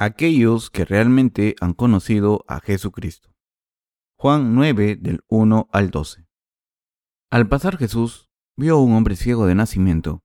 aquellos 0.00 0.70
que 0.70 0.86
realmente 0.86 1.56
han 1.60 1.74
conocido 1.74 2.42
a 2.48 2.60
Jesucristo. 2.60 3.34
Juan 4.16 4.54
9 4.54 4.96
del 4.96 5.20
1 5.28 5.68
al 5.70 5.90
12. 5.90 6.26
Al 7.30 7.48
pasar 7.48 7.76
Jesús 7.76 8.30
vio 8.56 8.76
a 8.76 8.82
un 8.82 8.94
hombre 8.94 9.14
ciego 9.14 9.44
de 9.44 9.54
nacimiento 9.54 10.24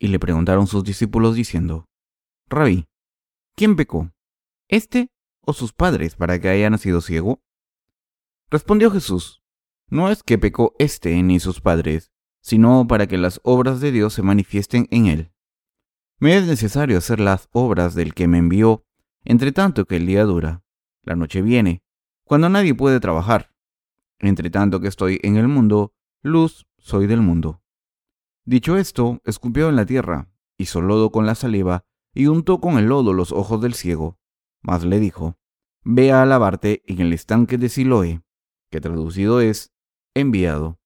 y 0.00 0.08
le 0.08 0.18
preguntaron 0.18 0.66
sus 0.66 0.82
discípulos 0.82 1.36
diciendo, 1.36 1.86
Rabí, 2.48 2.88
¿quién 3.54 3.76
pecó? 3.76 4.10
¿Este 4.66 5.12
o 5.42 5.52
sus 5.52 5.72
padres 5.72 6.16
para 6.16 6.40
que 6.40 6.48
haya 6.48 6.68
nacido 6.68 7.00
ciego? 7.00 7.40
Respondió 8.50 8.90
Jesús, 8.90 9.44
no 9.88 10.10
es 10.10 10.24
que 10.24 10.38
pecó 10.38 10.74
éste 10.80 11.22
ni 11.22 11.38
sus 11.38 11.60
padres, 11.60 12.10
sino 12.40 12.88
para 12.88 13.06
que 13.06 13.16
las 13.16 13.40
obras 13.44 13.80
de 13.80 13.92
Dios 13.92 14.12
se 14.12 14.22
manifiesten 14.22 14.88
en 14.90 15.06
él. 15.06 15.32
Me 16.18 16.36
es 16.36 16.48
necesario 16.48 16.98
hacer 16.98 17.20
las 17.20 17.48
obras 17.52 17.94
del 17.94 18.12
que 18.12 18.26
me 18.26 18.38
envió, 18.38 18.84
entre 19.24 19.52
tanto 19.52 19.86
que 19.86 19.96
el 19.96 20.06
día 20.06 20.24
dura. 20.24 20.62
La 21.02 21.16
noche 21.16 21.42
viene, 21.42 21.82
cuando 22.24 22.48
nadie 22.48 22.74
puede 22.74 23.00
trabajar. 23.00 23.54
Entre 24.18 24.50
tanto 24.50 24.80
que 24.80 24.88
estoy 24.88 25.20
en 25.22 25.36
el 25.36 25.48
mundo, 25.48 25.94
luz 26.22 26.66
soy 26.78 27.06
del 27.06 27.20
mundo. 27.20 27.62
Dicho 28.44 28.76
esto, 28.76 29.20
escupió 29.24 29.68
en 29.68 29.76
la 29.76 29.86
tierra, 29.86 30.30
hizo 30.58 30.80
lodo 30.80 31.10
con 31.10 31.26
la 31.26 31.34
saliva, 31.34 31.84
y 32.14 32.26
untó 32.26 32.60
con 32.60 32.78
el 32.78 32.86
lodo 32.86 33.12
los 33.12 33.32
ojos 33.32 33.60
del 33.60 33.74
ciego. 33.74 34.18
Mas 34.62 34.84
le 34.84 35.00
dijo, 35.00 35.36
Ve 35.82 36.12
a 36.12 36.24
lavarte 36.24 36.82
en 36.86 37.00
el 37.00 37.12
estanque 37.12 37.58
de 37.58 37.68
Siloé, 37.68 38.22
que 38.70 38.80
traducido 38.80 39.40
es, 39.40 39.74
enviado. 40.14 40.78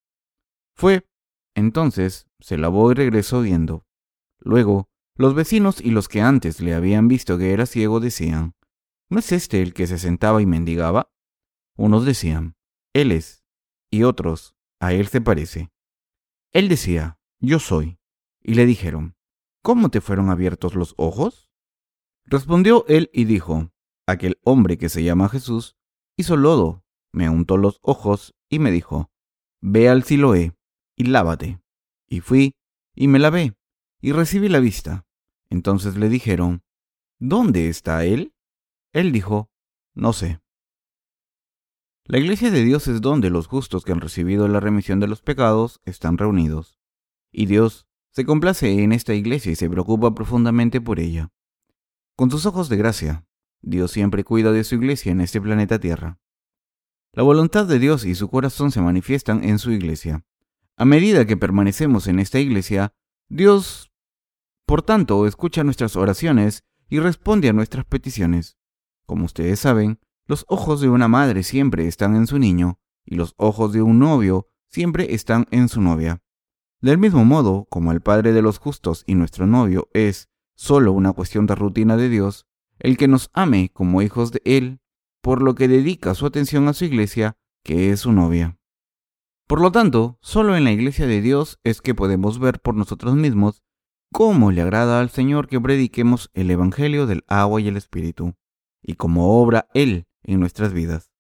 Fue, 0.74 1.06
entonces, 1.54 2.28
se 2.40 2.58
lavó 2.58 2.90
y 2.90 2.94
regresó 2.94 3.42
viendo. 3.42 3.84
Luego, 4.38 4.88
los 5.18 5.34
vecinos 5.34 5.80
y 5.80 5.90
los 5.90 6.08
que 6.08 6.20
antes 6.20 6.60
le 6.60 6.74
habían 6.74 7.08
visto 7.08 7.38
que 7.38 7.52
era 7.52 7.66
ciego 7.66 7.98
decían, 7.98 8.54
¿no 9.10 9.18
es 9.18 9.32
este 9.32 9.60
el 9.62 9.74
que 9.74 9.88
se 9.88 9.98
sentaba 9.98 10.40
y 10.40 10.46
mendigaba? 10.46 11.10
Unos 11.76 12.04
decían, 12.04 12.54
Él 12.94 13.10
es, 13.10 13.44
y 13.90 14.04
otros, 14.04 14.54
a 14.80 14.92
Él 14.92 15.08
se 15.08 15.20
parece. 15.20 15.70
Él 16.52 16.68
decía, 16.68 17.18
Yo 17.40 17.58
soy. 17.58 17.98
Y 18.42 18.54
le 18.54 18.64
dijeron, 18.64 19.16
¿Cómo 19.60 19.90
te 19.90 20.00
fueron 20.00 20.30
abiertos 20.30 20.76
los 20.76 20.94
ojos? 20.96 21.50
Respondió 22.24 22.84
él 22.86 23.10
y 23.12 23.24
dijo, 23.24 23.72
Aquel 24.06 24.38
hombre 24.44 24.78
que 24.78 24.88
se 24.88 25.02
llama 25.02 25.28
Jesús 25.28 25.76
hizo 26.16 26.36
lodo, 26.36 26.84
me 27.12 27.28
untó 27.28 27.56
los 27.56 27.80
ojos 27.82 28.36
y 28.48 28.60
me 28.60 28.70
dijo, 28.70 29.10
Ve 29.60 29.88
al 29.88 30.04
Siloé 30.04 30.54
y 30.94 31.04
lávate. 31.04 31.60
Y 32.06 32.20
fui 32.20 32.54
y 32.94 33.08
me 33.08 33.18
lavé 33.18 33.56
y 34.00 34.12
recibí 34.12 34.48
la 34.48 34.60
vista. 34.60 35.07
Entonces 35.50 35.96
le 35.96 36.08
dijeron, 36.08 36.62
¿Dónde 37.18 37.68
está 37.68 38.04
él? 38.04 38.34
Él 38.92 39.12
dijo, 39.12 39.50
No 39.94 40.12
sé. 40.12 40.40
La 42.04 42.18
iglesia 42.18 42.50
de 42.50 42.64
Dios 42.64 42.88
es 42.88 43.00
donde 43.00 43.28
los 43.28 43.46
justos 43.46 43.84
que 43.84 43.92
han 43.92 44.00
recibido 44.00 44.48
la 44.48 44.60
remisión 44.60 44.98
de 44.98 45.08
los 45.08 45.20
pecados 45.20 45.80
están 45.84 46.16
reunidos. 46.16 46.78
Y 47.30 47.46
Dios 47.46 47.86
se 48.10 48.24
complace 48.24 48.82
en 48.82 48.92
esta 48.92 49.14
iglesia 49.14 49.52
y 49.52 49.56
se 49.56 49.68
preocupa 49.68 50.14
profundamente 50.14 50.80
por 50.80 51.00
ella. 51.00 51.30
Con 52.16 52.30
sus 52.30 52.46
ojos 52.46 52.68
de 52.68 52.76
gracia, 52.76 53.26
Dios 53.60 53.90
siempre 53.90 54.24
cuida 54.24 54.52
de 54.52 54.64
su 54.64 54.76
iglesia 54.76 55.12
en 55.12 55.20
este 55.20 55.40
planeta 55.40 55.78
Tierra. 55.78 56.18
La 57.12 57.22
voluntad 57.22 57.66
de 57.66 57.78
Dios 57.78 58.04
y 58.04 58.14
su 58.14 58.28
corazón 58.28 58.70
se 58.70 58.80
manifiestan 58.80 59.44
en 59.44 59.58
su 59.58 59.70
iglesia. 59.72 60.24
A 60.76 60.84
medida 60.84 61.26
que 61.26 61.36
permanecemos 61.36 62.06
en 62.06 62.20
esta 62.20 62.38
iglesia, 62.38 62.94
Dios 63.28 63.92
por 64.68 64.82
tanto, 64.82 65.26
escucha 65.26 65.64
nuestras 65.64 65.96
oraciones 65.96 66.62
y 66.90 66.98
responde 66.98 67.48
a 67.48 67.54
nuestras 67.54 67.86
peticiones. 67.86 68.58
Como 69.06 69.24
ustedes 69.24 69.60
saben, 69.60 69.98
los 70.26 70.44
ojos 70.46 70.82
de 70.82 70.90
una 70.90 71.08
madre 71.08 71.42
siempre 71.42 71.86
están 71.86 72.14
en 72.14 72.26
su 72.26 72.38
niño 72.38 72.78
y 73.06 73.14
los 73.14 73.32
ojos 73.38 73.72
de 73.72 73.80
un 73.80 73.98
novio 73.98 74.46
siempre 74.68 75.14
están 75.14 75.46
en 75.52 75.70
su 75.70 75.80
novia. 75.80 76.22
Del 76.82 76.98
mismo 76.98 77.24
modo, 77.24 77.66
como 77.70 77.92
el 77.92 78.02
Padre 78.02 78.34
de 78.34 78.42
los 78.42 78.58
justos 78.58 79.04
y 79.06 79.14
nuestro 79.14 79.46
novio 79.46 79.88
es 79.94 80.28
solo 80.54 80.92
una 80.92 81.14
cuestión 81.14 81.46
de 81.46 81.54
rutina 81.54 81.96
de 81.96 82.10
Dios, 82.10 82.46
el 82.78 82.98
que 82.98 83.08
nos 83.08 83.30
ame 83.32 83.70
como 83.72 84.02
hijos 84.02 84.32
de 84.32 84.42
Él, 84.44 84.80
por 85.22 85.40
lo 85.40 85.54
que 85.54 85.66
dedica 85.66 86.14
su 86.14 86.26
atención 86.26 86.68
a 86.68 86.74
su 86.74 86.84
iglesia, 86.84 87.38
que 87.64 87.90
es 87.90 88.00
su 88.00 88.12
novia. 88.12 88.58
Por 89.46 89.62
lo 89.62 89.72
tanto, 89.72 90.18
solo 90.20 90.56
en 90.56 90.64
la 90.64 90.72
iglesia 90.72 91.06
de 91.06 91.22
Dios 91.22 91.58
es 91.64 91.80
que 91.80 91.94
podemos 91.94 92.38
ver 92.38 92.60
por 92.60 92.74
nosotros 92.74 93.14
mismos 93.14 93.62
cómo 94.12 94.50
le 94.52 94.62
agrada 94.62 95.00
al 95.00 95.10
Señor 95.10 95.48
que 95.48 95.60
prediquemos 95.60 96.30
el 96.34 96.50
Evangelio 96.50 97.06
del 97.06 97.24
agua 97.28 97.60
y 97.60 97.68
el 97.68 97.76
Espíritu, 97.76 98.34
y 98.82 98.94
cómo 98.94 99.40
obra 99.40 99.68
Él 99.74 100.06
en 100.22 100.40
nuestras 100.40 100.72
vidas. 100.72 101.10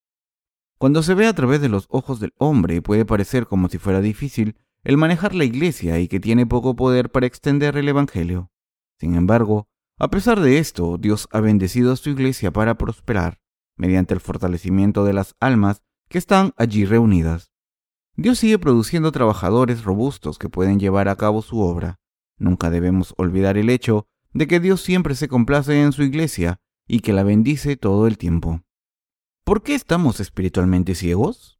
Cuando 0.78 1.02
se 1.02 1.14
ve 1.14 1.26
a 1.26 1.34
través 1.34 1.60
de 1.60 1.68
los 1.68 1.86
ojos 1.90 2.20
del 2.20 2.34
hombre 2.38 2.80
puede 2.82 3.04
parecer 3.04 3.46
como 3.46 3.68
si 3.68 3.78
fuera 3.78 4.00
difícil 4.00 4.56
el 4.84 4.96
manejar 4.96 5.34
la 5.34 5.44
iglesia 5.44 5.98
y 5.98 6.08
que 6.08 6.20
tiene 6.20 6.46
poco 6.46 6.76
poder 6.76 7.10
para 7.10 7.26
extender 7.26 7.76
el 7.76 7.88
Evangelio. 7.88 8.50
Sin 8.98 9.16
embargo, 9.16 9.68
a 9.98 10.08
pesar 10.08 10.40
de 10.40 10.58
esto, 10.58 10.96
Dios 10.96 11.28
ha 11.32 11.40
bendecido 11.40 11.92
a 11.92 11.96
su 11.96 12.10
iglesia 12.10 12.52
para 12.52 12.78
prosperar, 12.78 13.40
mediante 13.76 14.14
el 14.14 14.20
fortalecimiento 14.20 15.04
de 15.04 15.12
las 15.12 15.34
almas 15.40 15.82
que 16.08 16.18
están 16.18 16.52
allí 16.56 16.84
reunidas. 16.84 17.52
Dios 18.14 18.38
sigue 18.38 18.58
produciendo 18.58 19.12
trabajadores 19.12 19.84
robustos 19.84 20.38
que 20.38 20.48
pueden 20.48 20.78
llevar 20.78 21.08
a 21.08 21.16
cabo 21.16 21.42
su 21.42 21.60
obra, 21.60 22.00
Nunca 22.38 22.70
debemos 22.70 23.14
olvidar 23.16 23.58
el 23.58 23.70
hecho 23.70 24.06
de 24.32 24.46
que 24.46 24.60
Dios 24.60 24.80
siempre 24.80 25.14
se 25.14 25.28
complace 25.28 25.80
en 25.82 25.92
su 25.92 26.02
iglesia 26.02 26.60
y 26.86 27.00
que 27.00 27.12
la 27.12 27.22
bendice 27.22 27.76
todo 27.76 28.06
el 28.06 28.18
tiempo. 28.18 28.62
¿Por 29.44 29.62
qué 29.62 29.74
estamos 29.74 30.20
espiritualmente 30.20 30.94
ciegos? 30.94 31.58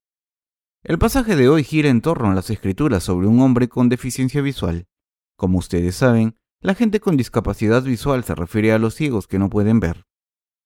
El 0.85 0.99
pasaje 0.99 1.37
de 1.37 1.49
hoy 1.49 1.65
gira 1.65 1.89
en 1.89 2.01
torno 2.01 2.31
a 2.31 2.35
las 2.35 2.51
escrituras 2.51 3.03
sobre 3.03 3.27
un 3.27 3.41
hombre 3.41 3.69
con 3.69 3.89
deficiencia 3.89 4.41
visual. 4.41 4.87
Como 5.37 5.59
ustedes 5.59 5.97
saben, 5.97 6.37
la 6.61 6.75
gente 6.75 7.01
con 7.01 7.17
discapacidad 7.17 7.83
visual 7.83 8.25
se 8.25 8.35
refiere 8.35 8.73
a 8.73 8.79
los 8.79 8.95
ciegos 8.95 9.27
que 9.27 9.39
no 9.39 9.51
pueden 9.51 9.81
ver. 9.81 10.07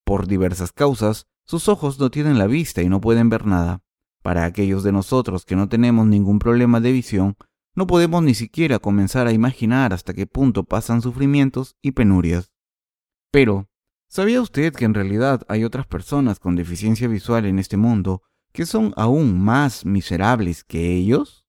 Por 0.04 0.26
diversas 0.26 0.72
causas, 0.72 1.26
sus 1.44 1.68
ojos 1.68 1.98
no 1.98 2.10
tienen 2.10 2.38
la 2.38 2.46
vista 2.46 2.82
y 2.82 2.88
no 2.88 3.00
pueden 3.00 3.28
ver 3.30 3.46
nada. 3.46 3.82
Para 4.22 4.44
aquellos 4.44 4.82
de 4.82 4.92
nosotros 4.92 5.44
que 5.44 5.56
no 5.56 5.68
tenemos 5.68 6.06
ningún 6.06 6.38
problema 6.38 6.80
de 6.80 6.92
visión, 6.92 7.36
no 7.74 7.86
podemos 7.86 8.22
ni 8.22 8.34
siquiera 8.34 8.78
comenzar 8.78 9.26
a 9.26 9.32
imaginar 9.32 9.92
hasta 9.92 10.14
qué 10.14 10.26
punto 10.26 10.64
pasan 10.64 11.00
sufrimientos 11.00 11.76
y 11.80 11.92
penurias. 11.92 12.52
Pero, 13.30 13.68
¿sabía 14.08 14.42
usted 14.42 14.74
que 14.74 14.84
en 14.84 14.94
realidad 14.94 15.42
hay 15.48 15.64
otras 15.64 15.86
personas 15.86 16.38
con 16.38 16.54
deficiencia 16.54 17.08
visual 17.08 17.46
en 17.46 17.58
este 17.58 17.76
mundo 17.76 18.22
que 18.52 18.66
son 18.66 18.92
aún 18.96 19.40
más 19.42 19.86
miserables 19.86 20.64
que 20.64 20.94
ellos? 20.94 21.46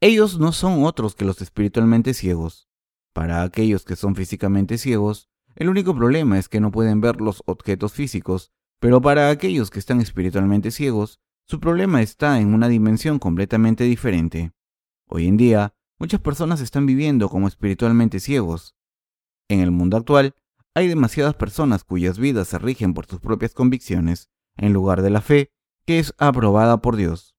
Ellos 0.00 0.38
no 0.38 0.52
son 0.52 0.84
otros 0.84 1.16
que 1.16 1.24
los 1.24 1.42
espiritualmente 1.42 2.14
ciegos. 2.14 2.68
Para 3.12 3.42
aquellos 3.42 3.84
que 3.84 3.96
son 3.96 4.14
físicamente 4.14 4.78
ciegos, 4.78 5.28
el 5.56 5.68
único 5.68 5.92
problema 5.92 6.38
es 6.38 6.48
que 6.48 6.60
no 6.60 6.70
pueden 6.70 7.00
ver 7.00 7.20
los 7.20 7.42
objetos 7.46 7.92
físicos, 7.92 8.52
pero 8.78 9.00
para 9.02 9.30
aquellos 9.30 9.70
que 9.70 9.80
están 9.80 10.00
espiritualmente 10.00 10.70
ciegos, 10.70 11.18
su 11.46 11.58
problema 11.58 12.00
está 12.00 12.38
en 12.38 12.54
una 12.54 12.68
dimensión 12.68 13.18
completamente 13.18 13.82
diferente. 13.82 14.52
Hoy 15.10 15.26
en 15.26 15.38
día, 15.38 15.74
muchas 15.98 16.20
personas 16.20 16.60
están 16.60 16.84
viviendo 16.84 17.30
como 17.30 17.48
espiritualmente 17.48 18.20
ciegos. 18.20 18.76
En 19.48 19.60
el 19.60 19.70
mundo 19.70 19.96
actual, 19.96 20.34
hay 20.74 20.86
demasiadas 20.86 21.34
personas 21.34 21.82
cuyas 21.82 22.18
vidas 22.18 22.48
se 22.48 22.58
rigen 22.58 22.92
por 22.92 23.06
sus 23.06 23.18
propias 23.18 23.54
convicciones, 23.54 24.28
en 24.58 24.74
lugar 24.74 25.00
de 25.00 25.08
la 25.08 25.22
fe 25.22 25.50
que 25.86 25.98
es 25.98 26.14
aprobada 26.18 26.82
por 26.82 26.96
Dios. 26.96 27.34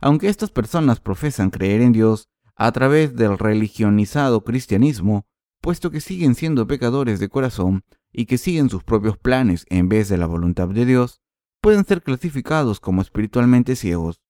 Aunque 0.00 0.28
estas 0.28 0.50
personas 0.50 1.00
profesan 1.00 1.50
creer 1.50 1.82
en 1.82 1.92
Dios 1.92 2.30
a 2.56 2.72
través 2.72 3.14
del 3.14 3.36
religionizado 3.36 4.42
cristianismo, 4.42 5.26
puesto 5.60 5.90
que 5.90 6.00
siguen 6.00 6.34
siendo 6.34 6.66
pecadores 6.66 7.20
de 7.20 7.28
corazón 7.28 7.84
y 8.10 8.24
que 8.24 8.38
siguen 8.38 8.70
sus 8.70 8.84
propios 8.84 9.18
planes 9.18 9.66
en 9.68 9.90
vez 9.90 10.08
de 10.08 10.16
la 10.16 10.26
voluntad 10.26 10.68
de 10.68 10.86
Dios, 10.86 11.20
pueden 11.60 11.84
ser 11.84 12.02
clasificados 12.02 12.80
como 12.80 13.02
espiritualmente 13.02 13.76
ciegos. 13.76 14.22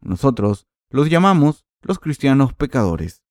Nosotros 0.00 0.66
los 0.88 1.10
llamamos 1.10 1.66
los 1.82 1.98
cristianos 1.98 2.54
pecadores. 2.54 3.22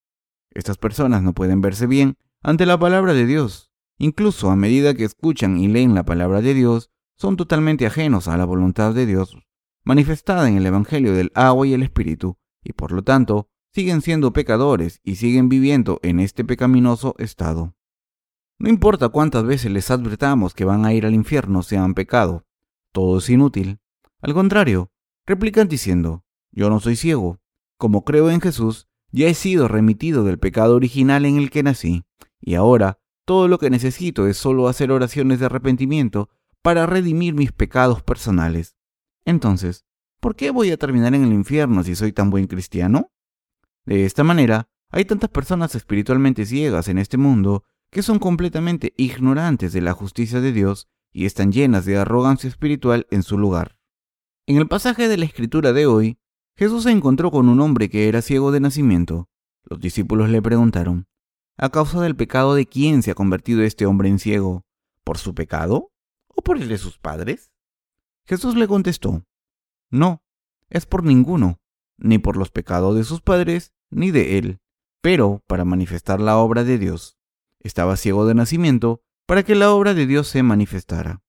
Estas 0.50 0.76
personas 0.78 1.22
no 1.22 1.32
pueden 1.32 1.60
verse 1.60 1.86
bien 1.86 2.16
ante 2.42 2.66
la 2.66 2.78
palabra 2.78 3.14
de 3.14 3.26
Dios. 3.26 3.72
Incluso 3.98 4.50
a 4.50 4.56
medida 4.56 4.94
que 4.94 5.04
escuchan 5.04 5.58
y 5.58 5.68
leen 5.68 5.94
la 5.94 6.04
palabra 6.04 6.42
de 6.42 6.54
Dios, 6.54 6.90
son 7.16 7.36
totalmente 7.36 7.86
ajenos 7.86 8.28
a 8.28 8.36
la 8.36 8.44
voluntad 8.44 8.94
de 8.94 9.06
Dios, 9.06 9.36
manifestada 9.84 10.48
en 10.48 10.56
el 10.56 10.66
Evangelio 10.66 11.12
del 11.12 11.30
agua 11.34 11.66
y 11.66 11.72
el 11.72 11.82
Espíritu, 11.82 12.36
y 12.64 12.72
por 12.72 12.92
lo 12.92 13.02
tanto 13.02 13.48
siguen 13.72 14.02
siendo 14.02 14.32
pecadores 14.32 15.00
y 15.04 15.16
siguen 15.16 15.48
viviendo 15.48 16.00
en 16.02 16.20
este 16.20 16.44
pecaminoso 16.44 17.14
estado. 17.18 17.74
No 18.58 18.68
importa 18.68 19.08
cuántas 19.08 19.44
veces 19.44 19.72
les 19.72 19.90
advertamos 19.90 20.54
que 20.54 20.64
van 20.64 20.84
a 20.84 20.92
ir 20.92 21.06
al 21.06 21.14
infierno 21.14 21.62
si 21.62 21.76
han 21.76 21.94
pecado, 21.94 22.44
todo 22.92 23.18
es 23.18 23.30
inútil. 23.30 23.80
Al 24.20 24.34
contrario, 24.34 24.90
replican 25.26 25.68
diciendo, 25.68 26.24
yo 26.50 26.70
no 26.70 26.78
soy 26.78 26.96
ciego, 26.96 27.40
como 27.76 28.04
creo 28.04 28.30
en 28.30 28.40
Jesús, 28.40 28.88
ya 29.10 29.28
he 29.28 29.34
sido 29.34 29.68
remitido 29.68 30.24
del 30.24 30.38
pecado 30.38 30.76
original 30.76 31.24
en 31.26 31.36
el 31.36 31.50
que 31.50 31.62
nací, 31.62 32.04
y 32.40 32.54
ahora 32.54 32.98
todo 33.24 33.48
lo 33.48 33.58
que 33.58 33.70
necesito 33.70 34.26
es 34.26 34.36
solo 34.36 34.68
hacer 34.68 34.90
oraciones 34.90 35.38
de 35.38 35.46
arrepentimiento 35.46 36.28
para 36.62 36.86
redimir 36.86 37.34
mis 37.34 37.52
pecados 37.52 38.02
personales. 38.02 38.76
Entonces, 39.24 39.84
¿por 40.20 40.36
qué 40.36 40.50
voy 40.50 40.70
a 40.70 40.76
terminar 40.76 41.14
en 41.14 41.24
el 41.24 41.32
infierno 41.32 41.84
si 41.84 41.94
soy 41.94 42.12
tan 42.12 42.30
buen 42.30 42.46
cristiano? 42.46 43.12
De 43.84 44.04
esta 44.04 44.24
manera, 44.24 44.68
hay 44.90 45.04
tantas 45.04 45.30
personas 45.30 45.74
espiritualmente 45.74 46.46
ciegas 46.46 46.88
en 46.88 46.98
este 46.98 47.16
mundo 47.16 47.64
que 47.90 48.02
son 48.02 48.18
completamente 48.18 48.94
ignorantes 48.96 49.72
de 49.72 49.80
la 49.80 49.92
justicia 49.92 50.40
de 50.40 50.52
Dios 50.52 50.88
y 51.12 51.26
están 51.26 51.52
llenas 51.52 51.84
de 51.84 51.98
arrogancia 51.98 52.48
espiritual 52.48 53.06
en 53.10 53.22
su 53.22 53.38
lugar. 53.38 53.78
En 54.46 54.56
el 54.56 54.66
pasaje 54.66 55.08
de 55.08 55.16
la 55.16 55.24
escritura 55.24 55.72
de 55.72 55.86
hoy, 55.86 56.18
Jesús 56.56 56.84
se 56.84 56.90
encontró 56.90 57.30
con 57.30 57.48
un 57.48 57.60
hombre 57.60 57.88
que 57.88 58.08
era 58.08 58.22
ciego 58.22 58.52
de 58.52 58.60
nacimiento. 58.60 59.28
Los 59.64 59.80
discípulos 59.80 60.28
le 60.30 60.42
preguntaron, 60.42 61.06
¿a 61.56 61.70
causa 61.70 62.00
del 62.00 62.16
pecado 62.16 62.54
de 62.54 62.66
quién 62.66 63.02
se 63.02 63.10
ha 63.10 63.14
convertido 63.14 63.62
este 63.62 63.86
hombre 63.86 64.08
en 64.08 64.18
ciego? 64.18 64.64
¿Por 65.04 65.18
su 65.18 65.34
pecado? 65.34 65.92
¿O 66.28 66.42
por 66.42 66.58
el 66.58 66.68
de 66.68 66.78
sus 66.78 66.98
padres? 66.98 67.52
Jesús 68.26 68.54
le 68.54 68.68
contestó, 68.68 69.24
no, 69.90 70.22
es 70.70 70.86
por 70.86 71.04
ninguno, 71.04 71.60
ni 71.98 72.18
por 72.18 72.36
los 72.36 72.50
pecados 72.50 72.96
de 72.96 73.04
sus 73.04 73.20
padres, 73.20 73.72
ni 73.90 74.10
de 74.10 74.38
él, 74.38 74.60
pero 75.00 75.42
para 75.46 75.64
manifestar 75.64 76.20
la 76.20 76.38
obra 76.38 76.64
de 76.64 76.78
Dios. 76.78 77.18
Estaba 77.60 77.96
ciego 77.96 78.26
de 78.26 78.34
nacimiento 78.34 79.02
para 79.26 79.42
que 79.42 79.54
la 79.54 79.70
obra 79.70 79.94
de 79.94 80.06
Dios 80.06 80.28
se 80.28 80.42
manifestara. 80.42 81.22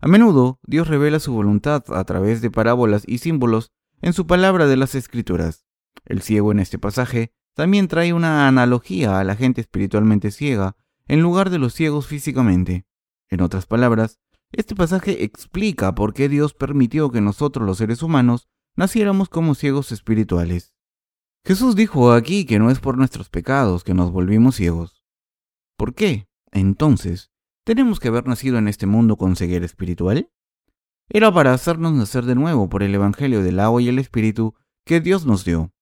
A 0.00 0.08
menudo 0.08 0.58
Dios 0.62 0.88
revela 0.88 1.20
su 1.20 1.32
voluntad 1.32 1.84
a 1.88 2.04
través 2.04 2.40
de 2.40 2.50
parábolas 2.50 3.04
y 3.06 3.18
símbolos 3.18 3.72
en 4.02 4.12
su 4.12 4.26
palabra 4.26 4.66
de 4.66 4.76
las 4.76 4.94
Escrituras. 4.94 5.66
El 6.04 6.22
ciego 6.22 6.52
en 6.52 6.60
este 6.60 6.78
pasaje 6.78 7.32
también 7.54 7.88
trae 7.88 8.12
una 8.12 8.48
analogía 8.48 9.18
a 9.18 9.24
la 9.24 9.36
gente 9.36 9.60
espiritualmente 9.60 10.30
ciega 10.30 10.76
en 11.08 11.20
lugar 11.20 11.50
de 11.50 11.58
los 11.58 11.74
ciegos 11.74 12.06
físicamente. 12.06 12.86
En 13.28 13.40
otras 13.42 13.66
palabras, 13.66 14.20
este 14.52 14.74
pasaje 14.74 15.24
explica 15.24 15.94
por 15.94 16.14
qué 16.14 16.28
Dios 16.28 16.54
permitió 16.54 17.10
que 17.10 17.20
nosotros 17.20 17.66
los 17.66 17.78
seres 17.78 18.02
humanos 18.02 18.48
naciéramos 18.76 19.28
como 19.28 19.54
ciegos 19.54 19.92
espirituales. 19.92 20.74
Jesús 21.44 21.74
dijo 21.74 22.12
aquí 22.12 22.44
que 22.44 22.58
no 22.58 22.70
es 22.70 22.80
por 22.80 22.98
nuestros 22.98 23.28
pecados 23.28 23.84
que 23.84 23.94
nos 23.94 24.10
volvimos 24.10 24.56
ciegos. 24.56 25.04
¿Por 25.76 25.94
qué, 25.94 26.28
entonces, 26.50 27.30
tenemos 27.64 28.00
que 28.00 28.08
haber 28.08 28.26
nacido 28.26 28.58
en 28.58 28.68
este 28.68 28.86
mundo 28.86 29.16
con 29.16 29.36
ceguera 29.36 29.64
espiritual? 29.64 30.30
Era 31.12 31.34
para 31.34 31.52
hacernos 31.52 31.92
nacer 31.92 32.24
de 32.24 32.36
nuevo 32.36 32.68
por 32.68 32.84
el 32.84 32.94
Evangelio 32.94 33.42
del 33.42 33.58
agua 33.58 33.82
y 33.82 33.88
el 33.88 33.98
Espíritu 33.98 34.54
que 34.84 35.00
Dios 35.00 35.26
nos 35.26 35.44
dio. 35.44 35.72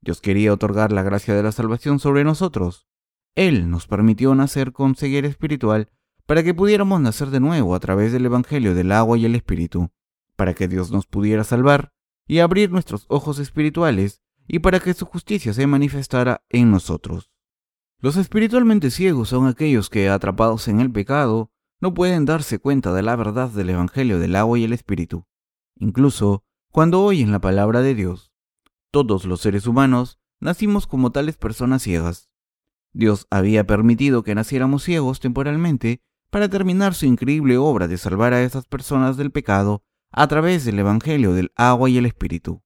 Dios 0.00 0.22
quería 0.22 0.50
otorgar 0.50 0.92
la 0.92 1.02
gracia 1.02 1.34
de 1.34 1.42
la 1.42 1.52
salvación 1.52 1.98
sobre 1.98 2.24
nosotros. 2.24 2.88
Él 3.34 3.68
nos 3.68 3.86
permitió 3.86 4.34
nacer 4.34 4.72
con 4.72 4.94
ceguera 4.94 5.28
espiritual 5.28 5.90
para 6.24 6.42
que 6.42 6.54
pudiéramos 6.54 7.02
nacer 7.02 7.28
de 7.28 7.38
nuevo 7.38 7.74
a 7.74 7.80
través 7.80 8.12
del 8.12 8.24
Evangelio 8.24 8.74
del 8.74 8.90
agua 8.92 9.18
y 9.18 9.26
el 9.26 9.34
Espíritu, 9.34 9.90
para 10.36 10.54
que 10.54 10.68
Dios 10.68 10.90
nos 10.90 11.06
pudiera 11.06 11.44
salvar 11.44 11.92
y 12.26 12.38
abrir 12.38 12.70
nuestros 12.70 13.04
ojos 13.08 13.38
espirituales 13.40 14.22
y 14.46 14.60
para 14.60 14.80
que 14.80 14.94
su 14.94 15.04
justicia 15.04 15.52
se 15.52 15.66
manifestara 15.66 16.46
en 16.48 16.70
nosotros. 16.70 17.30
Los 18.00 18.16
espiritualmente 18.16 18.90
ciegos 18.90 19.28
son 19.28 19.48
aquellos 19.48 19.90
que, 19.90 20.08
atrapados 20.08 20.66
en 20.66 20.80
el 20.80 20.90
pecado, 20.90 21.52
no 21.80 21.94
pueden 21.94 22.24
darse 22.24 22.58
cuenta 22.58 22.92
de 22.92 23.02
la 23.02 23.14
verdad 23.14 23.50
del 23.50 23.70
Evangelio 23.70 24.18
del 24.18 24.34
agua 24.36 24.58
y 24.58 24.64
el 24.64 24.72
Espíritu. 24.72 25.26
Incluso 25.76 26.44
cuando 26.72 27.02
oyen 27.02 27.30
la 27.30 27.40
palabra 27.40 27.82
de 27.82 27.94
Dios, 27.94 28.32
todos 28.90 29.24
los 29.24 29.40
seres 29.40 29.66
humanos 29.66 30.18
nacimos 30.40 30.86
como 30.86 31.12
tales 31.12 31.36
personas 31.36 31.82
ciegas. 31.82 32.30
Dios 32.92 33.26
había 33.30 33.66
permitido 33.66 34.22
que 34.22 34.34
naciéramos 34.34 34.82
ciegos 34.82 35.20
temporalmente 35.20 36.02
para 36.30 36.48
terminar 36.48 36.94
su 36.94 37.06
increíble 37.06 37.56
obra 37.58 37.86
de 37.86 37.96
salvar 37.96 38.34
a 38.34 38.42
esas 38.42 38.66
personas 38.66 39.16
del 39.16 39.30
pecado 39.30 39.84
a 40.10 40.26
través 40.26 40.64
del 40.64 40.78
Evangelio 40.78 41.32
del 41.32 41.52
agua 41.54 41.88
y 41.88 41.98
el 41.98 42.06
Espíritu. 42.06 42.62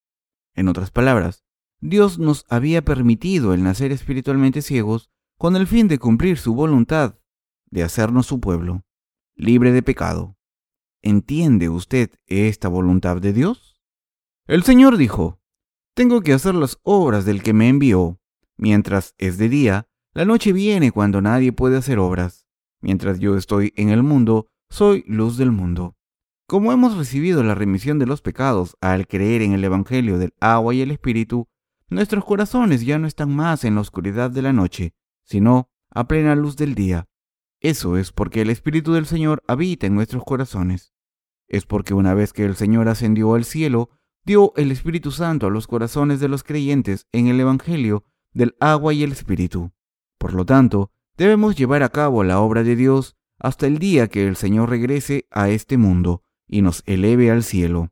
En 0.54 0.68
otras 0.68 0.90
palabras, 0.90 1.44
Dios 1.80 2.18
nos 2.18 2.46
había 2.48 2.82
permitido 2.82 3.52
el 3.52 3.62
nacer 3.62 3.92
espiritualmente 3.92 4.62
ciegos 4.62 5.10
con 5.36 5.56
el 5.56 5.66
fin 5.66 5.88
de 5.88 5.98
cumplir 5.98 6.38
su 6.38 6.54
voluntad 6.54 7.18
de 7.70 7.82
hacernos 7.82 8.26
su 8.26 8.40
pueblo 8.40 8.84
libre 9.34 9.72
de 9.72 9.82
pecado. 9.82 10.36
¿Entiende 11.02 11.68
usted 11.68 12.10
esta 12.26 12.68
voluntad 12.68 13.20
de 13.20 13.32
Dios? 13.32 13.80
El 14.46 14.62
Señor 14.62 14.96
dijo, 14.96 15.40
Tengo 15.94 16.20
que 16.20 16.32
hacer 16.32 16.54
las 16.54 16.78
obras 16.82 17.24
del 17.24 17.42
que 17.42 17.52
me 17.52 17.68
envió. 17.68 18.20
Mientras 18.56 19.14
es 19.18 19.38
de 19.38 19.48
día, 19.48 19.88
la 20.14 20.24
noche 20.24 20.52
viene 20.52 20.92
cuando 20.92 21.20
nadie 21.20 21.52
puede 21.52 21.76
hacer 21.76 21.98
obras. 21.98 22.46
Mientras 22.80 23.18
yo 23.18 23.36
estoy 23.36 23.72
en 23.76 23.88
el 23.88 24.02
mundo, 24.02 24.48
soy 24.68 25.04
luz 25.06 25.36
del 25.36 25.52
mundo. 25.52 25.96
Como 26.46 26.72
hemos 26.72 26.96
recibido 26.96 27.42
la 27.42 27.54
remisión 27.54 27.98
de 27.98 28.06
los 28.06 28.20
pecados 28.20 28.76
al 28.80 29.06
creer 29.06 29.42
en 29.42 29.52
el 29.52 29.64
Evangelio 29.64 30.18
del 30.18 30.34
agua 30.40 30.74
y 30.74 30.82
el 30.82 30.90
Espíritu, 30.90 31.48
nuestros 31.88 32.24
corazones 32.24 32.84
ya 32.84 32.98
no 32.98 33.06
están 33.06 33.34
más 33.34 33.64
en 33.64 33.74
la 33.74 33.80
oscuridad 33.80 34.30
de 34.30 34.42
la 34.42 34.52
noche, 34.52 34.94
sino 35.24 35.70
a 35.90 36.06
plena 36.06 36.34
luz 36.34 36.56
del 36.56 36.74
día. 36.74 37.08
Eso 37.62 37.96
es 37.96 38.10
porque 38.10 38.42
el 38.42 38.50
Espíritu 38.50 38.92
del 38.92 39.06
Señor 39.06 39.40
habita 39.46 39.86
en 39.86 39.94
nuestros 39.94 40.24
corazones. 40.24 40.92
Es 41.46 41.64
porque 41.64 41.94
una 41.94 42.12
vez 42.12 42.32
que 42.32 42.44
el 42.44 42.56
Señor 42.56 42.88
ascendió 42.88 43.34
al 43.34 43.44
cielo, 43.44 43.90
dio 44.24 44.52
el 44.56 44.72
Espíritu 44.72 45.12
Santo 45.12 45.46
a 45.46 45.50
los 45.50 45.68
corazones 45.68 46.18
de 46.18 46.26
los 46.26 46.42
creyentes 46.42 47.06
en 47.12 47.28
el 47.28 47.38
Evangelio 47.38 48.04
del 48.32 48.56
agua 48.58 48.94
y 48.94 49.04
el 49.04 49.12
Espíritu. 49.12 49.70
Por 50.18 50.34
lo 50.34 50.44
tanto, 50.44 50.90
debemos 51.16 51.54
llevar 51.54 51.84
a 51.84 51.90
cabo 51.90 52.24
la 52.24 52.40
obra 52.40 52.64
de 52.64 52.74
Dios 52.74 53.16
hasta 53.38 53.68
el 53.68 53.78
día 53.78 54.08
que 54.08 54.26
el 54.26 54.34
Señor 54.34 54.68
regrese 54.68 55.28
a 55.30 55.48
este 55.48 55.78
mundo 55.78 56.24
y 56.48 56.62
nos 56.62 56.82
eleve 56.86 57.30
al 57.30 57.44
cielo. 57.44 57.90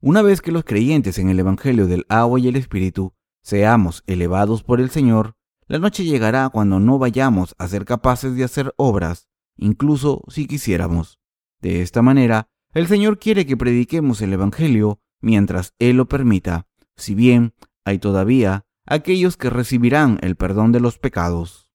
Una 0.00 0.22
vez 0.22 0.40
que 0.40 0.52
los 0.52 0.64
creyentes 0.64 1.18
en 1.18 1.28
el 1.28 1.38
Evangelio 1.38 1.86
del 1.86 2.06
agua 2.08 2.40
y 2.40 2.48
el 2.48 2.56
Espíritu 2.56 3.12
seamos 3.42 4.02
elevados 4.06 4.62
por 4.62 4.80
el 4.80 4.88
Señor, 4.88 5.36
la 5.72 5.78
noche 5.78 6.04
llegará 6.04 6.50
cuando 6.50 6.80
no 6.80 6.98
vayamos 6.98 7.54
a 7.56 7.66
ser 7.66 7.86
capaces 7.86 8.36
de 8.36 8.44
hacer 8.44 8.74
obras, 8.76 9.30
incluso 9.56 10.22
si 10.28 10.46
quisiéramos. 10.46 11.18
De 11.62 11.80
esta 11.80 12.02
manera, 12.02 12.50
el 12.74 12.86
Señor 12.88 13.18
quiere 13.18 13.46
que 13.46 13.56
prediquemos 13.56 14.20
el 14.20 14.34
Evangelio 14.34 15.00
mientras 15.22 15.72
Él 15.78 15.96
lo 15.96 16.08
permita, 16.08 16.66
si 16.94 17.14
bien 17.14 17.54
hay 17.86 17.98
todavía 17.98 18.66
aquellos 18.84 19.38
que 19.38 19.48
recibirán 19.48 20.18
el 20.20 20.36
perdón 20.36 20.72
de 20.72 20.80
los 20.80 20.98
pecados. 20.98 21.70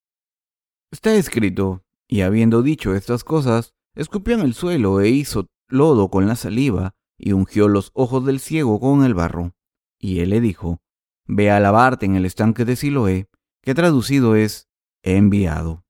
Está 0.92 1.16
escrito, 1.16 1.84
y 2.08 2.22
habiendo 2.22 2.62
dicho 2.62 2.94
estas 2.94 3.24
cosas, 3.24 3.74
escupió 3.96 4.36
en 4.36 4.42
el 4.42 4.54
suelo 4.54 5.02
e 5.02 5.10
hizo 5.10 5.48
lodo 5.70 6.12
con 6.12 6.28
la 6.28 6.36
saliva, 6.36 6.94
y 7.18 7.32
ungió 7.32 7.68
los 7.68 7.90
ojos 7.96 8.24
del 8.28 8.42
ciego 8.42 8.80
con 8.80 9.04
el 9.04 9.16
barro. 9.16 9.56
Y 9.98 10.20
él 10.20 10.30
le 10.30 10.40
dijo, 10.40 10.84
Ve 11.26 11.50
a 11.50 11.60
lavarte 11.60 12.06
en 12.06 12.16
el 12.16 12.26
estanque 12.26 12.64
de 12.64 12.76
Siloé, 12.76 13.28
que 13.68 13.76
traducido 13.76 14.38
es 14.38 14.70
enviado. 15.04 15.84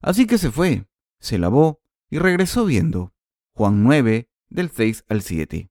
Así 0.00 0.24
que 0.28 0.38
se 0.38 0.52
fue, 0.52 0.86
se 1.18 1.36
lavó 1.36 1.82
y 2.08 2.20
regresó 2.20 2.64
viendo. 2.64 3.12
Juan 3.56 3.82
9, 3.82 4.30
del 4.50 4.70
6 4.70 5.06
al 5.08 5.22
7. 5.22 5.68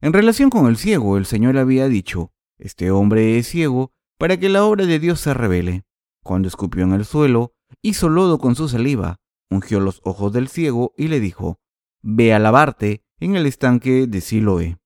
En 0.00 0.12
relación 0.12 0.50
con 0.50 0.66
el 0.66 0.76
ciego, 0.76 1.18
el 1.18 1.24
Señor 1.24 1.56
había 1.56 1.86
dicho, 1.86 2.32
este 2.58 2.90
hombre 2.90 3.38
es 3.38 3.46
ciego 3.46 3.92
para 4.18 4.38
que 4.38 4.48
la 4.48 4.64
obra 4.64 4.86
de 4.86 4.98
Dios 4.98 5.20
se 5.20 5.34
revele. 5.34 5.84
Cuando 6.24 6.48
escupió 6.48 6.82
en 6.82 6.94
el 6.94 7.04
suelo, 7.04 7.54
hizo 7.80 8.08
lodo 8.08 8.38
con 8.38 8.56
su 8.56 8.68
saliva, 8.68 9.20
ungió 9.48 9.78
los 9.78 10.00
ojos 10.02 10.32
del 10.32 10.48
ciego 10.48 10.94
y 10.96 11.06
le 11.06 11.20
dijo, 11.20 11.60
Ve 12.02 12.34
a 12.34 12.40
lavarte 12.40 13.04
en 13.20 13.36
el 13.36 13.46
estanque 13.46 14.08
de 14.08 14.20
Siloé. 14.20 14.78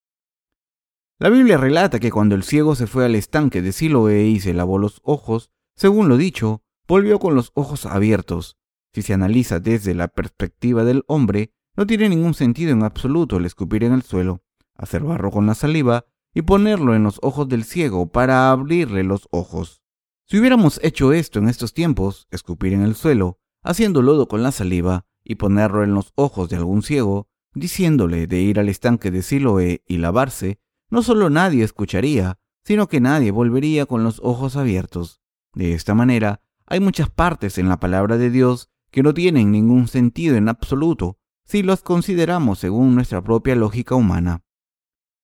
La 1.18 1.30
Biblia 1.30 1.56
relata 1.56 1.98
que 2.00 2.10
cuando 2.10 2.34
el 2.34 2.42
ciego 2.42 2.74
se 2.74 2.86
fue 2.86 3.06
al 3.06 3.14
estanque 3.14 3.62
de 3.62 3.72
Siloé 3.72 4.24
y 4.24 4.40
se 4.40 4.52
lavó 4.52 4.76
los 4.76 5.00
ojos, 5.04 5.50
según 5.80 6.10
lo 6.10 6.18
dicho, 6.18 6.62
volvió 6.86 7.18
con 7.18 7.34
los 7.34 7.52
ojos 7.54 7.86
abiertos. 7.86 8.58
Si 8.92 9.00
se 9.00 9.14
analiza 9.14 9.60
desde 9.60 9.94
la 9.94 10.08
perspectiva 10.08 10.84
del 10.84 11.04
hombre, 11.06 11.54
no 11.74 11.86
tiene 11.86 12.10
ningún 12.10 12.34
sentido 12.34 12.72
en 12.72 12.82
absoluto 12.82 13.38
el 13.38 13.46
escupir 13.46 13.84
en 13.84 13.94
el 13.94 14.02
suelo, 14.02 14.42
hacer 14.74 15.02
barro 15.02 15.30
con 15.30 15.46
la 15.46 15.54
saliva 15.54 16.04
y 16.34 16.42
ponerlo 16.42 16.94
en 16.94 17.02
los 17.02 17.18
ojos 17.22 17.48
del 17.48 17.64
ciego 17.64 18.12
para 18.12 18.50
abrirle 18.50 19.04
los 19.04 19.26
ojos. 19.30 19.80
Si 20.26 20.38
hubiéramos 20.38 20.78
hecho 20.82 21.14
esto 21.14 21.38
en 21.38 21.48
estos 21.48 21.72
tiempos, 21.72 22.28
escupir 22.30 22.74
en 22.74 22.82
el 22.82 22.94
suelo, 22.94 23.38
haciendo 23.62 24.02
lodo 24.02 24.28
con 24.28 24.42
la 24.42 24.52
saliva 24.52 25.06
y 25.24 25.36
ponerlo 25.36 25.82
en 25.82 25.94
los 25.94 26.12
ojos 26.14 26.50
de 26.50 26.56
algún 26.56 26.82
ciego, 26.82 27.30
diciéndole 27.54 28.26
de 28.26 28.38
ir 28.42 28.60
al 28.60 28.68
estanque 28.68 29.10
de 29.10 29.22
Siloé 29.22 29.82
y 29.86 29.96
lavarse, 29.96 30.60
no 30.90 31.02
solo 31.02 31.30
nadie 31.30 31.64
escucharía, 31.64 32.38
sino 32.66 32.86
que 32.86 33.00
nadie 33.00 33.30
volvería 33.30 33.86
con 33.86 34.04
los 34.04 34.20
ojos 34.22 34.56
abiertos. 34.56 35.19
De 35.54 35.74
esta 35.74 35.94
manera, 35.94 36.42
hay 36.66 36.80
muchas 36.80 37.10
partes 37.10 37.58
en 37.58 37.68
la 37.68 37.80
palabra 37.80 38.16
de 38.16 38.30
Dios 38.30 38.70
que 38.90 39.02
no 39.02 39.14
tienen 39.14 39.50
ningún 39.50 39.88
sentido 39.88 40.36
en 40.36 40.48
absoluto 40.48 41.18
si 41.44 41.62
las 41.62 41.82
consideramos 41.82 42.58
según 42.58 42.94
nuestra 42.94 43.22
propia 43.22 43.56
lógica 43.56 43.94
humana. 43.94 44.44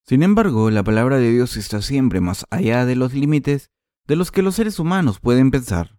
Sin 0.04 0.22
embargo, 0.22 0.70
la 0.70 0.84
palabra 0.84 1.18
de 1.18 1.30
Dios 1.30 1.56
está 1.56 1.82
siempre 1.82 2.20
más 2.20 2.46
allá 2.50 2.84
de 2.86 2.96
los 2.96 3.12
límites 3.14 3.70
de 4.06 4.16
los 4.16 4.30
que 4.30 4.42
los 4.42 4.54
seres 4.54 4.78
humanos 4.78 5.20
pueden 5.20 5.50
pensar. 5.50 5.98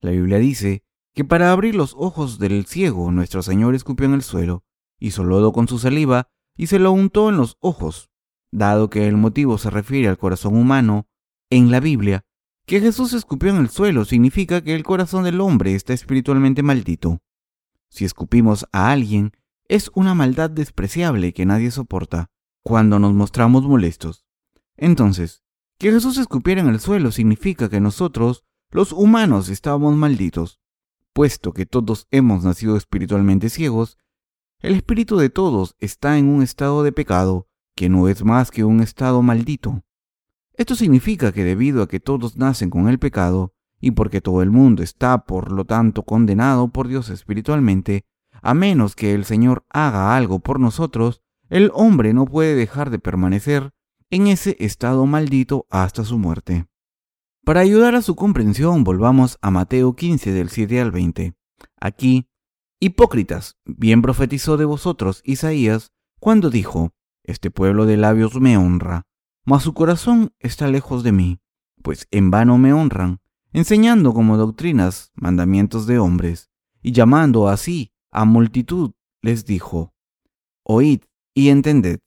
La 0.00 0.10
Biblia 0.10 0.38
dice 0.38 0.84
que 1.14 1.24
para 1.24 1.52
abrir 1.52 1.74
los 1.74 1.94
ojos 1.98 2.38
del 2.38 2.66
ciego 2.66 3.10
nuestro 3.12 3.42
Señor 3.42 3.74
escupió 3.74 4.06
en 4.06 4.14
el 4.14 4.22
suelo 4.22 4.64
hizo 5.02 5.24
lodo 5.24 5.52
con 5.52 5.66
su 5.66 5.78
saliva 5.78 6.28
y 6.56 6.68
se 6.68 6.78
lo 6.78 6.92
untó 6.92 7.28
en 7.28 7.36
los 7.36 7.56
ojos. 7.60 8.10
Dado 8.52 8.88
que 8.88 9.08
el 9.08 9.16
motivo 9.16 9.58
se 9.58 9.70
refiere 9.70 10.08
al 10.08 10.18
corazón 10.18 10.56
humano, 10.56 11.08
en 11.50 11.70
la 11.70 11.80
Biblia, 11.80 12.24
que 12.72 12.80
Jesús 12.80 13.12
escupió 13.12 13.50
en 13.50 13.58
el 13.58 13.68
suelo 13.68 14.06
significa 14.06 14.62
que 14.62 14.74
el 14.74 14.82
corazón 14.82 15.24
del 15.24 15.42
hombre 15.42 15.74
está 15.74 15.92
espiritualmente 15.92 16.62
maldito. 16.62 17.20
Si 17.90 18.06
escupimos 18.06 18.66
a 18.72 18.90
alguien, 18.90 19.32
es 19.68 19.90
una 19.94 20.14
maldad 20.14 20.48
despreciable 20.48 21.34
que 21.34 21.44
nadie 21.44 21.70
soporta 21.70 22.30
cuando 22.62 22.98
nos 22.98 23.12
mostramos 23.12 23.64
molestos. 23.64 24.24
Entonces, 24.78 25.42
que 25.76 25.92
Jesús 25.92 26.16
escupiera 26.16 26.62
en 26.62 26.68
el 26.68 26.80
suelo 26.80 27.12
significa 27.12 27.68
que 27.68 27.78
nosotros, 27.78 28.42
los 28.70 28.92
humanos, 28.92 29.50
estábamos 29.50 29.94
malditos. 29.94 30.58
Puesto 31.12 31.52
que 31.52 31.66
todos 31.66 32.06
hemos 32.10 32.42
nacido 32.42 32.78
espiritualmente 32.78 33.50
ciegos, 33.50 33.98
el 34.60 34.76
espíritu 34.76 35.18
de 35.18 35.28
todos 35.28 35.76
está 35.78 36.16
en 36.16 36.26
un 36.26 36.42
estado 36.42 36.84
de 36.84 36.92
pecado, 36.92 37.48
que 37.76 37.90
no 37.90 38.08
es 38.08 38.24
más 38.24 38.50
que 38.50 38.64
un 38.64 38.80
estado 38.80 39.20
maldito. 39.20 39.84
Esto 40.54 40.74
significa 40.74 41.32
que 41.32 41.44
debido 41.44 41.82
a 41.82 41.88
que 41.88 42.00
todos 42.00 42.36
nacen 42.36 42.70
con 42.70 42.88
el 42.88 42.98
pecado, 42.98 43.54
y 43.80 43.92
porque 43.92 44.20
todo 44.20 44.42
el 44.42 44.50
mundo 44.50 44.82
está 44.82 45.24
por 45.24 45.50
lo 45.50 45.64
tanto 45.64 46.04
condenado 46.04 46.68
por 46.68 46.88
Dios 46.88 47.10
espiritualmente, 47.10 48.04
a 48.42 48.54
menos 48.54 48.94
que 48.94 49.14
el 49.14 49.24
Señor 49.24 49.64
haga 49.70 50.16
algo 50.16 50.40
por 50.40 50.60
nosotros, 50.60 51.22
el 51.48 51.70
hombre 51.74 52.14
no 52.14 52.24
puede 52.24 52.54
dejar 52.54 52.90
de 52.90 52.98
permanecer 52.98 53.72
en 54.10 54.26
ese 54.26 54.56
estado 54.60 55.06
maldito 55.06 55.66
hasta 55.70 56.04
su 56.04 56.18
muerte. 56.18 56.66
Para 57.44 57.60
ayudar 57.60 57.94
a 57.94 58.02
su 58.02 58.14
comprensión, 58.14 58.84
volvamos 58.84 59.38
a 59.42 59.50
Mateo 59.50 59.96
15 59.96 60.32
del 60.32 60.48
7 60.48 60.80
al 60.80 60.92
20. 60.92 61.34
Aquí, 61.80 62.28
Hipócritas, 62.78 63.56
bien 63.64 64.02
profetizó 64.02 64.56
de 64.56 64.64
vosotros 64.64 65.22
Isaías 65.24 65.92
cuando 66.20 66.50
dijo, 66.50 66.90
Este 67.24 67.50
pueblo 67.50 67.86
de 67.86 67.96
labios 67.96 68.40
me 68.40 68.56
honra, 68.56 69.06
mas 69.44 69.62
su 69.62 69.74
corazón 69.74 70.32
está 70.38 70.68
lejos 70.68 71.02
de 71.02 71.12
mí, 71.12 71.40
pues 71.82 72.06
en 72.10 72.30
vano 72.30 72.58
me 72.58 72.72
honran, 72.72 73.20
enseñando 73.52 74.14
como 74.14 74.36
doctrinas 74.36 75.12
mandamientos 75.14 75.86
de 75.86 75.98
hombres, 75.98 76.50
y 76.82 76.92
llamando 76.92 77.48
así 77.48 77.92
a 78.10 78.24
multitud, 78.24 78.92
les 79.20 79.44
dijo, 79.44 79.94
Oíd 80.64 81.02
y 81.34 81.48
entended, 81.48 82.00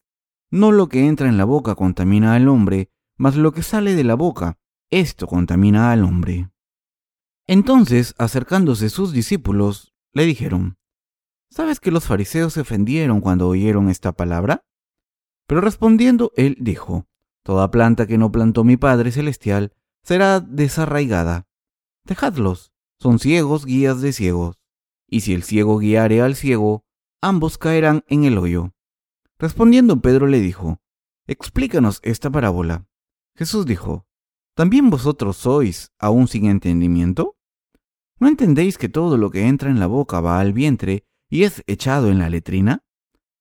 no 0.52 0.72
lo 0.72 0.88
que 0.88 1.08
entra 1.08 1.28
en 1.28 1.38
la 1.38 1.46
boca 1.46 1.76
contamina 1.76 2.36
al 2.36 2.48
hombre, 2.48 2.90
mas 3.18 3.36
lo 3.36 3.52
que 3.52 3.64
sale 3.64 3.96
de 3.96 4.04
la 4.04 4.16
boca, 4.16 4.58
esto 4.90 5.28
contamina 5.28 5.92
al 5.92 6.04
hombre. 6.04 6.50
Entonces, 7.48 8.16
acercándose 8.18 8.90
sus 8.90 9.12
discípulos, 9.12 9.94
le 10.14 10.26
dijeron, 10.26 10.78
¿Sabes 11.50 11.80
que 11.80 11.92
los 11.92 12.06
fariseos 12.06 12.54
se 12.54 12.62
ofendieron 12.62 13.22
cuando 13.22 13.48
oyeron 13.48 13.90
esta 13.90 14.12
palabra? 14.12 14.66
Pero 15.48 15.62
respondiendo 15.62 16.32
él 16.36 16.58
dijo, 16.60 17.08
Toda 17.46 17.70
planta 17.70 18.08
que 18.08 18.18
no 18.18 18.32
plantó 18.32 18.64
mi 18.64 18.76
Padre 18.76 19.12
Celestial 19.12 19.72
será 20.02 20.40
desarraigada. 20.40 21.48
Dejadlos, 22.04 22.74
son 23.00 23.20
ciegos 23.20 23.66
guías 23.66 24.02
de 24.02 24.14
ciegos. 24.14 24.58
Y 25.08 25.22
si 25.22 25.36
el 25.36 25.44
ciego 25.44 25.78
guiare 25.78 26.24
al 26.24 26.36
ciego, 26.36 26.86
ambos 27.22 27.60
caerán 27.60 28.04
en 28.08 28.24
el 28.24 28.40
hoyo. 28.40 28.74
Respondiendo 29.38 30.02
Pedro 30.02 30.26
le 30.26 30.40
dijo, 30.40 30.82
Explícanos 31.28 32.00
esta 32.02 32.32
parábola. 32.32 32.88
Jesús 33.36 33.68
dijo, 33.68 34.08
¿también 34.56 34.90
vosotros 34.90 35.38
sois 35.38 35.92
aún 36.00 36.28
sin 36.28 36.48
entendimiento? 36.48 37.38
¿No 38.18 38.28
entendéis 38.28 38.80
que 38.80 38.90
todo 38.90 39.18
lo 39.18 39.30
que 39.30 39.48
entra 39.48 39.70
en 39.70 39.80
la 39.80 39.86
boca 39.88 40.20
va 40.20 40.40
al 40.40 40.52
vientre 40.52 41.06
y 41.30 41.44
es 41.44 41.64
echado 41.68 42.10
en 42.10 42.18
la 42.18 42.30
letrina? 42.32 42.84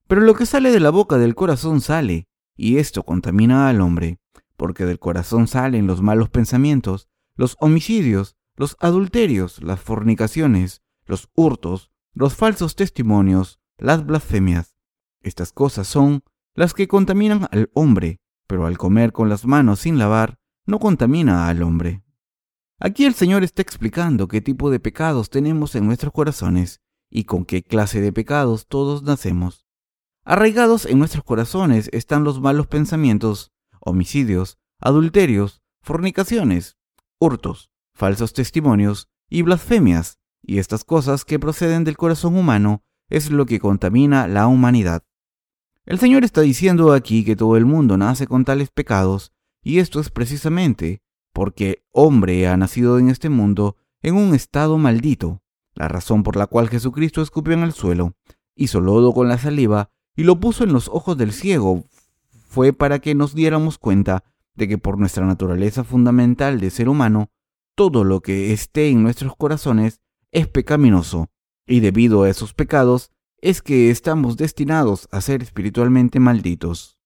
Pero 0.09 0.21
lo 0.21 0.35
que 0.35 0.45
sale 0.45 0.71
de 0.73 0.81
la 0.81 0.91
boca 0.91 1.17
del 1.17 1.35
corazón 1.35 1.81
sale, 1.81 2.29
y 2.57 2.79
esto 2.79 3.03
contamina 3.03 3.69
al 3.69 3.81
hombre, 3.81 4.21
porque 4.57 4.85
del 4.85 4.99
corazón 4.99 5.47
salen 5.49 5.87
los 5.87 6.03
malos 6.03 6.29
pensamientos, 6.29 7.09
los 7.37 7.57
homicidios, 7.61 8.37
los 8.57 8.77
adulterios, 8.81 9.63
las 9.63 9.81
fornicaciones, 9.81 10.83
los 11.07 11.31
hurtos, 11.35 11.91
los 12.13 12.35
falsos 12.35 12.77
testimonios, 12.77 13.61
las 13.77 14.07
blasfemias. 14.07 14.77
Estas 15.21 15.53
cosas 15.53 15.89
son 15.89 16.23
las 16.55 16.75
que 16.75 16.87
contaminan 16.87 17.49
al 17.51 17.71
hombre, 17.75 18.21
pero 18.47 18.67
al 18.67 18.79
comer 18.79 19.13
con 19.13 19.29
las 19.29 19.45
manos 19.45 19.81
sin 19.81 19.99
lavar, 19.99 20.39
no 20.67 20.79
contamina 20.79 21.49
al 21.49 21.63
hombre. 21.63 22.05
Aquí 22.79 23.05
el 23.05 23.15
Señor 23.15 23.43
está 23.45 23.63
explicando 23.63 24.29
qué 24.29 24.41
tipo 24.41 24.71
de 24.71 24.81
pecados 24.81 25.31
tenemos 25.31 25.75
en 25.75 25.87
nuestros 25.87 26.13
corazones 26.13 26.81
y 27.11 27.25
con 27.25 27.45
qué 27.45 27.63
clase 27.63 28.01
de 28.01 28.13
pecados 28.13 28.67
todos 28.67 29.03
nacemos. 29.03 29.64
Arraigados 30.27 30.87
en 30.87 30.99
nuestros 30.99 31.23
corazones 31.23 31.91
están 31.93 32.25
los 32.25 32.41
malos 32.41 32.67
pensamientos, 32.67 33.53
homicidios, 33.79 34.59
adulterios, 34.81 35.63
fornicaciones, 35.83 36.79
hurtos, 37.19 37.71
falsos 37.93 38.33
testimonios 38.33 39.11
y 39.29 39.43
blasfemias, 39.43 40.19
y 40.43 40.59
estas 40.59 40.83
cosas 40.85 41.27
que 41.27 41.39
proceden 41.39 41.85
del 41.85 41.99
corazón 41.99 42.39
humano 42.39 42.83
es 43.11 43.31
lo 43.31 43.45
que 43.45 43.61
contamina 43.61 44.27
la 44.27 44.47
humanidad. 44.47 45.03
El 45.85 45.99
Señor 45.99 46.25
está 46.25 46.41
diciendo 46.41 46.95
aquí 46.95 47.23
que 47.23 47.37
todo 47.37 47.59
el 47.59 47.67
mundo 47.67 47.99
nace 47.99 48.27
con 48.27 48.47
tales 48.47 48.71
pecados, 48.71 49.31
y 49.63 49.79
esto 49.79 50.01
es 50.01 50.09
precisamente 50.09 51.03
porque 51.35 51.85
hombre 51.91 52.49
ha 52.49 52.57
nacido 52.57 52.99
en 52.99 53.11
este 53.11 53.29
mundo 53.29 53.77
en 54.01 54.15
un 54.15 54.35
estado 54.35 54.79
maldito, 54.79 55.43
la 55.75 55.89
razón 55.89 56.23
por 56.23 56.37
la 56.37 56.47
cual 56.47 56.71
Jesucristo 56.71 57.21
escupió 57.21 57.53
en 57.53 57.63
el 57.63 57.73
suelo, 57.73 58.15
hizo 58.55 58.81
lodo 58.81 59.13
con 59.13 59.29
la 59.29 59.37
saliva 59.37 59.91
y 60.17 60.25
lo 60.25 60.39
puso 60.41 60.65
en 60.65 60.73
los 60.73 60.89
ojos 60.89 61.17
del 61.17 61.33
ciego 61.33 61.85
fue 62.47 62.73
para 62.73 63.01
que 63.01 63.15
nos 63.15 63.35
diéramos 63.35 63.79
cuenta 63.79 64.25
de 64.55 64.69
que 64.69 64.79
por 64.79 64.99
nuestra 64.99 65.27
naturaleza 65.27 65.83
fundamental 65.83 66.61
de 66.61 66.71
ser 66.71 66.89
humano, 66.89 67.31
todo 67.75 68.05
lo 68.05 68.21
que 68.21 68.53
esté 68.53 68.89
en 68.89 69.03
nuestros 69.03 69.35
corazones 69.37 70.01
es 70.31 70.47
pecaminoso, 70.47 71.29
y 71.67 71.81
debido 71.81 72.23
a 72.23 72.31
esos 72.31 72.55
pecados 72.55 73.11
es 73.41 73.61
que 73.61 73.91
estamos 73.91 74.37
destinados 74.37 75.09
a 75.11 75.21
ser 75.21 75.43
espiritualmente 75.43 76.21
malditos. 76.21 76.99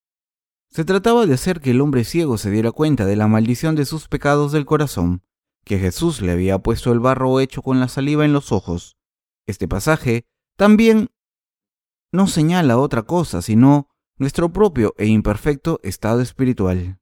Se 0.71 0.85
trataba 0.85 1.25
de 1.25 1.35
hacer 1.35 1.61
que 1.61 1.71
el 1.71 1.81
hombre 1.81 2.05
ciego 2.05 2.37
se 2.37 2.51
diera 2.51 2.71
cuenta 2.71 3.07
de 3.07 3.17
la 3.17 3.27
maldición 3.27 3.75
de 3.75 3.87
sus 3.87 4.09
pecados 4.09 4.53
del 4.53 4.67
corazón, 4.67 5.23
que 5.65 5.79
Jesús 5.79 6.21
le 6.21 6.33
había 6.33 6.59
puesto 6.59 6.93
el 6.93 7.01
barro 7.01 7.41
hecho 7.41 7.63
con 7.63 7.81
la 7.81 7.89
saliva 7.89 8.25
en 8.25 8.35
los 8.35 8.53
ojos. 8.53 8.99
Este 9.47 9.67
pasaje 9.67 10.27
también 10.57 11.09
no 12.13 12.27
señala 12.27 12.79
otra 12.79 13.03
cosa 13.03 13.43
sino 13.43 13.89
nuestro 14.17 14.53
propio 14.53 14.95
e 14.99 15.07
imperfecto 15.07 15.81
estado 15.83 16.21
espiritual. 16.21 16.99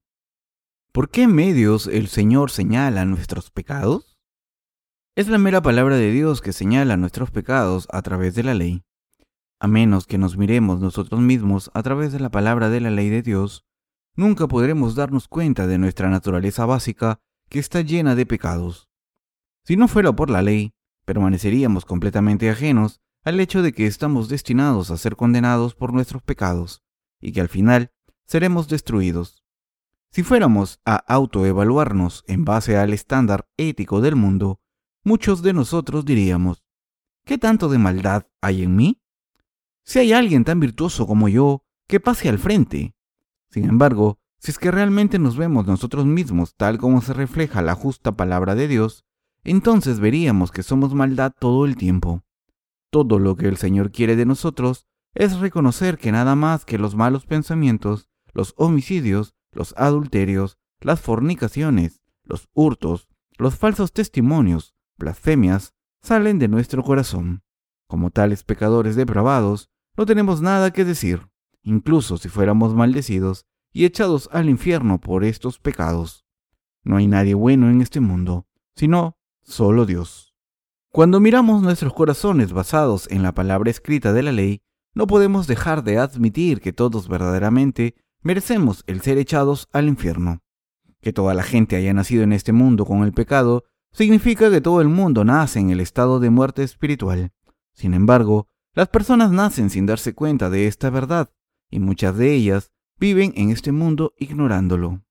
¿Por 0.92 1.10
qué 1.10 1.26
medios 1.28 1.86
el 1.86 2.08
Señor 2.08 2.50
señala 2.50 3.04
nuestros 3.04 3.50
pecados? 3.50 4.18
Es 5.14 5.28
la 5.28 5.38
mera 5.38 5.62
palabra 5.62 5.96
de 5.96 6.10
Dios 6.10 6.40
que 6.40 6.52
señala 6.52 6.96
nuestros 6.96 7.30
pecados 7.30 7.86
a 7.90 8.02
través 8.02 8.34
de 8.34 8.42
la 8.42 8.54
ley. 8.54 8.82
A 9.58 9.66
menos 9.66 10.06
que 10.06 10.18
nos 10.18 10.36
miremos 10.36 10.80
nosotros 10.80 11.20
mismos 11.20 11.70
a 11.72 11.82
través 11.82 12.12
de 12.12 12.20
la 12.20 12.30
palabra 12.30 12.68
de 12.68 12.80
la 12.80 12.90
ley 12.90 13.08
de 13.08 13.22
Dios, 13.22 13.64
nunca 14.14 14.46
podremos 14.46 14.94
darnos 14.94 15.28
cuenta 15.28 15.66
de 15.66 15.78
nuestra 15.78 16.10
naturaleza 16.10 16.66
básica 16.66 17.20
que 17.48 17.58
está 17.58 17.80
llena 17.80 18.14
de 18.14 18.26
pecados. 18.26 18.88
Si 19.64 19.76
no 19.76 19.88
fuera 19.88 20.12
por 20.12 20.28
la 20.28 20.42
ley, 20.42 20.74
permaneceríamos 21.06 21.86
completamente 21.86 22.50
ajenos 22.50 23.00
al 23.26 23.40
hecho 23.40 23.60
de 23.60 23.72
que 23.72 23.88
estamos 23.88 24.28
destinados 24.28 24.92
a 24.92 24.96
ser 24.96 25.16
condenados 25.16 25.74
por 25.74 25.92
nuestros 25.92 26.22
pecados 26.22 26.84
y 27.20 27.32
que 27.32 27.40
al 27.40 27.48
final 27.48 27.90
seremos 28.24 28.68
destruidos. 28.68 29.42
Si 30.12 30.22
fuéramos 30.22 30.80
a 30.84 30.94
autoevaluarnos 30.94 32.22
en 32.28 32.44
base 32.44 32.76
al 32.76 32.92
estándar 32.92 33.48
ético 33.56 34.00
del 34.00 34.14
mundo, 34.14 34.60
muchos 35.02 35.42
de 35.42 35.52
nosotros 35.54 36.04
diríamos, 36.04 36.62
¿qué 37.24 37.36
tanto 37.36 37.68
de 37.68 37.78
maldad 37.78 38.28
hay 38.40 38.62
en 38.62 38.76
mí? 38.76 39.02
Si 39.82 39.98
hay 39.98 40.12
alguien 40.12 40.44
tan 40.44 40.60
virtuoso 40.60 41.04
como 41.08 41.28
yo, 41.28 41.64
que 41.88 41.98
pase 41.98 42.28
al 42.28 42.38
frente. 42.38 42.94
Sin 43.50 43.64
embargo, 43.64 44.20
si 44.38 44.52
es 44.52 44.58
que 44.60 44.70
realmente 44.70 45.18
nos 45.18 45.36
vemos 45.36 45.66
nosotros 45.66 46.06
mismos 46.06 46.54
tal 46.54 46.78
como 46.78 47.02
se 47.02 47.12
refleja 47.12 47.60
la 47.60 47.74
justa 47.74 48.12
palabra 48.12 48.54
de 48.54 48.68
Dios, 48.68 49.04
entonces 49.42 49.98
veríamos 49.98 50.52
que 50.52 50.62
somos 50.62 50.94
maldad 50.94 51.32
todo 51.36 51.66
el 51.66 51.74
tiempo. 51.74 52.22
Todo 52.96 53.18
lo 53.18 53.36
que 53.36 53.46
el 53.46 53.58
Señor 53.58 53.90
quiere 53.90 54.16
de 54.16 54.24
nosotros 54.24 54.86
es 55.12 55.38
reconocer 55.38 55.98
que 55.98 56.12
nada 56.12 56.34
más 56.34 56.64
que 56.64 56.78
los 56.78 56.94
malos 56.94 57.26
pensamientos, 57.26 58.08
los 58.32 58.54
homicidios, 58.56 59.34
los 59.52 59.74
adulterios, 59.76 60.56
las 60.80 61.02
fornicaciones, 61.02 62.00
los 62.22 62.48
hurtos, 62.54 63.06
los 63.36 63.54
falsos 63.54 63.92
testimonios, 63.92 64.74
blasfemias, 64.96 65.74
salen 66.00 66.38
de 66.38 66.48
nuestro 66.48 66.82
corazón. 66.82 67.42
Como 67.86 68.08
tales 68.08 68.44
pecadores 68.44 68.96
depravados, 68.96 69.68
no 69.98 70.06
tenemos 70.06 70.40
nada 70.40 70.72
que 70.72 70.86
decir, 70.86 71.28
incluso 71.62 72.16
si 72.16 72.30
fuéramos 72.30 72.74
maldecidos 72.74 73.44
y 73.74 73.84
echados 73.84 74.30
al 74.32 74.48
infierno 74.48 75.02
por 75.02 75.22
estos 75.22 75.58
pecados. 75.58 76.24
No 76.82 76.96
hay 76.96 77.08
nadie 77.08 77.34
bueno 77.34 77.68
en 77.68 77.82
este 77.82 78.00
mundo, 78.00 78.46
sino 78.74 79.18
solo 79.42 79.84
Dios. 79.84 80.35
Cuando 80.96 81.20
miramos 81.20 81.60
nuestros 81.60 81.92
corazones 81.92 82.54
basados 82.54 83.06
en 83.10 83.22
la 83.22 83.34
palabra 83.34 83.70
escrita 83.70 84.14
de 84.14 84.22
la 84.22 84.32
ley, 84.32 84.62
no 84.94 85.06
podemos 85.06 85.46
dejar 85.46 85.84
de 85.84 85.98
admitir 85.98 86.62
que 86.62 86.72
todos 86.72 87.06
verdaderamente 87.06 87.94
merecemos 88.22 88.82
el 88.86 89.02
ser 89.02 89.18
echados 89.18 89.68
al 89.74 89.88
infierno. 89.88 90.40
Que 91.02 91.12
toda 91.12 91.34
la 91.34 91.42
gente 91.42 91.76
haya 91.76 91.92
nacido 91.92 92.22
en 92.22 92.32
este 92.32 92.54
mundo 92.54 92.86
con 92.86 93.02
el 93.02 93.12
pecado 93.12 93.64
significa 93.92 94.50
que 94.50 94.62
todo 94.62 94.80
el 94.80 94.88
mundo 94.88 95.22
nace 95.22 95.60
en 95.60 95.68
el 95.68 95.80
estado 95.80 96.18
de 96.18 96.30
muerte 96.30 96.62
espiritual. 96.62 97.30
Sin 97.74 97.92
embargo, 97.92 98.48
las 98.72 98.88
personas 98.88 99.30
nacen 99.30 99.68
sin 99.68 99.84
darse 99.84 100.14
cuenta 100.14 100.48
de 100.48 100.66
esta 100.66 100.88
verdad, 100.88 101.30
y 101.70 101.78
muchas 101.78 102.16
de 102.16 102.32
ellas 102.32 102.72
viven 102.98 103.34
en 103.36 103.50
este 103.50 103.70
mundo 103.70 104.14
ignorándolo. 104.16 105.02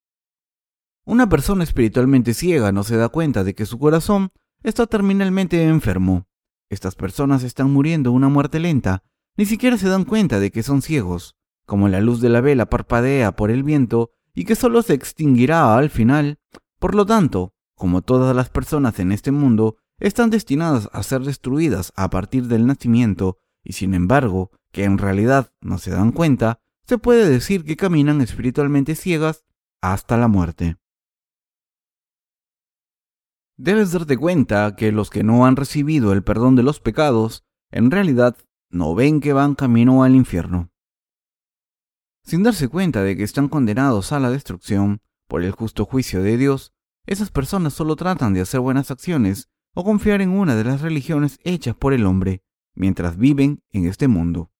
Una 1.06 1.30
persona 1.30 1.64
espiritualmente 1.64 2.34
ciega 2.34 2.72
no 2.72 2.84
se 2.84 2.98
da 2.98 3.10
cuenta 3.10 3.44
de 3.44 3.54
que 3.54 3.68
su 3.68 3.78
corazón 3.78 4.32
está 4.66 4.88
terminalmente 4.88 5.64
enfermo. 5.64 6.28
Estas 6.70 6.96
personas 6.96 7.44
están 7.44 7.72
muriendo 7.72 8.12
una 8.12 8.30
muerte 8.30 8.60
lenta, 8.60 9.04
ni 9.38 9.46
siquiera 9.46 9.78
se 9.78 9.88
dan 9.88 10.06
cuenta 10.06 10.40
de 10.40 10.52
que 10.52 10.64
son 10.64 10.82
ciegos, 10.82 11.36
como 11.66 11.88
la 11.88 12.02
luz 12.02 12.20
de 12.20 12.30
la 12.30 12.42
vela 12.42 12.66
parpadea 12.66 13.36
por 13.36 13.52
el 13.52 13.64
viento 13.64 14.12
y 14.34 14.46
que 14.46 14.56
solo 14.56 14.82
se 14.82 14.94
extinguirá 14.94 15.78
al 15.78 15.90
final. 15.90 16.40
Por 16.80 16.96
lo 16.96 17.06
tanto, 17.06 17.54
como 17.76 18.02
todas 18.02 18.36
las 18.36 18.50
personas 18.50 19.00
en 19.00 19.12
este 19.12 19.32
mundo, 19.32 19.78
están 20.00 20.32
destinadas 20.32 20.90
a 20.92 21.04
ser 21.04 21.22
destruidas 21.22 21.94
a 21.96 22.10
partir 22.10 22.48
del 22.48 22.66
nacimiento, 22.66 23.38
y 23.64 23.74
sin 23.74 23.94
embargo, 23.94 24.52
que 24.72 24.84
en 24.84 24.98
realidad 24.98 25.54
no 25.62 25.78
se 25.78 25.92
dan 25.92 26.12
cuenta, 26.12 26.60
se 26.88 26.98
puede 26.98 27.30
decir 27.30 27.64
que 27.64 27.78
caminan 27.78 28.22
espiritualmente 28.22 28.96
ciegas 28.96 29.46
hasta 29.82 30.18
la 30.18 30.28
muerte. 30.28 30.78
Debes 33.58 33.94
darte 33.94 34.18
cuenta 34.18 34.76
que 34.76 34.92
los 34.92 35.10
que 35.10 35.24
no 35.24 35.46
han 35.46 35.56
recibido 35.56 36.12
el 36.12 36.24
perdón 36.24 36.58
de 36.58 36.64
los 36.64 36.82
pecados, 36.82 37.46
en 37.72 37.90
realidad 37.90 38.36
no 38.70 38.96
ven 38.96 39.22
que 39.22 39.32
van 39.32 39.56
camino 39.56 40.04
al 40.04 40.14
infierno. 40.14 40.72
Sin 42.24 42.44
darse 42.44 42.68
cuenta 42.68 43.04
de 43.04 43.16
que 43.16 43.24
están 43.24 43.48
condenados 43.48 44.12
a 44.12 44.20
la 44.20 44.30
destrucción 44.30 45.00
por 45.28 45.44
el 45.44 45.52
justo 45.52 45.86
juicio 45.86 46.22
de 46.22 46.38
Dios, 46.38 46.74
esas 47.06 47.32
personas 47.32 47.74
solo 47.74 47.96
tratan 47.96 48.34
de 48.34 48.42
hacer 48.42 48.60
buenas 48.60 48.92
acciones 48.92 49.48
o 49.74 49.86
confiar 49.86 50.22
en 50.22 50.32
una 50.32 50.56
de 50.56 50.64
las 50.64 50.82
religiones 50.82 51.40
hechas 51.44 51.76
por 51.76 51.94
el 51.94 52.06
hombre 52.06 52.44
mientras 52.74 53.16
viven 53.18 53.64
en 53.72 53.86
este 53.86 54.10
mundo. 54.10 54.52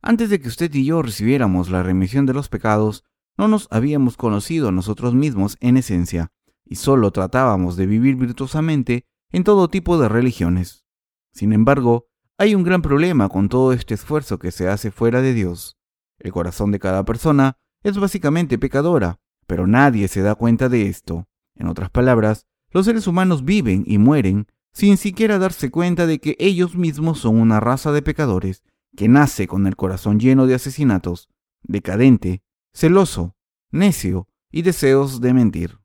Antes 0.00 0.30
de 0.30 0.40
que 0.40 0.48
usted 0.48 0.72
y 0.74 0.86
yo 0.86 1.02
recibiéramos 1.02 1.68
la 1.68 1.82
remisión 1.82 2.24
de 2.24 2.32
los 2.32 2.48
pecados, 2.48 3.04
no 3.36 3.48
nos 3.48 3.68
habíamos 3.70 4.16
conocido 4.16 4.72
nosotros 4.72 5.14
mismos 5.14 5.56
en 5.60 5.76
esencia, 5.76 6.32
y 6.64 6.76
solo 6.76 7.10
tratábamos 7.10 7.76
de 7.76 7.86
vivir 7.86 8.16
virtuosamente 8.16 9.06
en 9.30 9.44
todo 9.44 9.68
tipo 9.68 9.98
de 9.98 10.08
religiones. 10.08 10.84
Sin 11.32 11.52
embargo, 11.52 12.06
hay 12.38 12.54
un 12.54 12.62
gran 12.62 12.82
problema 12.82 13.28
con 13.28 13.48
todo 13.48 13.72
este 13.72 13.94
esfuerzo 13.94 14.38
que 14.38 14.50
se 14.50 14.68
hace 14.68 14.90
fuera 14.90 15.22
de 15.22 15.34
Dios. 15.34 15.76
El 16.18 16.32
corazón 16.32 16.70
de 16.70 16.78
cada 16.78 17.04
persona 17.04 17.58
es 17.82 17.98
básicamente 17.98 18.58
pecadora, 18.58 19.20
pero 19.46 19.66
nadie 19.66 20.08
se 20.08 20.22
da 20.22 20.34
cuenta 20.34 20.68
de 20.68 20.88
esto. 20.88 21.28
En 21.54 21.68
otras 21.68 21.90
palabras, 21.90 22.46
los 22.70 22.86
seres 22.86 23.06
humanos 23.06 23.44
viven 23.44 23.84
y 23.86 23.98
mueren 23.98 24.48
sin 24.72 24.96
siquiera 24.96 25.38
darse 25.38 25.70
cuenta 25.70 26.06
de 26.06 26.18
que 26.18 26.36
ellos 26.40 26.74
mismos 26.74 27.20
son 27.20 27.40
una 27.40 27.60
raza 27.60 27.92
de 27.92 28.02
pecadores 28.02 28.64
que 28.96 29.08
nace 29.08 29.46
con 29.46 29.66
el 29.66 29.76
corazón 29.76 30.18
lleno 30.18 30.46
de 30.46 30.54
asesinatos, 30.54 31.28
decadente, 31.62 32.42
celoso, 32.72 33.36
necio 33.70 34.28
y 34.50 34.62
deseos 34.62 35.20
de 35.20 35.34
mentir. 35.34 35.83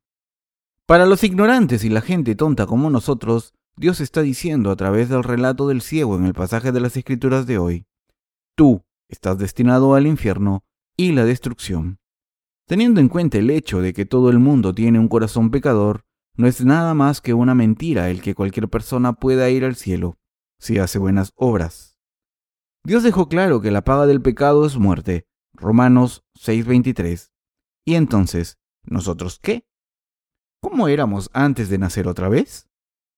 Para 0.89 1.05
los 1.05 1.23
ignorantes 1.23 1.83
y 1.83 1.89
la 1.89 2.01
gente 2.01 2.33
tonta 2.33 2.65
como 2.65 2.89
nosotros, 2.89 3.53
Dios 3.77 4.01
está 4.01 4.23
diciendo 4.23 4.71
a 4.71 4.75
través 4.75 5.07
del 5.07 5.23
relato 5.23 5.67
del 5.67 5.83
ciego 5.83 6.15
en 6.17 6.25
el 6.25 6.33
pasaje 6.33 6.71
de 6.71 6.79
las 6.79 6.97
Escrituras 6.97 7.45
de 7.45 7.59
hoy, 7.59 7.85
tú 8.55 8.83
estás 9.07 9.37
destinado 9.37 9.93
al 9.93 10.07
infierno 10.07 10.63
y 10.97 11.11
la 11.11 11.25
destrucción. 11.25 11.99
Teniendo 12.65 13.01
en 13.01 13.07
cuenta 13.07 13.37
el 13.37 13.51
hecho 13.51 13.83
de 13.83 13.93
que 13.93 14.07
todo 14.07 14.31
el 14.31 14.39
mundo 14.39 14.73
tiene 14.73 14.97
un 14.97 15.09
corazón 15.09 15.51
pecador, 15.51 16.05
no 16.35 16.47
es 16.47 16.65
nada 16.65 16.95
más 16.95 17.21
que 17.21 17.35
una 17.35 17.53
mentira 17.53 18.09
el 18.09 18.23
que 18.23 18.33
cualquier 18.33 18.67
persona 18.67 19.13
pueda 19.13 19.47
ir 19.51 19.65
al 19.65 19.75
cielo 19.75 20.17
si 20.57 20.79
hace 20.79 20.97
buenas 20.97 21.33
obras. 21.35 21.99
Dios 22.83 23.03
dejó 23.03 23.29
claro 23.29 23.61
que 23.61 23.69
la 23.69 23.83
paga 23.83 24.07
del 24.07 24.23
pecado 24.23 24.65
es 24.65 24.75
muerte, 24.75 25.27
Romanos 25.53 26.23
6:23. 26.33 27.29
Y 27.85 27.93
entonces, 27.93 28.57
¿nosotros 28.85 29.37
qué? 29.39 29.68
¿Cómo 30.61 30.87
éramos 30.87 31.29
antes 31.33 31.69
de 31.69 31.77
nacer 31.77 32.07
otra 32.07 32.27
vez? 32.27 32.67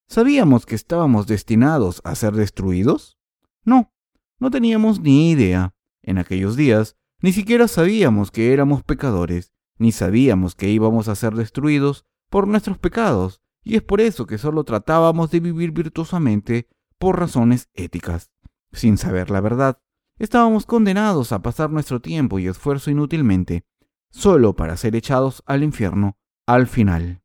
¿Sabíamos 0.08 0.66
que 0.66 0.76
estábamos 0.76 1.26
destinados 1.26 2.02
a 2.04 2.14
ser 2.16 2.34
destruidos? 2.34 3.18
No, 3.64 3.92
no 4.40 4.52
teníamos 4.52 5.00
ni 5.00 5.32
idea. 5.32 5.74
En 6.04 6.18
aquellos 6.18 6.56
días 6.56 6.98
ni 7.22 7.34
siquiera 7.34 7.68
sabíamos 7.68 8.32
que 8.32 8.52
éramos 8.52 8.84
pecadores, 8.84 9.54
ni 9.78 9.92
sabíamos 9.92 10.56
que 10.56 10.70
íbamos 10.70 11.08
a 11.08 11.16
ser 11.16 11.36
destruidos 11.36 12.06
por 12.30 12.48
nuestros 12.48 12.80
pecados, 12.80 13.42
y 13.64 13.76
es 13.76 13.84
por 13.84 14.02
eso 14.02 14.26
que 14.26 14.40
solo 14.40 14.64
tratábamos 14.64 15.30
de 15.30 15.40
vivir 15.40 15.72
virtuosamente 15.72 16.68
por 16.98 17.20
razones 17.20 17.70
éticas. 17.74 18.32
Sin 18.72 18.98
saber 18.98 19.30
la 19.30 19.42
verdad, 19.42 19.80
estábamos 20.18 20.66
condenados 20.66 21.32
a 21.32 21.42
pasar 21.42 21.70
nuestro 21.70 22.00
tiempo 22.00 22.40
y 22.40 22.48
esfuerzo 22.48 22.90
inútilmente, 22.90 23.66
solo 24.10 24.56
para 24.56 24.78
ser 24.78 24.96
echados 24.96 25.44
al 25.46 25.64
infierno 25.64 26.18
al 26.48 26.66
final. 26.66 27.21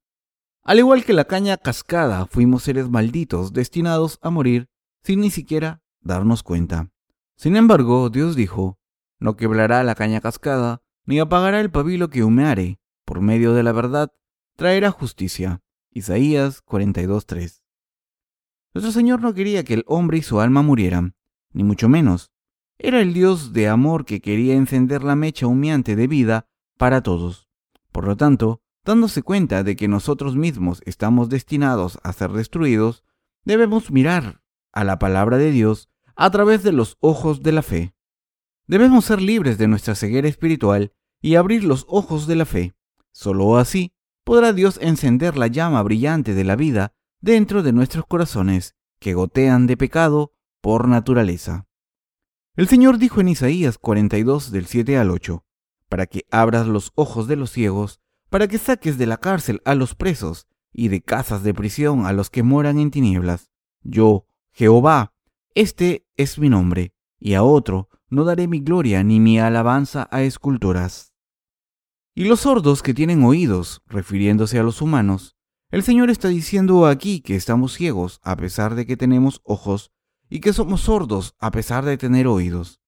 Al 0.66 0.80
igual 0.80 1.04
que 1.04 1.12
la 1.12 1.26
caña 1.26 1.56
cascada, 1.58 2.26
fuimos 2.26 2.64
seres 2.64 2.90
malditos 2.90 3.52
destinados 3.52 4.18
a 4.20 4.30
morir 4.30 4.68
sin 5.04 5.20
ni 5.20 5.30
siquiera 5.30 5.80
darnos 6.00 6.42
cuenta. 6.42 6.90
Sin 7.36 7.54
embargo, 7.54 8.10
Dios 8.10 8.34
dijo, 8.34 8.76
no 9.20 9.36
quebrará 9.36 9.84
la 9.84 9.94
caña 9.94 10.20
cascada, 10.20 10.82
ni 11.04 11.20
apagará 11.20 11.60
el 11.60 11.70
pabilo 11.70 12.10
que 12.10 12.24
humeare, 12.24 12.80
por 13.04 13.20
medio 13.20 13.54
de 13.54 13.62
la 13.62 13.70
verdad, 13.70 14.12
traerá 14.56 14.90
justicia. 14.90 15.62
Isaías 15.92 16.64
42.3. 16.64 17.62
Nuestro 18.74 18.90
Señor 18.90 19.22
no 19.22 19.34
quería 19.34 19.62
que 19.62 19.74
el 19.74 19.84
hombre 19.86 20.18
y 20.18 20.22
su 20.22 20.40
alma 20.40 20.62
murieran, 20.62 21.14
ni 21.52 21.62
mucho 21.62 21.88
menos. 21.88 22.32
Era 22.76 23.00
el 23.00 23.14
Dios 23.14 23.52
de 23.52 23.68
amor 23.68 24.04
que 24.04 24.20
quería 24.20 24.56
encender 24.56 25.04
la 25.04 25.14
mecha 25.14 25.46
humeante 25.46 25.94
de 25.94 26.08
vida 26.08 26.48
para 26.76 27.02
todos. 27.02 27.48
Por 27.92 28.04
lo 28.04 28.16
tanto, 28.16 28.62
dándose 28.86 29.22
cuenta 29.22 29.64
de 29.64 29.76
que 29.76 29.88
nosotros 29.88 30.36
mismos 30.36 30.80
estamos 30.86 31.28
destinados 31.28 31.98
a 32.04 32.12
ser 32.12 32.30
destruidos, 32.30 33.04
debemos 33.44 33.90
mirar 33.90 34.42
a 34.72 34.84
la 34.84 34.98
palabra 34.98 35.36
de 35.36 35.50
Dios 35.50 35.90
a 36.14 36.30
través 36.30 36.62
de 36.62 36.72
los 36.72 36.96
ojos 37.00 37.42
de 37.42 37.52
la 37.52 37.62
fe. 37.62 37.94
Debemos 38.66 39.04
ser 39.04 39.20
libres 39.20 39.58
de 39.58 39.66
nuestra 39.66 39.96
ceguera 39.96 40.28
espiritual 40.28 40.92
y 41.20 41.34
abrir 41.34 41.64
los 41.64 41.84
ojos 41.88 42.26
de 42.26 42.36
la 42.36 42.46
fe. 42.46 42.74
Solo 43.12 43.58
así 43.58 43.92
podrá 44.24 44.52
Dios 44.52 44.78
encender 44.80 45.36
la 45.36 45.48
llama 45.48 45.82
brillante 45.82 46.34
de 46.34 46.44
la 46.44 46.54
vida 46.56 46.94
dentro 47.20 47.62
de 47.62 47.72
nuestros 47.72 48.06
corazones 48.06 48.76
que 49.00 49.14
gotean 49.14 49.66
de 49.66 49.76
pecado 49.76 50.32
por 50.60 50.86
naturaleza. 50.86 51.66
El 52.54 52.68
Señor 52.68 52.98
dijo 52.98 53.20
en 53.20 53.28
Isaías 53.28 53.78
42 53.78 54.52
del 54.52 54.66
7 54.66 54.96
al 54.96 55.10
8, 55.10 55.44
para 55.88 56.06
que 56.06 56.24
abras 56.30 56.66
los 56.66 56.92
ojos 56.94 57.26
de 57.26 57.36
los 57.36 57.50
ciegos 57.50 58.00
para 58.30 58.48
que 58.48 58.58
saques 58.58 58.98
de 58.98 59.06
la 59.06 59.18
cárcel 59.18 59.62
a 59.64 59.74
los 59.74 59.94
presos 59.94 60.46
y 60.72 60.88
de 60.88 61.02
casas 61.02 61.42
de 61.42 61.54
prisión 61.54 62.06
a 62.06 62.12
los 62.12 62.30
que 62.30 62.42
moran 62.42 62.78
en 62.78 62.90
tinieblas. 62.90 63.50
Yo, 63.82 64.26
Jehová, 64.52 65.14
este 65.54 66.06
es 66.16 66.38
mi 66.38 66.48
nombre, 66.48 66.92
y 67.18 67.34
a 67.34 67.42
otro 67.42 67.88
no 68.08 68.24
daré 68.24 68.46
mi 68.46 68.60
gloria 68.60 69.02
ni 69.02 69.20
mi 69.20 69.38
alabanza 69.38 70.08
a 70.10 70.22
esculturas. 70.22 71.12
Y 72.14 72.24
los 72.24 72.40
sordos 72.40 72.82
que 72.82 72.94
tienen 72.94 73.24
oídos, 73.24 73.82
refiriéndose 73.86 74.58
a 74.58 74.62
los 74.62 74.80
humanos, 74.80 75.36
el 75.70 75.82
Señor 75.82 76.10
está 76.10 76.28
diciendo 76.28 76.86
aquí 76.86 77.20
que 77.20 77.36
estamos 77.36 77.74
ciegos 77.74 78.20
a 78.22 78.36
pesar 78.36 78.74
de 78.74 78.86
que 78.86 78.96
tenemos 78.96 79.40
ojos 79.44 79.92
y 80.28 80.40
que 80.40 80.52
somos 80.52 80.82
sordos 80.82 81.34
a 81.38 81.50
pesar 81.50 81.84
de 81.84 81.98
tener 81.98 82.26
oídos. 82.26 82.80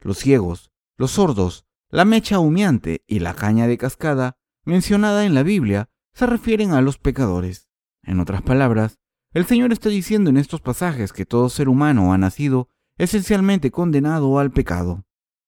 Los 0.00 0.18
ciegos, 0.18 0.70
los 0.96 1.10
sordos, 1.10 1.66
la 1.88 2.04
mecha 2.04 2.38
humeante 2.38 3.04
y 3.06 3.18
la 3.18 3.34
caña 3.34 3.66
de 3.66 3.76
cascada 3.76 4.38
mencionada 4.64 5.24
en 5.24 5.34
la 5.34 5.42
Biblia 5.42 5.88
se 6.12 6.26
refieren 6.26 6.72
a 6.72 6.80
los 6.80 6.98
pecadores. 6.98 7.68
En 8.02 8.20
otras 8.20 8.42
palabras, 8.42 8.98
el 9.32 9.46
Señor 9.46 9.72
está 9.72 9.88
diciendo 9.88 10.30
en 10.30 10.36
estos 10.36 10.60
pasajes 10.60 11.12
que 11.12 11.26
todo 11.26 11.48
ser 11.48 11.68
humano 11.68 12.12
ha 12.12 12.18
nacido 12.18 12.68
esencialmente 12.98 13.70
condenado 13.70 14.38
al 14.38 14.50
pecado. 14.50 15.04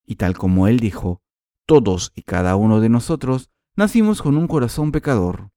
Y 0.07 0.17
tal 0.17 0.37
como 0.37 0.69
Él 0.69 0.81
dijo, 0.81 1.23
todos 1.67 2.13
y 2.15 2.23
cada 2.23 2.57
uno 2.57 2.81
de 2.81 2.89
nosotros 2.89 3.51
nacimos 3.77 4.23
con 4.23 4.37
un 4.37 4.47
corazón 4.47 4.93
pecador, 4.93 5.51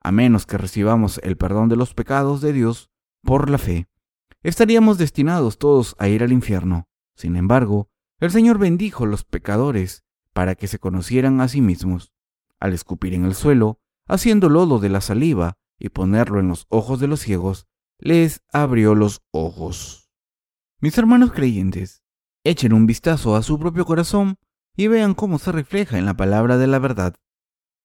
a 0.00 0.12
menos 0.12 0.46
que 0.46 0.58
recibamos 0.58 1.18
el 1.22 1.36
perdón 1.36 1.68
de 1.68 1.76
los 1.76 1.94
pecados 1.94 2.40
de 2.40 2.52
Dios 2.52 2.90
por 3.22 3.50
la 3.50 3.58
fe. 3.58 3.88
Estaríamos 4.42 4.98
destinados 4.98 5.58
todos 5.58 5.94
a 5.98 6.08
ir 6.08 6.22
al 6.22 6.32
infierno. 6.32 6.88
Sin 7.14 7.36
embargo, 7.36 7.88
el 8.18 8.30
Señor 8.30 8.58
bendijo 8.58 9.04
a 9.04 9.06
los 9.06 9.24
pecadores 9.24 10.04
para 10.32 10.54
que 10.54 10.66
se 10.66 10.78
conocieran 10.78 11.40
a 11.40 11.48
sí 11.48 11.60
mismos 11.60 12.12
al 12.62 12.72
escupir 12.72 13.14
en 13.14 13.24
el 13.24 13.34
suelo, 13.34 13.80
haciendo 14.06 14.48
lodo 14.48 14.78
de 14.78 14.88
la 14.88 15.00
saliva 15.00 15.58
y 15.78 15.88
ponerlo 15.88 16.40
en 16.40 16.48
los 16.48 16.66
ojos 16.68 17.00
de 17.00 17.08
los 17.08 17.20
ciegos, 17.20 17.66
les 17.98 18.40
abrió 18.52 18.94
los 18.94 19.22
ojos. 19.32 20.10
Mis 20.80 20.96
hermanos 20.98 21.32
creyentes, 21.32 22.02
Echen 22.44 22.72
un 22.72 22.86
vistazo 22.86 23.36
a 23.36 23.42
su 23.42 23.56
propio 23.56 23.84
corazón 23.84 24.36
y 24.76 24.88
vean 24.88 25.14
cómo 25.14 25.38
se 25.38 25.52
refleja 25.52 25.96
en 25.96 26.06
la 26.06 26.14
palabra 26.14 26.58
de 26.58 26.66
la 26.66 26.80
verdad. 26.80 27.14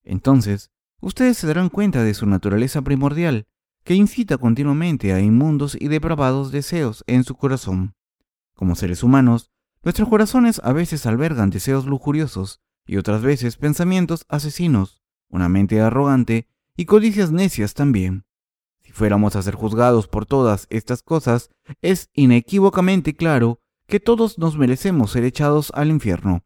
Entonces, 0.03 0.71
ustedes 0.99 1.37
se 1.37 1.45
darán 1.45 1.69
cuenta 1.69 2.03
de 2.03 2.15
su 2.15 2.25
naturaleza 2.25 2.81
primordial, 2.81 3.45
que 3.83 3.93
incita 3.93 4.39
continuamente 4.39 5.13
a 5.13 5.19
inmundos 5.19 5.77
y 5.79 5.89
depravados 5.89 6.51
deseos 6.51 7.03
en 7.05 7.23
su 7.23 7.35
corazón. 7.35 7.93
Como 8.55 8.75
seres 8.75 9.03
humanos, 9.03 9.51
nuestros 9.83 10.09
corazones 10.09 10.59
a 10.63 10.73
veces 10.73 11.05
albergan 11.05 11.51
deseos 11.51 11.85
lujuriosos 11.85 12.59
y 12.87 12.97
otras 12.97 13.21
veces 13.21 13.57
pensamientos 13.57 14.25
asesinos, 14.29 15.03
una 15.29 15.49
mente 15.49 15.81
arrogante 15.81 16.47
y 16.75 16.85
codicias 16.85 17.31
necias 17.31 17.73
también. 17.73 18.25
Si 18.81 18.91
fuéramos 18.93 19.35
a 19.35 19.41
ser 19.41 19.55
juzgados 19.55 20.07
por 20.07 20.25
todas 20.25 20.65
estas 20.69 21.03
cosas, 21.03 21.49
es 21.81 22.09
inequívocamente 22.13 23.15
claro 23.15 23.59
que 23.85 23.99
todos 23.99 24.37
nos 24.37 24.57
merecemos 24.57 25.11
ser 25.11 25.25
echados 25.25 25.71
al 25.75 25.89
infierno. 25.89 26.43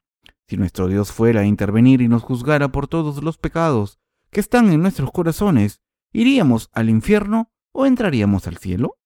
Si 0.48 0.58
nuestro 0.58 0.88
Dios 0.88 1.12
fuera 1.12 1.42
a 1.42 1.46
intervenir 1.46 2.02
y 2.02 2.08
nos 2.08 2.24
juzgara 2.24 2.72
por 2.72 2.88
todos 2.88 3.24
los 3.24 3.38
pecados 3.38 4.00
que 4.32 4.40
están 4.40 4.72
en 4.72 4.82
nuestros 4.82 5.12
corazones, 5.12 5.82
¿iríamos 6.12 6.70
al 6.74 6.90
infierno 6.90 7.52
o 7.72 7.86
entraríamos 7.86 8.48
al 8.48 8.58
cielo? 8.58 8.98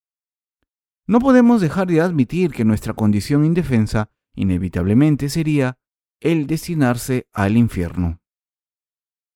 No 1.07 1.19
podemos 1.19 1.61
dejar 1.61 1.87
de 1.87 2.01
admitir 2.01 2.51
que 2.51 2.65
nuestra 2.65 2.93
condición 2.93 3.45
indefensa 3.45 4.09
inevitablemente 4.33 5.29
sería 5.29 5.77
el 6.19 6.47
destinarse 6.47 7.27
al 7.33 7.57
infierno. 7.57 8.19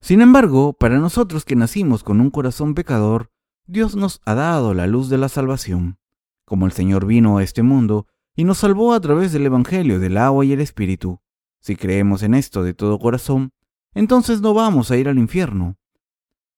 Sin 0.02 0.22
embargo, 0.22 0.74
para 0.74 1.00
nosotros 1.00 1.46
que 1.46 1.56
nacimos 1.56 2.04
con 2.04 2.22
un 2.22 2.30
corazón 2.30 2.74
pecador, 2.74 3.32
Dios 3.66 3.96
nos 3.96 4.22
ha 4.26 4.34
dado 4.34 4.74
la 4.74 4.88
luz 4.88 5.10
de 5.10 5.18
la 5.18 5.30
salvación. 5.30 6.00
Como 6.46 6.66
el 6.66 6.72
Señor 6.72 7.06
vino 7.06 7.38
a 7.38 7.44
este 7.44 7.64
mundo 7.64 8.08
y 8.36 8.44
nos 8.44 8.60
salvó 8.60 8.94
a 8.94 9.00
través 9.00 9.32
del 9.32 9.46
Evangelio 9.46 10.00
del 10.00 10.18
agua 10.18 10.46
y 10.46 10.54
el 10.54 10.62
Espíritu, 10.62 11.20
si 11.60 11.76
creemos 11.76 12.24
en 12.24 12.34
esto 12.34 12.64
de 12.64 12.74
todo 12.74 13.00
corazón, 13.00 13.52
entonces 13.94 14.42
no 14.42 14.54
vamos 14.54 14.92
a 14.92 14.98
ir 14.98 15.10
al 15.10 15.20
infierno. 15.20 15.78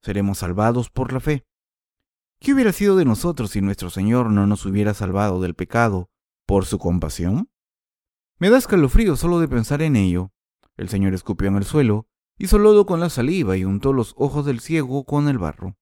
Seremos 0.02 0.40
salvados 0.40 0.90
por 0.90 1.12
la 1.12 1.20
fe. 1.20 1.46
¿Qué 2.40 2.54
hubiera 2.54 2.72
sido 2.72 2.96
de 2.96 3.06
nosotros 3.06 3.52
si 3.52 3.62
nuestro 3.62 3.90
Señor 3.90 4.32
no 4.32 4.48
nos 4.48 4.66
hubiera 4.66 4.94
salvado 4.94 5.42
del 5.42 5.54
pecado 5.54 6.10
por 6.46 6.66
su 6.66 6.80
compasión? 6.80 7.51
Me 8.42 8.50
da 8.50 8.58
escalofrío 8.58 9.16
solo 9.18 9.40
de 9.40 9.48
pensar 9.48 9.84
en 9.84 9.96
ello. 9.96 10.32
El 10.76 10.90
Señor 10.90 11.14
escupió 11.14 11.48
en 11.48 11.58
el 11.58 11.64
suelo, 11.64 12.08
hizo 12.40 12.58
lodo 12.58 12.88
con 12.88 13.00
la 13.00 13.12
saliva 13.12 13.56
y 13.56 13.66
untó 13.66 13.94
los 13.94 14.16
ojos 14.18 14.48
del 14.48 14.62
ciego 14.62 15.06
con 15.06 15.28
el 15.28 15.38
barro. 15.38 15.78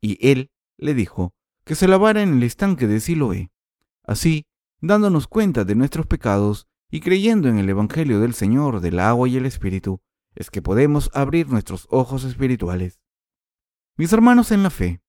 Y 0.00 0.18
él 0.28 0.50
le 0.76 0.94
dijo 0.94 1.34
que 1.64 1.76
se 1.76 1.86
lavara 1.86 2.20
en 2.20 2.32
el 2.32 2.42
estanque 2.42 2.88
de 2.88 2.98
Siloé. 2.98 3.52
Así, 4.02 4.48
dándonos 4.80 5.28
cuenta 5.28 5.64
de 5.64 5.76
nuestros 5.76 6.06
pecados 6.08 6.66
y 6.90 6.98
creyendo 6.98 7.48
en 7.48 7.58
el 7.58 7.68
Evangelio 7.68 8.18
del 8.18 8.34
Señor 8.34 8.80
del 8.80 8.98
agua 8.98 9.28
y 9.28 9.36
el 9.36 9.46
Espíritu, 9.46 10.00
es 10.34 10.50
que 10.50 10.62
podemos 10.62 11.12
abrir 11.14 11.46
nuestros 11.46 11.86
ojos 11.90 12.24
espirituales. 12.24 12.98
Mis 13.96 14.12
hermanos 14.12 14.50
en 14.50 14.64
la 14.64 14.70
fe, 14.70 15.00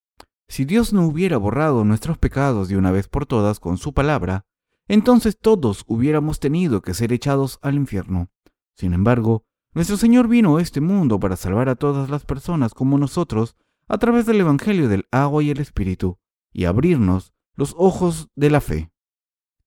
si 0.46 0.64
Dios 0.64 0.92
no 0.92 1.04
hubiera 1.04 1.36
borrado 1.36 1.84
nuestros 1.84 2.16
pecados 2.16 2.68
de 2.68 2.76
una 2.76 2.92
vez 2.92 3.08
por 3.08 3.26
todas 3.26 3.58
con 3.58 3.76
su 3.76 3.92
palabra, 3.92 4.46
entonces 4.88 5.38
todos 5.38 5.84
hubiéramos 5.86 6.40
tenido 6.40 6.82
que 6.82 6.94
ser 6.94 7.12
echados 7.12 7.58
al 7.62 7.74
infierno. 7.74 8.30
Sin 8.76 8.94
embargo, 8.94 9.44
nuestro 9.74 9.96
Señor 9.96 10.28
vino 10.28 10.56
a 10.56 10.62
este 10.62 10.80
mundo 10.80 11.18
para 11.18 11.36
salvar 11.36 11.68
a 11.68 11.76
todas 11.76 12.10
las 12.10 12.24
personas 12.24 12.74
como 12.74 12.98
nosotros 12.98 13.56
a 13.88 13.98
través 13.98 14.26
del 14.26 14.40
Evangelio 14.40 14.88
del 14.88 15.06
agua 15.10 15.42
y 15.42 15.50
el 15.50 15.60
Espíritu, 15.60 16.18
y 16.52 16.64
abrirnos 16.64 17.32
los 17.54 17.74
ojos 17.76 18.28
de 18.34 18.50
la 18.50 18.60
fe. 18.60 18.92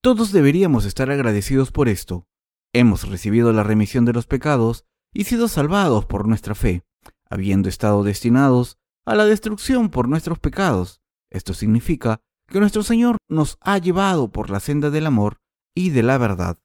Todos 0.01 0.31
deberíamos 0.31 0.85
estar 0.85 1.09
agradecidos 1.09 1.71
por 1.71 1.89
esto. 1.89 2.27
Hemos 2.73 3.07
recibido 3.07 3.51
la 3.53 3.63
remisión 3.63 4.05
de 4.05 4.13
los 4.13 4.27
pecados 4.27 4.85
y 5.13 5.23
sido 5.23 5.47
salvados 5.47 6.05
por 6.05 6.27
nuestra 6.27 6.55
fe, 6.55 6.83
habiendo 7.29 7.69
estado 7.69 8.03
destinados 8.03 8.77
a 9.05 9.15
la 9.15 9.25
destrucción 9.25 9.89
por 9.89 10.07
nuestros 10.07 10.39
pecados. 10.39 11.01
Esto 11.31 11.53
significa 11.53 12.21
que 12.47 12.59
nuestro 12.59 12.83
Señor 12.83 13.17
nos 13.27 13.57
ha 13.61 13.77
llevado 13.77 14.31
por 14.31 14.49
la 14.49 14.59
senda 14.59 14.89
del 14.89 15.07
amor 15.07 15.39
y 15.73 15.89
de 15.89 16.03
la 16.03 16.17
verdad. 16.17 16.57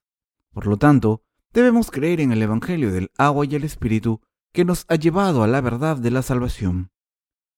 Por 0.53 0.67
lo 0.67 0.77
tanto, 0.77 1.23
debemos 1.53 1.91
creer 1.91 2.21
en 2.21 2.31
el 2.31 2.41
Evangelio 2.41 2.91
del 2.91 3.11
agua 3.17 3.45
y 3.45 3.55
el 3.55 3.63
Espíritu 3.63 4.21
que 4.53 4.65
nos 4.65 4.85
ha 4.89 4.95
llevado 4.95 5.43
a 5.43 5.47
la 5.47 5.61
verdad 5.61 5.97
de 5.97 6.11
la 6.11 6.21
salvación. 6.21 6.91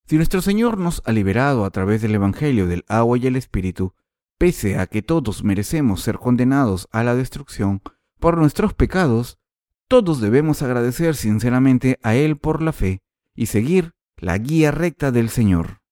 Si 0.06 0.18
nuestro 0.18 0.42
Señor 0.42 0.78
nos 0.78 1.02
ha 1.06 1.12
liberado 1.12 1.66
a 1.66 1.72
través 1.72 2.02
del 2.02 2.16
Evangelio 2.16 2.68
del 2.68 2.84
agua 2.88 3.18
y 3.18 3.28
el 3.28 3.36
Espíritu, 3.36 3.94
pese 4.38 4.78
a 4.78 4.88
que 4.88 5.02
todos 5.02 5.44
merecemos 5.44 6.02
ser 6.02 6.18
condenados 6.18 6.88
a 6.92 7.04
la 7.04 7.16
destrucción 7.16 7.82
por 8.20 8.38
nuestros 8.38 8.74
pecados, 8.74 9.40
todos 9.88 10.22
debemos 10.22 10.62
agradecer 10.62 11.16
sinceramente 11.16 12.00
a 12.04 12.16
Él 12.16 12.38
por 12.38 12.62
la 12.62 12.74
fe 12.74 13.02
y 13.36 13.48
seguir 13.48 13.92
la 14.18 14.38
guía 14.38 14.72
recta 14.72 15.12
del 15.12 15.30
Señor. 15.30 15.83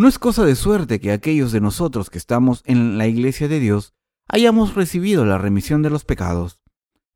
No 0.00 0.08
es 0.08 0.18
cosa 0.18 0.46
de 0.46 0.56
suerte 0.56 0.98
que 0.98 1.12
aquellos 1.12 1.52
de 1.52 1.60
nosotros 1.60 2.08
que 2.08 2.16
estamos 2.16 2.62
en 2.64 2.96
la 2.96 3.06
iglesia 3.06 3.48
de 3.48 3.60
Dios 3.60 3.92
hayamos 4.28 4.74
recibido 4.74 5.26
la 5.26 5.36
remisión 5.36 5.82
de 5.82 5.90
los 5.90 6.06
pecados. 6.06 6.62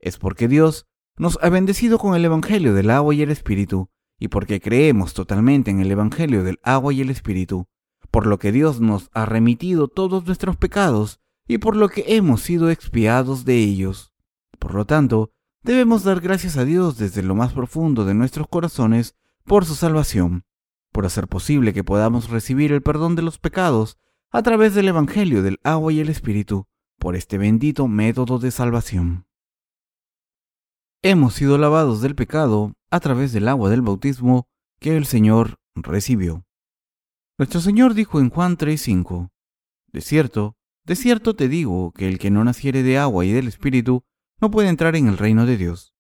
Es 0.01 0.19
porque 0.19 0.49
Dios 0.49 0.87
nos 1.17 1.39
ha 1.41 1.49
bendecido 1.49 1.97
con 1.97 2.15
el 2.15 2.27
Evangelio 2.27 2.75
del 2.75 2.91
agua 2.91 3.15
y 3.15 3.23
el 3.23 3.31
Espíritu, 3.31 3.89
y 4.19 4.29
porque 4.29 4.61
creemos 4.61 5.15
totalmente 5.15 5.71
en 5.71 5.81
el 5.81 5.91
Evangelio 5.91 6.45
del 6.45 6.61
agua 6.63 6.93
y 6.93 7.01
el 7.01 7.09
Espíritu, 7.09 7.69
por 8.11 8.27
lo 8.27 8.39
que 8.39 8.53
Dios 8.53 8.83
nos 8.83 9.09
ha 9.15 9.25
remitido 9.25 9.89
todos 9.89 10.27
nuestros 10.27 10.59
pecados 10.59 11.21
y 11.49 11.57
por 11.57 11.77
lo 11.77 11.89
que 11.89 12.05
hemos 12.09 12.43
sido 12.43 12.69
expiados 12.69 13.47
de 13.47 13.57
ellos. 13.61 14.13
Por 14.59 14.75
lo 14.75 14.85
tanto, 14.85 15.31
debemos 15.63 16.05
dar 16.05 16.21
gracias 16.21 16.59
a 16.59 16.67
Dios 16.67 16.99
desde 16.99 17.23
lo 17.23 17.35
más 17.35 17.55
profundo 17.55 18.05
de 18.05 18.13
nuestros 18.13 18.47
corazones 18.47 19.17
por 19.47 19.65
su 19.65 19.75
salvación 19.75 20.45
por 20.95 21.07
hacer 21.07 21.27
posible 21.27 21.75
que 21.75 21.83
podamos 21.83 22.31
recibir 22.31 22.71
el 22.71 22.81
perdón 22.81 23.17
de 23.17 23.23
los 23.23 23.41
pecados 23.41 23.99
a 24.31 24.45
través 24.45 24.77
del 24.77 24.87
Evangelio 24.87 25.43
del 25.43 25.59
agua 25.65 25.93
y 25.93 25.99
el 25.99 26.09
Espíritu, 26.09 26.69
por 27.01 27.17
este 27.17 27.37
bendito 27.37 27.89
método 27.89 28.39
de 28.39 28.53
salvación. 28.53 29.27
Hemos 31.03 31.35
sido 31.35 31.59
lavados 31.59 32.01
del 32.01 32.15
pecado 32.15 32.75
a 32.93 33.01
través 33.01 33.33
del 33.33 33.49
agua 33.49 33.71
del 33.71 33.83
bautismo 33.83 34.47
que 34.79 34.97
el 34.97 35.05
Señor 35.05 35.57
recibió. 35.75 36.45
Nuestro 37.39 37.61
Señor 37.61 37.95
dijo 37.95 38.21
en 38.21 38.31
Juan 38.31 38.57
3:5, 38.57 39.31
De 39.89 40.01
cierto, 40.01 40.57
de 40.85 40.95
cierto 40.95 41.35
te 41.35 41.49
digo 41.49 41.91
que 41.91 42.09
el 42.09 42.21
que 42.21 42.31
no 42.31 42.45
naciere 42.45 42.85
de 42.85 42.99
agua 42.99 43.25
y 43.25 43.33
del 43.33 43.49
Espíritu 43.49 44.05
no 44.41 44.49
puede 44.53 44.69
entrar 44.69 44.95
en 44.95 45.09
el 45.09 45.19
reino 45.19 45.45
de 45.45 45.57
Dios. 45.57 45.93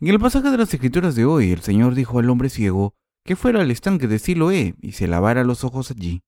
En 0.00 0.08
el 0.08 0.18
pasaje 0.18 0.50
de 0.50 0.58
las 0.58 0.74
Escrituras 0.74 1.14
de 1.14 1.24
hoy, 1.24 1.52
el 1.52 1.60
Señor 1.60 1.94
dijo 1.94 2.18
al 2.18 2.28
hombre 2.28 2.48
ciego 2.48 2.96
que 3.24 3.36
fuera 3.36 3.60
al 3.60 3.70
estanque 3.70 4.08
de 4.08 4.18
Siloé 4.18 4.74
y 4.80 4.92
se 4.92 5.06
lavara 5.06 5.44
los 5.44 5.64
ojos 5.64 5.90
allí. 5.90 6.22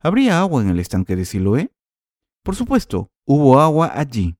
¿Habría 0.00 0.40
agua 0.40 0.62
en 0.62 0.70
el 0.70 0.80
estanque 0.80 1.16
de 1.16 1.24
Siloé? 1.24 1.72
Por 2.42 2.56
supuesto, 2.56 3.10
hubo 3.26 3.60
agua 3.60 3.92
allí. 3.94 4.36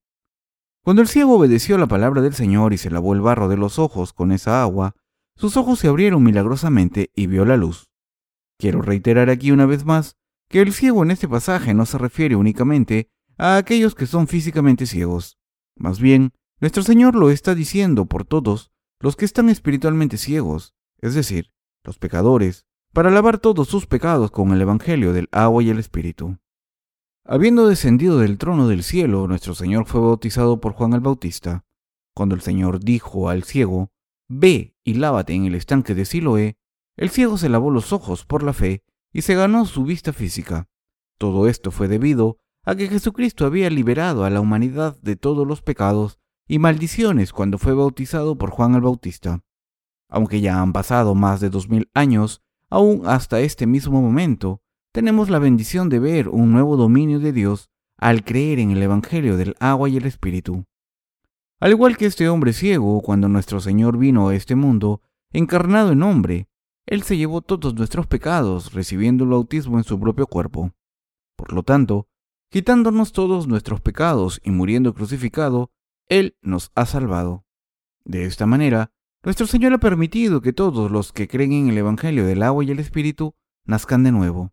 Cuando 0.83 1.03
el 1.03 1.07
ciego 1.07 1.35
obedeció 1.35 1.77
la 1.77 1.85
palabra 1.85 2.21
del 2.21 2.33
Señor 2.33 2.73
y 2.73 2.77
se 2.77 2.89
lavó 2.89 3.13
el 3.13 3.21
barro 3.21 3.47
de 3.47 3.57
los 3.57 3.77
ojos 3.77 4.13
con 4.13 4.31
esa 4.31 4.63
agua, 4.63 4.95
sus 5.35 5.55
ojos 5.55 5.79
se 5.79 5.87
abrieron 5.87 6.23
milagrosamente 6.23 7.11
y 7.15 7.27
vio 7.27 7.45
la 7.45 7.57
luz. 7.57 7.91
Quiero 8.57 8.81
reiterar 8.81 9.29
aquí 9.29 9.51
una 9.51 9.67
vez 9.67 9.85
más 9.85 10.17
que 10.49 10.61
el 10.61 10.73
ciego 10.73 11.03
en 11.03 11.11
este 11.11 11.27
pasaje 11.27 11.73
no 11.73 11.85
se 11.85 11.97
refiere 11.97 12.35
únicamente 12.35 13.09
a 13.37 13.57
aquellos 13.57 13.95
que 13.95 14.07
son 14.07 14.27
físicamente 14.27 14.85
ciegos. 14.85 15.37
Más 15.75 15.99
bien, 15.99 16.33
nuestro 16.59 16.83
Señor 16.83 17.15
lo 17.15 17.29
está 17.31 17.55
diciendo 17.55 18.05
por 18.05 18.25
todos 18.25 18.71
los 18.99 19.15
que 19.15 19.25
están 19.25 19.49
espiritualmente 19.49 20.17
ciegos, 20.17 20.75
es 21.01 21.15
decir, 21.15 21.51
los 21.83 21.97
pecadores, 21.97 22.65
para 22.93 23.09
lavar 23.09 23.39
todos 23.39 23.67
sus 23.67 23.87
pecados 23.87 24.31
con 24.31 24.51
el 24.51 24.61
Evangelio 24.61 25.13
del 25.13 25.29
agua 25.31 25.63
y 25.63 25.69
el 25.69 25.79
Espíritu. 25.79 26.37
Habiendo 27.23 27.67
descendido 27.67 28.19
del 28.19 28.37
trono 28.37 28.67
del 28.67 28.83
cielo, 28.83 29.27
nuestro 29.27 29.55
Señor 29.55 29.85
fue 29.85 30.01
bautizado 30.01 30.59
por 30.59 30.73
Juan 30.73 30.93
el 30.93 30.99
Bautista. 30.99 31.65
Cuando 32.13 32.35
el 32.35 32.41
Señor 32.41 32.79
dijo 32.79 33.29
al 33.29 33.43
ciego, 33.43 33.91
Ve 34.27 34.75
y 34.83 34.95
lávate 34.95 35.33
en 35.33 35.45
el 35.45 35.55
estanque 35.55 35.93
de 35.93 36.05
Siloé, 36.05 36.57
el 36.97 37.09
ciego 37.09 37.37
se 37.37 37.49
lavó 37.49 37.71
los 37.71 37.93
ojos 37.93 38.25
por 38.25 38.43
la 38.43 38.53
fe 38.53 38.83
y 39.13 39.21
se 39.21 39.35
ganó 39.35 39.65
su 39.65 39.83
vista 39.83 40.13
física. 40.13 40.69
Todo 41.17 41.47
esto 41.47 41.71
fue 41.71 41.87
debido 41.87 42.37
a 42.63 42.75
que 42.75 42.87
Jesucristo 42.87 43.45
había 43.45 43.69
liberado 43.69 44.23
a 44.23 44.29
la 44.29 44.41
humanidad 44.41 44.97
de 45.01 45.15
todos 45.15 45.47
los 45.47 45.61
pecados 45.61 46.19
y 46.47 46.59
maldiciones 46.59 47.33
cuando 47.33 47.57
fue 47.57 47.73
bautizado 47.73 48.37
por 48.37 48.51
Juan 48.51 48.75
el 48.75 48.81
Bautista. 48.81 49.43
Aunque 50.11 50.41
ya 50.41 50.61
han 50.61 50.73
pasado 50.73 51.15
más 51.15 51.39
de 51.39 51.49
dos 51.49 51.69
mil 51.69 51.89
años, 51.93 52.43
aún 52.69 53.03
hasta 53.05 53.39
este 53.39 53.65
mismo 53.65 54.01
momento, 54.01 54.61
tenemos 54.91 55.29
la 55.29 55.39
bendición 55.39 55.87
de 55.87 55.99
ver 55.99 56.27
un 56.27 56.51
nuevo 56.51 56.75
dominio 56.75 57.19
de 57.19 57.31
Dios 57.31 57.69
al 57.97 58.25
creer 58.25 58.59
en 58.59 58.71
el 58.71 58.83
Evangelio 58.83 59.37
del 59.37 59.55
agua 59.59 59.87
y 59.87 59.95
el 59.95 60.05
Espíritu. 60.05 60.65
Al 61.61 61.71
igual 61.71 61.95
que 61.95 62.07
este 62.07 62.27
hombre 62.27 62.51
ciego, 62.51 63.01
cuando 63.01 63.29
nuestro 63.29 63.61
Señor 63.61 63.97
vino 63.97 64.27
a 64.27 64.35
este 64.35 64.55
mundo, 64.55 65.01
encarnado 65.31 65.93
en 65.93 66.03
hombre, 66.03 66.49
Él 66.85 67.03
se 67.03 67.15
llevó 67.15 67.41
todos 67.41 67.73
nuestros 67.75 68.07
pecados, 68.07 68.73
recibiendo 68.73 69.23
el 69.23 69.29
bautismo 69.29 69.77
en 69.77 69.85
su 69.85 69.97
propio 69.97 70.27
cuerpo. 70.27 70.73
Por 71.37 71.53
lo 71.53 71.63
tanto, 71.63 72.07
quitándonos 72.49 73.13
todos 73.13 73.47
nuestros 73.47 73.79
pecados 73.79 74.41
y 74.43 74.51
muriendo 74.51 74.93
crucificado, 74.93 75.71
Él 76.09 76.35
nos 76.41 76.71
ha 76.75 76.85
salvado. 76.85 77.45
De 78.03 78.25
esta 78.25 78.45
manera, 78.45 78.91
nuestro 79.23 79.45
Señor 79.45 79.73
ha 79.73 79.79
permitido 79.79 80.41
que 80.41 80.53
todos 80.53 80.89
los 80.89 81.13
que 81.13 81.27
creen 81.27 81.53
en 81.53 81.69
el 81.69 81.77
Evangelio 81.77 82.25
del 82.25 82.43
agua 82.43 82.63
y 82.63 82.71
el 82.71 82.79
Espíritu 82.79 83.35
nazcan 83.65 84.03
de 84.03 84.11
nuevo. 84.11 84.51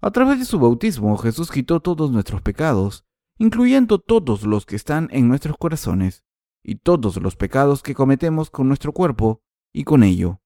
A 0.00 0.10
través 0.10 0.38
de 0.38 0.44
su 0.44 0.58
bautismo, 0.58 1.16
Jesús 1.18 1.50
quitó 1.50 1.80
todos 1.80 2.10
nuestros 2.10 2.42
pecados, 2.42 3.04
incluyendo 3.38 3.98
todos 3.98 4.44
los 4.44 4.66
que 4.66 4.76
están 4.76 5.08
en 5.12 5.28
nuestros 5.28 5.56
corazones, 5.56 6.24
y 6.62 6.76
todos 6.76 7.16
los 7.20 7.36
pecados 7.36 7.82
que 7.82 7.94
cometemos 7.94 8.50
con 8.50 8.68
nuestro 8.68 8.92
cuerpo 8.92 9.42
y 9.72 9.84
con 9.84 10.02
ello. 10.02 10.40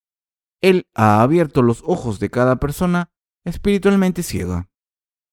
Él 0.61 0.87
ha 0.95 1.23
abierto 1.23 1.63
los 1.63 1.83
ojos 1.87 2.19
de 2.19 2.31
cada 2.31 2.57
persona 2.57 3.11
espiritualmente 3.45 4.23
ciega. 4.23 4.69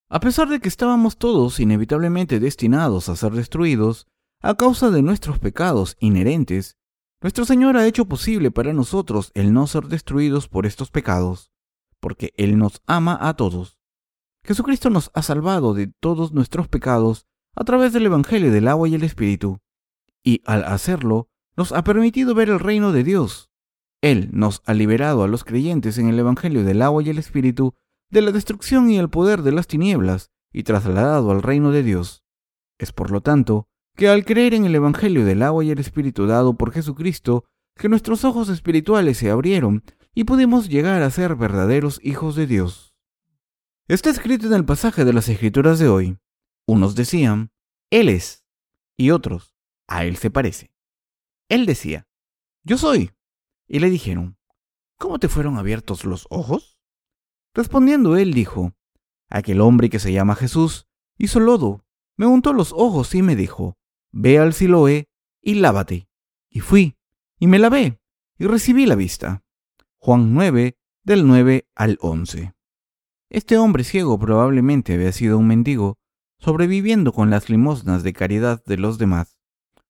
A 0.09 0.19
pesar 0.19 0.49
de 0.49 0.59
que 0.59 0.67
estábamos 0.67 1.17
todos 1.17 1.59
inevitablemente 1.59 2.39
destinados 2.39 3.09
a 3.09 3.15
ser 3.15 3.31
destruidos 3.31 4.07
a 4.41 4.55
causa 4.55 4.91
de 4.91 5.01
nuestros 5.01 5.39
pecados 5.39 5.95
inherentes, 5.99 6.77
nuestro 7.23 7.45
Señor 7.45 7.77
ha 7.77 7.87
hecho 7.87 8.05
posible 8.05 8.51
para 8.51 8.73
nosotros 8.73 9.31
el 9.33 9.53
no 9.53 9.65
ser 9.65 9.85
destruidos 9.85 10.49
por 10.49 10.65
estos 10.65 10.91
pecados, 10.91 11.51
porque 12.01 12.33
Él 12.35 12.57
nos 12.57 12.81
ama 12.85 13.17
a 13.19 13.35
todos. 13.35 13.79
Jesucristo 14.43 14.89
nos 14.89 15.09
ha 15.13 15.21
salvado 15.21 15.73
de 15.73 15.87
todos 15.87 16.33
nuestros 16.33 16.67
pecados 16.67 17.25
a 17.55 17.63
través 17.63 17.93
del 17.93 18.07
Evangelio 18.07 18.51
del 18.51 18.67
agua 18.67 18.89
y 18.89 18.95
el 18.95 19.03
Espíritu, 19.03 19.59
y 20.21 20.41
al 20.45 20.65
hacerlo 20.65 21.29
nos 21.55 21.71
ha 21.71 21.85
permitido 21.85 22.35
ver 22.35 22.49
el 22.49 22.59
reino 22.59 22.91
de 22.91 23.05
Dios. 23.05 23.49
Él 24.01 24.29
nos 24.33 24.61
ha 24.65 24.73
liberado 24.73 25.23
a 25.23 25.29
los 25.29 25.45
creyentes 25.45 25.97
en 25.97 26.09
el 26.09 26.19
Evangelio 26.19 26.65
del 26.65 26.81
agua 26.81 27.03
y 27.03 27.09
el 27.09 27.19
Espíritu 27.19 27.73
de 28.09 28.21
la 28.21 28.33
destrucción 28.33 28.91
y 28.91 28.97
el 28.97 29.09
poder 29.09 29.43
de 29.43 29.53
las 29.53 29.67
tinieblas 29.67 30.31
y 30.51 30.63
trasladado 30.63 31.31
al 31.31 31.41
reino 31.41 31.71
de 31.71 31.83
Dios. 31.83 32.25
Es 32.77 32.91
por 32.91 33.11
lo 33.11 33.21
tanto 33.21 33.69
que 33.95 34.07
al 34.07 34.25
creer 34.25 34.53
en 34.53 34.65
el 34.65 34.75
Evangelio 34.75 35.25
del 35.25 35.41
agua 35.43 35.63
y 35.63 35.71
el 35.71 35.79
Espíritu 35.79 36.25
dado 36.25 36.55
por 36.55 36.71
Jesucristo, 36.71 37.45
que 37.75 37.89
nuestros 37.89 38.23
ojos 38.23 38.49
espirituales 38.49 39.17
se 39.17 39.29
abrieron 39.29 39.83
y 40.13 40.23
pudimos 40.25 40.69
llegar 40.69 41.01
a 41.01 41.09
ser 41.09 41.35
verdaderos 41.35 41.99
hijos 42.03 42.35
de 42.35 42.47
Dios. 42.47 42.95
Está 43.87 44.09
escrito 44.09 44.47
en 44.47 44.53
el 44.53 44.65
pasaje 44.65 45.05
de 45.05 45.13
las 45.13 45.27
Escrituras 45.29 45.79
de 45.79 45.87
hoy. 45.87 46.17
Unos 46.65 46.95
decían, 46.95 47.51
Él 47.89 48.09
es, 48.09 48.45
y 48.97 49.11
otros, 49.11 49.55
a 49.87 50.05
Él 50.05 50.17
se 50.17 50.31
parece. 50.31 50.71
Él 51.49 51.65
decía, 51.65 52.07
Yo 52.63 52.77
soy. 52.77 53.11
Y 53.67 53.79
le 53.79 53.89
dijeron, 53.89 54.37
¿Cómo 54.97 55.19
te 55.19 55.27
fueron 55.27 55.57
abiertos 55.57 56.05
los 56.05 56.27
ojos? 56.29 56.79
Respondiendo 57.53 58.15
él 58.15 58.33
dijo, 58.33 58.73
Aquel 59.29 59.61
hombre 59.61 59.89
que 59.89 59.99
se 59.99 60.13
llama 60.13 60.35
Jesús 60.35 60.87
hizo 61.17 61.39
lodo, 61.39 61.85
me 62.15 62.25
untó 62.25 62.53
los 62.53 62.71
ojos 62.71 63.13
y 63.15 63.21
me 63.21 63.35
dijo, 63.35 63.77
Ve 64.15 64.37
al 64.37 64.53
Siloé 64.53 65.09
y 65.41 65.55
lávate. 65.55 66.07
Y 66.47 66.59
fui, 66.59 66.95
y 67.39 67.47
me 67.47 67.57
lavé, 67.57 67.99
y 68.37 68.45
recibí 68.45 68.85
la 68.85 68.93
vista. 68.93 69.43
Juan 69.97 70.35
9, 70.35 70.77
del 71.03 71.25
9 71.25 71.67
al 71.73 71.97
11. 71.99 72.53
Este 73.29 73.57
hombre 73.57 73.83
ciego 73.83 74.19
probablemente 74.19 74.93
había 74.93 75.11
sido 75.11 75.39
un 75.39 75.47
mendigo, 75.47 75.97
sobreviviendo 76.37 77.11
con 77.11 77.31
las 77.31 77.49
limosnas 77.49 78.03
de 78.03 78.13
caridad 78.13 78.63
de 78.65 78.77
los 78.77 78.99
demás. 78.99 79.39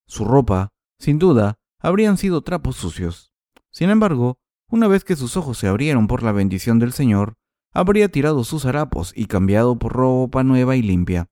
Su 0.08 0.24
ropa, 0.24 0.72
sin 0.98 1.20
duda, 1.20 1.60
habrían 1.78 2.16
sido 2.18 2.44
trapos 2.44 2.78
sucios. 2.78 3.34
Sin 3.72 3.90
embargo, 3.90 4.40
una 4.70 4.88
vez 4.88 5.04
que 5.04 5.18
sus 5.18 5.36
ojos 5.36 5.58
se 5.58 5.68
abrieron 5.68 6.08
por 6.08 6.24
la 6.24 6.32
bendición 6.32 6.80
del 6.80 6.94
Señor, 6.94 7.36
habría 7.74 8.08
tirado 8.08 8.46
sus 8.46 8.66
harapos 8.66 9.12
y 9.14 9.26
cambiado 9.26 9.78
por 9.78 9.92
ropa 9.92 10.46
nueva 10.46 10.78
y 10.78 10.82
limpia. 10.82 11.28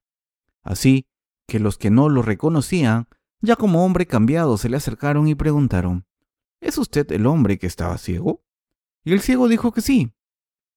Así 0.61 1.05
que 1.51 1.59
los 1.59 1.77
que 1.77 1.89
no 1.89 2.07
lo 2.07 2.21
reconocían, 2.21 3.09
ya 3.41 3.57
como 3.57 3.83
hombre 3.83 4.07
cambiado, 4.07 4.55
se 4.55 4.69
le 4.69 4.77
acercaron 4.77 5.27
y 5.27 5.35
preguntaron, 5.35 6.05
¿Es 6.61 6.77
usted 6.77 7.11
el 7.11 7.25
hombre 7.27 7.59
que 7.59 7.67
estaba 7.67 7.97
ciego? 7.97 8.45
Y 9.03 9.11
el 9.11 9.19
ciego 9.19 9.49
dijo 9.49 9.73
que 9.73 9.81
sí. 9.81 10.13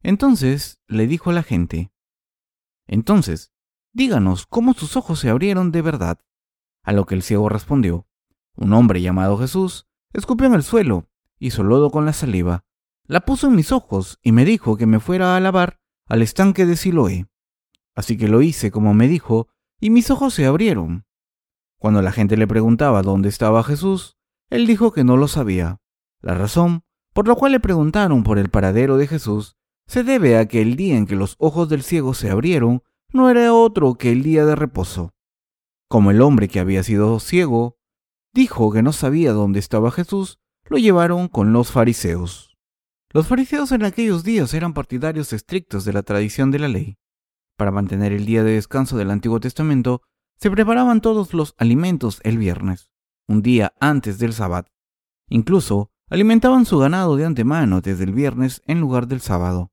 Entonces 0.02 0.80
le 0.88 1.06
dijo 1.06 1.30
a 1.30 1.32
la 1.32 1.44
gente, 1.44 1.92
Entonces, 2.88 3.52
díganos 3.92 4.46
cómo 4.46 4.74
sus 4.74 4.96
ojos 4.96 5.20
se 5.20 5.30
abrieron 5.30 5.70
de 5.70 5.80
verdad. 5.80 6.18
A 6.82 6.90
lo 6.90 7.06
que 7.06 7.14
el 7.14 7.22
ciego 7.22 7.48
respondió, 7.48 8.08
Un 8.56 8.72
hombre 8.72 9.00
llamado 9.00 9.38
Jesús 9.38 9.86
escupió 10.12 10.48
en 10.48 10.54
el 10.54 10.64
suelo, 10.64 11.08
hizo 11.38 11.62
lodo 11.62 11.92
con 11.92 12.04
la 12.04 12.12
saliva, 12.12 12.64
la 13.06 13.20
puso 13.20 13.46
en 13.46 13.54
mis 13.54 13.70
ojos 13.70 14.18
y 14.24 14.32
me 14.32 14.44
dijo 14.44 14.76
que 14.76 14.86
me 14.86 14.98
fuera 14.98 15.36
a 15.36 15.40
lavar 15.40 15.78
al 16.08 16.20
estanque 16.20 16.66
de 16.66 16.74
Siloé. 16.74 17.28
Así 17.94 18.18
que 18.18 18.26
lo 18.26 18.42
hice 18.42 18.72
como 18.72 18.92
me 18.92 19.06
dijo 19.06 19.53
y 19.84 19.90
mis 19.90 20.10
ojos 20.10 20.32
se 20.32 20.46
abrieron. 20.46 21.04
Cuando 21.78 22.00
la 22.00 22.10
gente 22.10 22.38
le 22.38 22.46
preguntaba 22.46 23.02
dónde 23.02 23.28
estaba 23.28 23.62
Jesús, 23.62 24.16
él 24.48 24.66
dijo 24.66 24.92
que 24.92 25.04
no 25.04 25.18
lo 25.18 25.28
sabía. 25.28 25.82
La 26.22 26.32
razón 26.32 26.84
por 27.12 27.28
la 27.28 27.34
cual 27.34 27.52
le 27.52 27.60
preguntaron 27.60 28.22
por 28.22 28.38
el 28.38 28.48
paradero 28.48 28.96
de 28.96 29.06
Jesús 29.06 29.58
se 29.86 30.02
debe 30.02 30.38
a 30.38 30.48
que 30.48 30.62
el 30.62 30.76
día 30.76 30.96
en 30.96 31.04
que 31.04 31.16
los 31.16 31.36
ojos 31.38 31.68
del 31.68 31.82
ciego 31.82 32.14
se 32.14 32.30
abrieron 32.30 32.82
no 33.12 33.28
era 33.28 33.52
otro 33.52 33.96
que 33.96 34.10
el 34.10 34.22
día 34.22 34.46
de 34.46 34.56
reposo. 34.56 35.12
Como 35.86 36.10
el 36.10 36.22
hombre 36.22 36.48
que 36.48 36.60
había 36.60 36.82
sido 36.82 37.20
ciego 37.20 37.76
dijo 38.32 38.72
que 38.72 38.80
no 38.80 38.94
sabía 38.94 39.34
dónde 39.34 39.58
estaba 39.58 39.90
Jesús, 39.90 40.38
lo 40.64 40.78
llevaron 40.78 41.28
con 41.28 41.52
los 41.52 41.70
fariseos. 41.70 42.56
Los 43.12 43.26
fariseos 43.26 43.70
en 43.72 43.84
aquellos 43.84 44.24
días 44.24 44.54
eran 44.54 44.72
partidarios 44.72 45.34
estrictos 45.34 45.84
de 45.84 45.92
la 45.92 46.02
tradición 46.02 46.50
de 46.50 46.58
la 46.58 46.68
ley. 46.68 46.96
Para 47.56 47.70
mantener 47.70 48.12
el 48.12 48.26
día 48.26 48.42
de 48.42 48.52
descanso 48.52 48.96
del 48.96 49.10
Antiguo 49.10 49.38
Testamento, 49.38 50.02
se 50.36 50.50
preparaban 50.50 51.00
todos 51.00 51.34
los 51.34 51.54
alimentos 51.56 52.20
el 52.24 52.38
viernes, 52.38 52.90
un 53.28 53.42
día 53.42 53.74
antes 53.80 54.18
del 54.18 54.32
sábado. 54.32 54.68
Incluso 55.28 55.92
alimentaban 56.08 56.66
su 56.66 56.78
ganado 56.78 57.16
de 57.16 57.24
antemano 57.24 57.80
desde 57.80 58.04
el 58.04 58.12
viernes 58.12 58.60
en 58.66 58.80
lugar 58.80 59.06
del 59.06 59.20
sábado. 59.20 59.72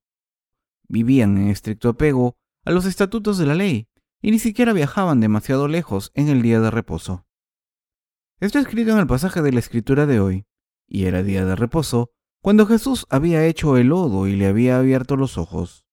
Vivían 0.87 1.37
en 1.37 1.47
estricto 1.47 1.89
apego 1.89 2.37
a 2.63 2.71
los 2.71 2.85
estatutos 2.85 3.37
de 3.37 3.47
la 3.47 3.55
ley 3.55 3.87
y 4.21 4.31
ni 4.31 4.39
siquiera 4.39 4.73
viajaban 4.73 5.19
demasiado 5.19 5.67
lejos 5.67 6.11
en 6.13 6.29
el 6.29 6.41
día 6.41 6.59
de 6.59 6.69
reposo. 6.69 7.25
Esto 8.39 8.59
escrito 8.59 8.91
en 8.91 8.99
el 8.99 9.07
pasaje 9.07 9.41
de 9.41 9.51
la 9.51 9.59
escritura 9.59 10.05
de 10.05 10.19
hoy, 10.19 10.45
y 10.87 11.05
era 11.05 11.23
día 11.23 11.45
de 11.45 11.55
reposo, 11.55 12.11
cuando 12.41 12.65
Jesús 12.65 13.05
había 13.09 13.45
hecho 13.45 13.77
el 13.77 13.87
lodo 13.87 14.27
y 14.27 14.35
le 14.35 14.47
había 14.47 14.77
abierto 14.77 15.15
los 15.15 15.37
ojos. 15.37 15.85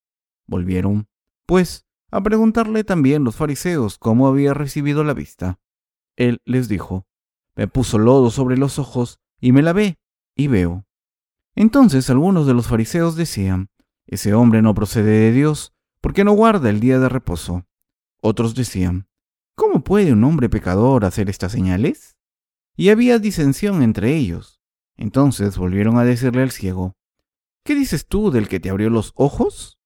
Volvieron 0.46 1.07
pues 1.48 1.86
a 2.10 2.22
preguntarle 2.22 2.84
también 2.84 3.24
los 3.24 3.36
fariseos 3.36 3.96
cómo 3.96 4.28
había 4.28 4.52
recibido 4.52 5.02
la 5.02 5.14
vista. 5.14 5.58
Él 6.14 6.42
les 6.44 6.68
dijo, 6.68 7.06
me 7.56 7.66
puso 7.66 7.98
lodo 7.98 8.30
sobre 8.30 8.58
los 8.58 8.78
ojos 8.78 9.18
y 9.40 9.52
me 9.52 9.62
lavé 9.62 9.98
y 10.36 10.48
veo. 10.48 10.84
Entonces 11.54 12.10
algunos 12.10 12.46
de 12.46 12.52
los 12.52 12.66
fariseos 12.66 13.16
decían, 13.16 13.70
ese 14.06 14.34
hombre 14.34 14.60
no 14.60 14.74
procede 14.74 15.10
de 15.10 15.32
Dios 15.32 15.72
porque 16.02 16.22
no 16.22 16.32
guarda 16.32 16.68
el 16.68 16.80
día 16.80 16.98
de 16.98 17.08
reposo. 17.08 17.66
Otros 18.20 18.54
decían, 18.54 19.08
¿cómo 19.54 19.82
puede 19.82 20.12
un 20.12 20.24
hombre 20.24 20.50
pecador 20.50 21.06
hacer 21.06 21.30
estas 21.30 21.52
señales? 21.52 22.18
Y 22.76 22.90
había 22.90 23.18
disensión 23.18 23.82
entre 23.82 24.14
ellos. 24.14 24.60
Entonces 24.98 25.56
volvieron 25.56 25.96
a 25.96 26.04
decirle 26.04 26.42
al 26.42 26.50
ciego, 26.50 26.94
¿qué 27.64 27.74
dices 27.74 28.06
tú 28.06 28.30
del 28.30 28.48
que 28.48 28.60
te 28.60 28.68
abrió 28.68 28.90
los 28.90 29.12
ojos? 29.16 29.78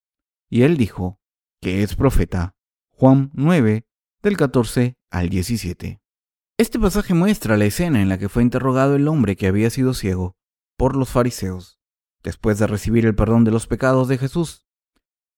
Y 0.51 0.63
él 0.63 0.77
dijo, 0.77 1.21
que 1.63 1.85
es 1.85 1.95
profeta. 1.95 2.57
Juan 2.91 3.31
9, 3.35 3.87
del 4.21 4.37
14 4.37 4.99
al 5.13 5.29
17. 5.29 6.03
Este 6.59 6.79
pasaje 6.81 7.15
muestra 7.15 7.57
la 7.57 7.67
escena 7.67 8.03
en 8.03 8.09
la 8.09 8.19
que 8.19 8.29
fue 8.29 8.43
interrogado 8.43 8.97
el 8.97 9.07
hombre 9.07 9.37
que 9.37 9.47
había 9.47 9.71
sido 9.71 9.95
ciego 9.95 10.37
por 10.77 10.97
los 10.97 11.11
fariseos, 11.11 11.79
después 12.25 12.59
de 12.59 12.67
recibir 12.67 13.07
el 13.07 13.15
perdón 13.15 13.45
de 13.45 13.53
los 13.53 13.69
pecados 13.69 14.09
de 14.09 14.19
Jesús. 14.19 14.67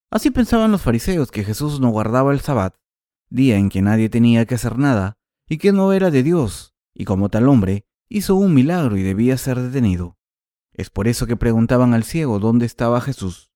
Así 0.09 0.31
pensaban 0.31 0.71
los 0.71 0.81
fariseos 0.81 1.29
que 1.29 1.43
Jesús 1.43 1.79
no 1.79 1.89
guardaba 1.89 2.33
el 2.33 2.39
sabbat, 2.39 2.75
día 3.29 3.57
en 3.57 3.69
que 3.69 3.83
nadie 3.83 4.09
tenía 4.09 4.47
que 4.47 4.55
hacer 4.55 4.79
nada, 4.79 5.19
y 5.47 5.59
que 5.59 5.73
no 5.73 5.93
era 5.93 6.09
de 6.09 6.23
Dios, 6.23 6.73
y 6.95 7.05
como 7.05 7.29
tal 7.29 7.47
hombre, 7.47 7.85
hizo 8.09 8.33
un 8.33 8.55
milagro 8.55 8.97
y 8.97 9.03
debía 9.03 9.37
ser 9.37 9.59
detenido. 9.59 10.17
Es 10.73 10.89
por 10.89 11.07
eso 11.07 11.27
que 11.27 11.37
preguntaban 11.37 11.93
al 11.93 12.03
ciego 12.03 12.39
dónde 12.39 12.65
estaba 12.65 12.99
Jesús. 12.99 13.51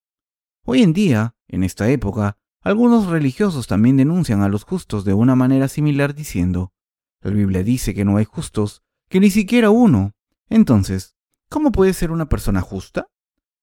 Hoy 0.66 0.84
en 0.84 0.94
día, 0.94 1.36
en 1.48 1.64
esta 1.64 1.90
época, 1.90 2.38
algunos 2.62 3.08
religiosos 3.08 3.68
también 3.68 3.96
denuncian 3.96 4.42
a 4.42 4.50
los 4.50 4.66
justos 4.66 5.06
de 5.06 5.14
una 5.14 5.34
manera 5.34 5.70
similar 5.70 6.14
diciendo, 6.14 6.74
la 7.22 7.32
Biblia 7.32 7.64
dice 7.64 7.94
que 7.94 8.04
no 8.04 8.18
hay 8.18 8.26
justos, 8.26 8.84
que 9.08 9.22
ni 9.22 9.30
siquiera 9.30 9.70
uno. 9.70 10.14
Entonces, 10.50 11.16
¿cómo 11.50 11.72
puede 11.72 11.94
ser 11.94 12.12
una 12.12 12.28
persona 12.28 12.62
justa? 12.62 13.08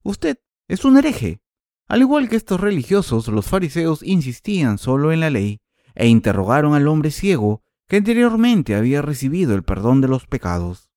Usted 0.02 0.38
es 0.66 0.84
un 0.86 0.96
hereje. 0.96 1.42
Al 1.88 2.00
igual 2.00 2.30
que 2.30 2.36
estos 2.36 2.58
religiosos, 2.58 3.28
los 3.28 3.46
fariseos 3.46 4.02
insistían 4.02 4.78
solo 4.78 5.12
en 5.12 5.20
la 5.20 5.30
ley 5.30 5.60
e 5.94 6.08
interrogaron 6.08 6.74
al 6.74 6.88
hombre 6.88 7.10
ciego 7.10 7.62
que 7.88 7.96
anteriormente 7.96 8.74
había 8.74 9.02
recibido 9.02 9.54
el 9.54 9.62
perdón 9.62 10.00
de 10.00 10.08
los 10.08 10.26
pecados. 10.26 10.90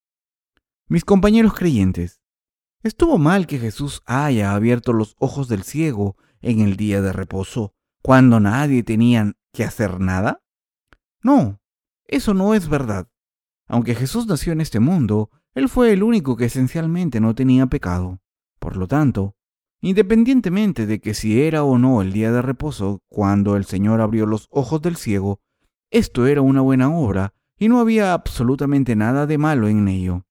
Mis 0.88 1.04
compañeros 1.04 1.54
creyentes, 1.54 2.22
¿estuvo 2.82 3.18
mal 3.18 3.46
que 3.46 3.60
Jesús 3.60 4.02
haya 4.06 4.56
abierto 4.56 4.94
los 4.94 5.16
ojos 5.20 5.50
del 5.50 5.64
ciego 5.64 6.16
en 6.42 6.62
el 6.62 6.78
día 6.78 7.02
de 7.02 7.14
reposo 7.14 7.76
cuando 8.02 8.40
nadie 8.40 8.84
tenía 8.84 9.34
que 9.54 9.64
hacer 9.64 10.00
nada? 10.00 10.42
No, 11.22 11.60
eso 12.06 12.34
no 12.34 12.54
es 12.54 12.70
verdad. 12.70 13.08
Aunque 13.68 13.96
Jesús 13.96 14.26
nació 14.28 14.54
en 14.54 14.62
este 14.62 14.80
mundo, 14.80 15.30
Él 15.54 15.70
fue 15.70 15.94
el 15.94 16.04
único 16.04 16.36
que 16.36 16.46
esencialmente 16.46 17.20
no 17.20 17.36
tenía 17.36 17.68
pecado. 17.68 18.20
Por 18.60 18.78
lo 18.78 18.88
tanto, 18.88 19.36
independientemente 19.82 20.86
de 20.86 21.00
que 21.00 21.14
si 21.14 21.42
era 21.42 21.64
o 21.64 21.78
no 21.78 22.02
el 22.02 22.12
día 22.12 22.32
de 22.32 22.42
reposo 22.42 23.04
cuando 23.10 23.56
el 23.56 23.66
Señor 23.66 24.02
abrió 24.02 24.26
los 24.26 24.48
ojos 24.50 24.82
del 24.82 24.96
ciego, 24.96 25.40
esto 25.92 26.28
era 26.28 26.42
una 26.42 26.62
buena 26.62 26.90
obra 26.90 27.34
y 27.58 27.68
no 27.68 27.80
había 27.80 28.14
absolutamente 28.14 28.96
nada 28.96 29.28
de 29.28 29.38
malo 29.38 29.68
en 29.68 29.88
ello. 29.88 30.26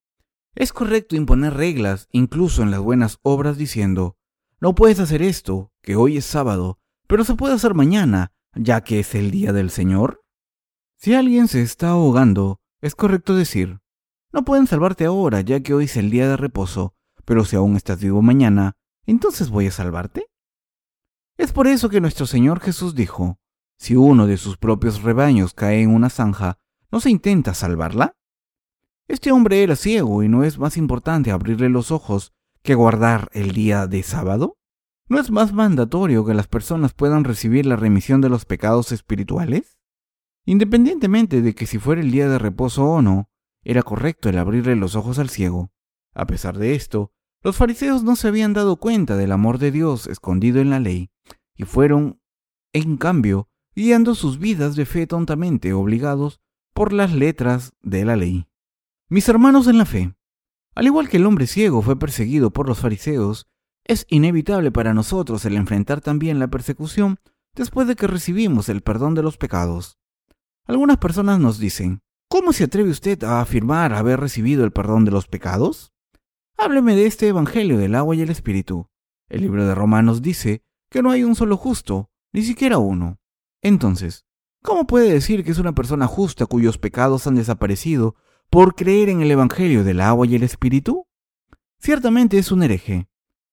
Es 0.55 0.73
correcto 0.73 1.15
imponer 1.15 1.53
reglas 1.53 2.07
incluso 2.11 2.63
en 2.63 2.71
las 2.71 2.79
buenas 2.79 3.19
obras 3.21 3.57
diciendo, 3.57 4.17
no 4.59 4.75
puedes 4.75 4.99
hacer 4.99 5.21
esto, 5.21 5.71
que 5.81 5.95
hoy 5.95 6.17
es 6.17 6.25
sábado, 6.25 6.78
pero 7.09 7.23
se 7.23 7.33
puede 7.33 7.55
hacer 7.55 7.73
mañana, 7.73 8.33
ya 8.53 8.81
que 8.81 8.99
es 8.99 9.15
el 9.15 9.31
día 9.31 9.51
del 9.51 9.71
Señor. 9.71 10.21
Si 10.95 11.15
alguien 11.15 11.47
se 11.47 11.63
está 11.63 11.89
ahogando, 11.89 12.61
es 12.81 12.93
correcto 12.93 13.35
decir, 13.35 13.79
no 14.31 14.45
pueden 14.45 14.67
salvarte 14.67 15.05
ahora, 15.05 15.41
ya 15.41 15.59
que 15.61 15.73
hoy 15.73 15.85
es 15.85 15.97
el 15.97 16.11
día 16.11 16.29
de 16.29 16.37
reposo, 16.37 16.93
pero 17.25 17.45
si 17.45 17.55
aún 17.55 17.75
estás 17.75 17.99
vivo 17.99 18.21
mañana, 18.21 18.77
entonces 19.07 19.49
voy 19.49 19.65
a 19.65 19.71
salvarte. 19.71 20.27
Es 21.35 21.51
por 21.51 21.65
eso 21.65 21.89
que 21.89 21.99
nuestro 21.99 22.27
Señor 22.27 22.59
Jesús 22.59 22.93
dijo, 22.93 23.39
si 23.79 23.95
uno 23.95 24.27
de 24.27 24.37
sus 24.37 24.57
propios 24.57 25.01
rebaños 25.01 25.55
cae 25.55 25.81
en 25.81 25.95
una 25.95 26.11
zanja, 26.11 26.59
¿no 26.91 26.99
se 26.99 27.09
intenta 27.09 27.55
salvarla? 27.55 28.15
Este 29.07 29.31
hombre 29.31 29.63
era 29.63 29.75
ciego 29.75 30.21
y 30.21 30.29
no 30.29 30.43
es 30.43 30.59
más 30.59 30.77
importante 30.77 31.31
abrirle 31.31 31.69
los 31.69 31.89
ojos 31.89 32.33
que 32.61 32.75
guardar 32.75 33.29
el 33.33 33.53
día 33.53 33.87
de 33.87 34.03
sábado. 34.03 34.58
¿No 35.09 35.19
es 35.19 35.31
más 35.31 35.53
mandatorio 35.53 36.23
que 36.23 36.35
las 36.35 36.47
personas 36.47 36.93
puedan 36.93 37.23
recibir 37.23 37.65
la 37.65 37.75
remisión 37.75 38.21
de 38.21 38.29
los 38.29 38.45
pecados 38.45 38.91
espirituales? 38.91 39.79
Independientemente 40.45 41.41
de 41.41 41.55
que 41.55 41.65
si 41.65 41.79
fuera 41.79 41.99
el 41.99 42.11
día 42.11 42.29
de 42.29 42.37
reposo 42.37 42.85
o 42.85 43.01
no, 43.01 43.27
era 43.63 43.81
correcto 43.81 44.29
el 44.29 44.37
abrirle 44.37 44.75
los 44.75 44.95
ojos 44.95 45.17
al 45.17 45.29
ciego. 45.29 45.71
A 46.13 46.27
pesar 46.27 46.59
de 46.59 46.75
esto, 46.75 47.11
los 47.41 47.55
fariseos 47.55 48.03
no 48.03 48.15
se 48.15 48.27
habían 48.27 48.53
dado 48.53 48.75
cuenta 48.75 49.17
del 49.17 49.31
amor 49.31 49.57
de 49.57 49.71
Dios 49.71 50.05
escondido 50.05 50.61
en 50.61 50.69
la 50.69 50.79
ley 50.79 51.09
y 51.55 51.63
fueron, 51.63 52.21
en 52.71 52.97
cambio, 52.97 53.49
guiando 53.75 54.13
sus 54.13 54.37
vidas 54.37 54.75
de 54.75 54.85
fe 54.85 55.07
tontamente 55.07 55.73
obligados 55.73 56.39
por 56.75 56.93
las 56.93 57.13
letras 57.13 57.73
de 57.81 58.05
la 58.05 58.15
ley. 58.15 58.45
Mis 59.09 59.27
hermanos 59.27 59.65
en 59.65 59.79
la 59.79 59.85
fe, 59.85 60.13
al 60.75 60.85
igual 60.85 61.09
que 61.09 61.17
el 61.17 61.25
hombre 61.25 61.47
ciego 61.47 61.81
fue 61.81 61.97
perseguido 61.97 62.51
por 62.51 62.67
los 62.67 62.77
fariseos, 62.77 63.47
es 63.89 64.05
inevitable 64.07 64.69
para 64.69 64.93
nosotros 64.93 65.43
el 65.45 65.55
enfrentar 65.55 65.99
también 65.99 66.37
la 66.37 66.47
persecución 66.47 67.17
después 67.55 67.87
de 67.87 67.95
que 67.95 68.05
recibimos 68.05 68.69
el 68.69 68.81
perdón 68.81 69.15
de 69.15 69.23
los 69.23 69.37
pecados. 69.37 69.97
Algunas 70.67 70.97
personas 70.97 71.39
nos 71.39 71.57
dicen, 71.57 72.03
¿cómo 72.29 72.53
se 72.53 72.65
atreve 72.65 72.91
usted 72.91 73.23
a 73.23 73.41
afirmar 73.41 73.93
haber 73.93 74.19
recibido 74.19 74.63
el 74.63 74.71
perdón 74.71 75.05
de 75.05 75.11
los 75.11 75.27
pecados? 75.27 75.91
Hábleme 76.55 76.95
de 76.95 77.07
este 77.07 77.29
Evangelio 77.29 77.79
del 77.79 77.95
agua 77.95 78.15
y 78.15 78.21
el 78.21 78.29
Espíritu. 78.29 78.91
El 79.27 79.41
libro 79.41 79.65
de 79.65 79.73
Romanos 79.73 80.21
dice 80.21 80.61
que 80.91 81.01
no 81.01 81.09
hay 81.09 81.23
un 81.23 81.33
solo 81.33 81.57
justo, 81.57 82.11
ni 82.31 82.43
siquiera 82.43 82.77
uno. 82.77 83.17
Entonces, 83.63 84.27
¿cómo 84.61 84.85
puede 84.85 85.11
decir 85.11 85.43
que 85.43 85.49
es 85.49 85.57
una 85.57 85.73
persona 85.73 86.05
justa 86.05 86.45
cuyos 86.45 86.77
pecados 86.77 87.25
han 87.25 87.33
desaparecido 87.33 88.13
por 88.51 88.75
creer 88.75 89.09
en 89.09 89.21
el 89.21 89.31
Evangelio 89.31 89.83
del 89.83 89.99
agua 89.99 90.27
y 90.27 90.35
el 90.35 90.43
Espíritu? 90.43 91.07
Ciertamente 91.79 92.37
es 92.37 92.51
un 92.51 92.61
hereje. 92.61 93.08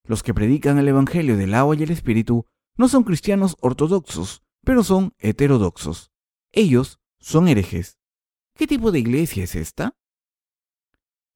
Los 0.06 0.22
que 0.22 0.34
predican 0.34 0.78
el 0.78 0.88
Evangelio 0.88 1.36
del 1.36 1.54
agua 1.54 1.74
y 1.76 1.82
el 1.82 1.90
Espíritu 1.90 2.46
no 2.76 2.88
son 2.88 3.02
cristianos 3.02 3.56
ortodoxos, 3.60 4.42
pero 4.64 4.84
son 4.84 5.14
heterodoxos. 5.18 6.12
Ellos 6.52 7.00
son 7.18 7.48
herejes. 7.48 7.98
¿Qué 8.54 8.66
tipo 8.66 8.92
de 8.92 9.00
iglesia 9.00 9.44
es 9.44 9.56
esta? 9.56 9.96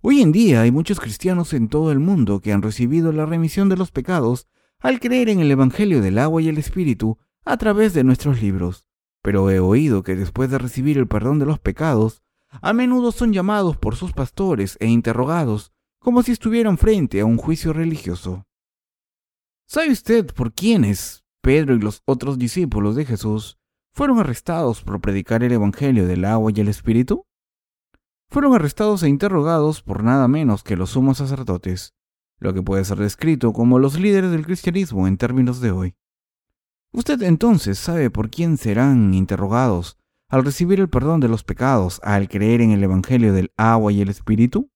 Hoy 0.03 0.23
en 0.23 0.33
día 0.33 0.63
hay 0.63 0.71
muchos 0.71 1.01
cristianos 1.01 1.53
en 1.53 1.69
todo 1.69 1.91
el 1.91 1.99
mundo 1.99 2.41
que 2.41 2.53
han 2.53 2.63
recibido 2.63 3.13
la 3.13 3.27
remisión 3.27 3.69
de 3.69 3.77
los 3.77 3.91
pecados 3.91 4.47
al 4.79 5.01
creer 5.01 5.29
en 5.29 5.41
el 5.41 5.51
Evangelio 5.51 6.01
del 6.01 6.19
agua 6.19 6.41
y 6.41 6.49
el 6.49 6.57
Espíritu 6.57 7.19
a 7.45 7.57
través 7.57 7.93
de 7.93 8.05
nuestros 8.05 8.41
libros. 8.41 8.87
Pero 9.21 9.51
he 9.51 9.59
oído 9.59 10.03
que 10.03 10.17
después 10.17 10.49
de 10.51 10.59
recibir 10.59 10.97
el 10.97 11.09
perdón 11.09 11.39
de 11.39 11.47
los 11.47 11.59
pecados, 11.59 12.23
a 12.63 12.73
menudo 12.73 13.13
son 13.13 13.33
llamados 13.33 13.77
por 13.77 13.97
sus 13.97 14.13
pastores 14.13 14.77
e 14.81 14.87
interrogados 14.87 15.73
como 15.99 16.23
si 16.23 16.33
estuvieran 16.33 16.79
frente 16.79 17.21
a 17.21 17.27
un 17.27 17.37
juicio 17.37 17.73
religioso. 17.73 18.47
¿Sabe 19.73 19.93
usted 19.93 20.27
por 20.35 20.53
quiénes 20.53 21.23
Pedro 21.43 21.77
y 21.77 21.79
los 21.79 22.03
otros 22.05 22.41
discípulos 22.41 22.97
de 22.97 23.05
Jesús 23.05 23.57
fueron 23.95 24.19
arrestados 24.19 24.83
por 24.83 25.01
predicar 25.01 25.45
el 25.45 25.53
Evangelio 25.53 26.09
del 26.09 26.25
agua 26.25 26.51
y 26.53 26.59
el 26.61 26.67
Espíritu? 26.67 27.25
Fueron 28.31 28.53
arrestados 28.53 29.05
e 29.05 29.09
interrogados 29.09 29.81
por 29.81 30.03
nada 30.03 30.27
menos 30.27 30.65
que 30.65 30.75
los 30.75 30.91
sumos 30.91 31.19
sacerdotes, 31.19 31.95
lo 32.41 32.53
que 32.53 32.65
puede 32.65 32.85
ser 32.85 32.99
descrito 32.99 33.53
como 33.53 33.79
los 33.79 33.97
líderes 33.97 34.33
del 34.33 34.45
cristianismo 34.45 35.07
en 35.07 35.17
términos 35.19 35.61
de 35.61 35.71
hoy. 35.71 35.95
Usted 36.91 37.23
entonces 37.23 37.79
sabe 37.79 38.11
por 38.11 38.29
quién 38.29 38.57
serán 38.57 39.15
interrogados 39.15 39.99
al 40.29 40.45
recibir 40.45 40.81
el 40.81 40.89
perdón 40.89 41.21
de 41.21 41.29
los 41.29 41.45
pecados 41.45 42.01
al 42.03 42.29
creer 42.29 42.61
en 42.61 42.73
el 42.73 42.83
Evangelio 42.83 43.33
del 43.33 43.53
agua 43.57 43.93
y 43.93 44.01
el 44.01 44.09
Espíritu? 44.09 44.69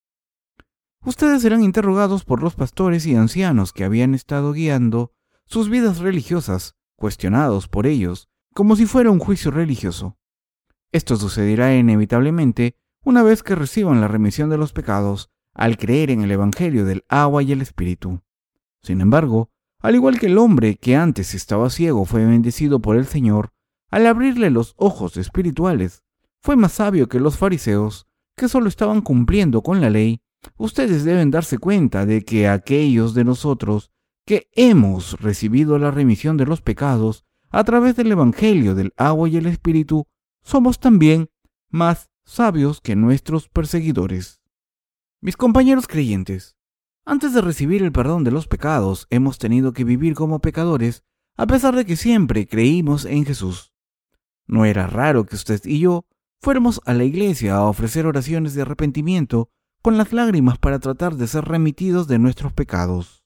Ustedes 1.04 1.42
serán 1.42 1.62
interrogados 1.62 2.24
por 2.24 2.42
los 2.42 2.54
pastores 2.54 3.06
y 3.06 3.14
ancianos 3.14 3.72
que 3.72 3.84
habían 3.84 4.14
estado 4.14 4.52
guiando 4.52 5.12
sus 5.46 5.68
vidas 5.68 5.98
religiosas, 5.98 6.76
cuestionados 6.96 7.68
por 7.68 7.86
ellos 7.86 8.28
como 8.54 8.76
si 8.76 8.86
fuera 8.86 9.10
un 9.10 9.18
juicio 9.18 9.50
religioso. 9.50 10.16
Esto 10.92 11.16
sucederá 11.16 11.76
inevitablemente 11.76 12.76
una 13.04 13.22
vez 13.22 13.42
que 13.42 13.56
reciban 13.56 14.00
la 14.00 14.08
remisión 14.08 14.48
de 14.48 14.56
los 14.56 14.72
pecados 14.72 15.28
al 15.52 15.76
creer 15.76 16.10
en 16.10 16.22
el 16.22 16.30
Evangelio 16.30 16.84
del 16.84 17.04
agua 17.08 17.42
y 17.42 17.52
el 17.52 17.60
Espíritu. 17.60 18.20
Sin 18.80 19.00
embargo, 19.00 19.50
al 19.80 19.96
igual 19.96 20.18
que 20.18 20.26
el 20.26 20.38
hombre 20.38 20.76
que 20.76 20.96
antes 20.96 21.34
estaba 21.34 21.68
ciego 21.68 22.04
fue 22.04 22.24
bendecido 22.24 22.80
por 22.80 22.96
el 22.96 23.06
Señor, 23.06 23.52
al 23.90 24.06
abrirle 24.06 24.50
los 24.50 24.74
ojos 24.76 25.16
espirituales, 25.16 26.02
fue 26.40 26.56
más 26.56 26.72
sabio 26.72 27.08
que 27.08 27.20
los 27.20 27.36
fariseos, 27.36 28.06
que 28.36 28.48
solo 28.48 28.68
estaban 28.68 29.02
cumpliendo 29.02 29.62
con 29.62 29.80
la 29.80 29.90
ley. 29.90 30.22
Ustedes 30.56 31.04
deben 31.04 31.30
darse 31.30 31.58
cuenta 31.58 32.06
de 32.06 32.24
que 32.24 32.48
aquellos 32.48 33.14
de 33.14 33.24
nosotros 33.24 33.90
que 34.26 34.48
hemos 34.52 35.20
recibido 35.20 35.78
la 35.78 35.90
remisión 35.90 36.36
de 36.36 36.46
los 36.46 36.62
pecados 36.62 37.24
a 37.50 37.64
través 37.64 37.96
del 37.96 38.10
Evangelio 38.10 38.74
del 38.74 38.92
agua 38.96 39.28
y 39.28 39.36
el 39.36 39.46
Espíritu, 39.46 40.06
somos 40.42 40.78
también 40.78 41.30
más 41.70 42.10
sabios 42.24 42.80
que 42.80 42.96
nuestros 42.96 43.48
perseguidores. 43.48 44.40
Mis 45.20 45.36
compañeros 45.36 45.86
creyentes, 45.86 46.56
antes 47.04 47.34
de 47.34 47.40
recibir 47.40 47.82
el 47.82 47.92
perdón 47.92 48.24
de 48.24 48.30
los 48.30 48.48
pecados, 48.48 49.06
hemos 49.10 49.38
tenido 49.38 49.72
que 49.72 49.84
vivir 49.84 50.14
como 50.14 50.40
pecadores, 50.40 51.04
a 51.36 51.46
pesar 51.46 51.76
de 51.76 51.84
que 51.84 51.96
siempre 51.96 52.46
creímos 52.46 53.04
en 53.04 53.24
Jesús. 53.24 53.72
No 54.46 54.64
era 54.64 54.86
raro 54.86 55.24
que 55.24 55.36
usted 55.36 55.60
y 55.64 55.80
yo 55.80 56.06
fuéramos 56.40 56.80
a 56.84 56.94
la 56.94 57.04
iglesia 57.04 57.56
a 57.56 57.64
ofrecer 57.64 58.06
oraciones 58.06 58.54
de 58.54 58.62
arrepentimiento 58.62 59.50
con 59.84 59.98
las 59.98 60.14
lágrimas 60.14 60.56
para 60.56 60.78
tratar 60.78 61.16
de 61.16 61.26
ser 61.26 61.44
remitidos 61.44 62.08
de 62.08 62.18
nuestros 62.18 62.54
pecados. 62.54 63.22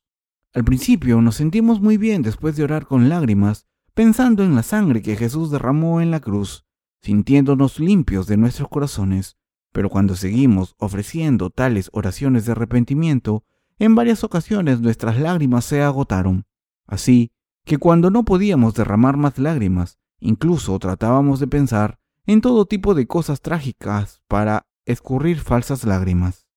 Al 0.53 0.65
principio 0.65 1.23
nos 1.23 1.37
sentimos 1.37 1.81
muy 1.81 1.99
bien 1.99 2.23
después 2.23 2.57
de 2.57 2.65
orar 2.65 2.85
con 2.85 3.09
lágrimas 3.09 3.69
pensando 3.95 4.43
en 4.43 4.57
la 4.57 4.65
sangre 4.65 5.01
que 5.01 5.15
Jesús 5.15 5.53
derramó 5.53 6.01
en 6.01 6.11
la 6.11 6.19
cruz, 6.19 6.67
sintiéndonos 7.01 7.79
limpios 7.79 8.27
de 8.27 8.39
nuestros 8.39 8.69
corazones, 8.69 9.37
pero 9.73 9.89
cuando 9.89 10.17
seguimos 10.17 10.75
ofreciendo 10.79 11.51
tales 11.51 11.91
oraciones 11.93 12.45
de 12.45 12.51
arrepentimiento, 12.51 13.45
en 13.79 13.95
varias 13.95 14.25
ocasiones 14.25 14.81
nuestras 14.81 15.17
lágrimas 15.21 15.65
se 15.65 15.83
agotaron. 15.83 16.45
Así 16.89 17.31
que 17.65 17.79
cuando 17.79 18.11
no 18.11 18.25
podíamos 18.25 18.75
derramar 18.75 19.17
más 19.17 19.39
lágrimas, 19.39 20.01
incluso 20.19 20.77
tratábamos 20.81 21.39
de 21.39 21.47
pensar 21.47 22.01
en 22.27 22.41
todo 22.41 22.67
tipo 22.67 22.97
de 22.97 23.07
cosas 23.07 23.43
trágicas 23.43 24.23
para 24.27 24.67
escurrir 24.87 25.39
falsas 25.39 25.85
lágrimas. 25.85 26.48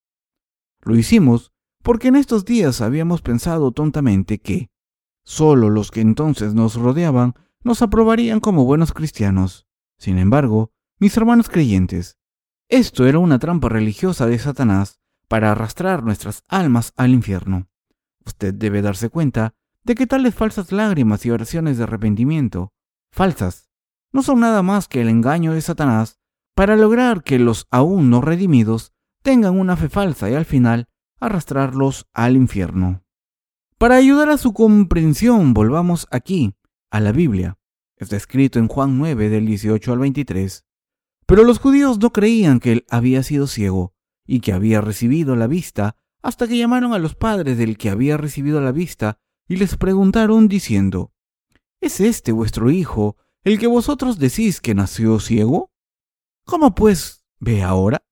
Lo 0.84 0.96
hicimos 0.96 1.52
porque 1.84 2.10
en 2.10 2.16
estos 2.16 2.46
días 2.46 2.82
habíamos 2.82 3.22
pensado 3.22 3.72
tontamente 3.72 4.40
que, 4.40 4.72
Solo 5.24 5.70
los 5.70 5.92
que 5.92 6.02
entonces 6.02 6.54
nos 6.54 6.76
rodeaban 6.76 7.36
nos 7.64 7.82
aprobarían 7.82 8.40
como 8.40 8.66
buenos 8.66 8.92
cristianos. 8.92 9.68
Sin 9.98 10.18
embargo, 10.18 10.72
mis 11.00 11.16
hermanos 11.16 11.48
creyentes, 11.48 12.18
esto 12.70 13.06
era 13.06 13.20
una 13.20 13.38
trampa 13.38 13.70
religiosa 13.70 14.26
de 14.26 14.40
Satanás 14.40 15.00
para 15.28 15.52
arrastrar 15.52 16.04
nuestras 16.04 16.44
almas 16.48 16.94
al 16.98 17.12
infierno. 17.12 17.70
Usted 18.26 18.54
debe 18.54 18.82
darse 18.82 19.10
cuenta 19.10 19.54
de 19.84 19.96
que 19.96 20.08
tales 20.08 20.34
falsas 20.36 20.72
lágrimas 20.72 21.26
y 21.26 21.32
oraciones 21.32 21.78
de 21.78 21.84
arrepentimiento, 21.84 22.74
falsas, 23.12 23.70
no 24.12 24.24
son 24.24 24.40
nada 24.40 24.62
más 24.62 24.88
que 24.88 25.02
el 25.02 25.10
engaño 25.10 25.54
de 25.54 25.62
Satanás 25.62 26.20
para 26.56 26.76
lograr 26.76 27.24
que 27.24 27.40
los 27.40 27.68
aún 27.72 28.10
no 28.10 28.22
redimidos 28.22 28.91
tengan 29.22 29.60
una 29.60 29.78
fe 29.78 29.90
falsa 29.90 30.30
y 30.30 30.34
al 30.34 30.46
final 30.46 30.88
arrastrarlos 31.20 32.08
al 32.14 32.36
infierno. 32.36 33.04
Para 33.78 33.96
ayudar 33.96 34.30
a 34.30 34.38
su 34.38 34.54
comprensión, 34.54 35.54
volvamos 35.54 36.08
aquí, 36.12 36.56
a 36.90 37.00
la 37.00 37.12
Biblia. 37.12 37.58
Está 37.98 38.16
escrito 38.16 38.60
en 38.60 38.68
Juan 38.68 38.98
9 38.98 39.30
del 39.30 39.46
18 39.46 39.94
al 39.94 40.00
23. 40.00 40.66
Pero 41.26 41.44
los 41.44 41.60
judíos 41.60 42.00
no 42.00 42.12
creían 42.12 42.60
que 42.60 42.72
él 42.74 42.86
había 42.90 43.24
sido 43.24 43.48
ciego 43.48 43.94
y 44.26 44.42
que 44.42 44.54
había 44.54 44.82
recibido 44.82 45.36
la 45.36 45.48
vista 45.48 45.96
hasta 46.22 46.48
que 46.48 46.58
llamaron 46.58 46.94
a 46.94 47.00
los 47.00 47.16
padres 47.16 47.58
del 47.58 47.78
que 47.78 47.90
había 47.90 48.18
recibido 48.18 48.62
la 48.62 48.72
vista 48.72 49.20
y 49.48 49.58
les 49.58 49.78
preguntaron 49.78 50.48
diciendo, 50.48 51.12
¿Es 51.80 52.00
este 52.00 52.32
vuestro 52.32 52.70
hijo 52.70 53.18
el 53.44 53.58
que 53.58 53.68
vosotros 53.68 54.20
decís 54.20 54.62
que 54.62 54.76
nació 54.76 55.20
ciego? 55.20 55.72
¿Cómo 56.46 56.76
pues 56.76 57.26
ve 57.40 57.64
ahora? 57.64 58.04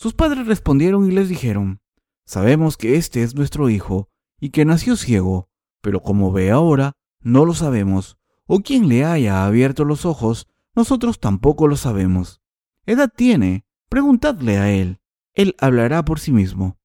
Sus 0.00 0.14
padres 0.14 0.46
respondieron 0.46 1.10
y 1.10 1.10
les 1.10 1.28
dijeron, 1.28 1.80
Sabemos 2.24 2.76
que 2.76 2.94
este 2.94 3.24
es 3.24 3.34
nuestro 3.34 3.68
hijo 3.68 4.08
y 4.38 4.50
que 4.50 4.64
nació 4.64 4.94
ciego, 4.94 5.48
pero 5.80 6.04
como 6.04 6.30
ve 6.30 6.52
ahora, 6.52 6.92
no 7.20 7.44
lo 7.44 7.52
sabemos 7.52 8.16
o 8.46 8.60
quien 8.60 8.86
le 8.86 9.04
haya 9.04 9.44
abierto 9.44 9.84
los 9.84 10.06
ojos, 10.06 10.46
nosotros 10.76 11.18
tampoco 11.18 11.66
lo 11.66 11.74
sabemos. 11.74 12.40
¿Edad 12.86 13.12
tiene? 13.12 13.66
Preguntadle 13.88 14.58
a 14.58 14.70
él. 14.70 15.00
Él 15.34 15.56
hablará 15.58 16.04
por 16.04 16.20
sí 16.20 16.30
mismo. 16.30 16.78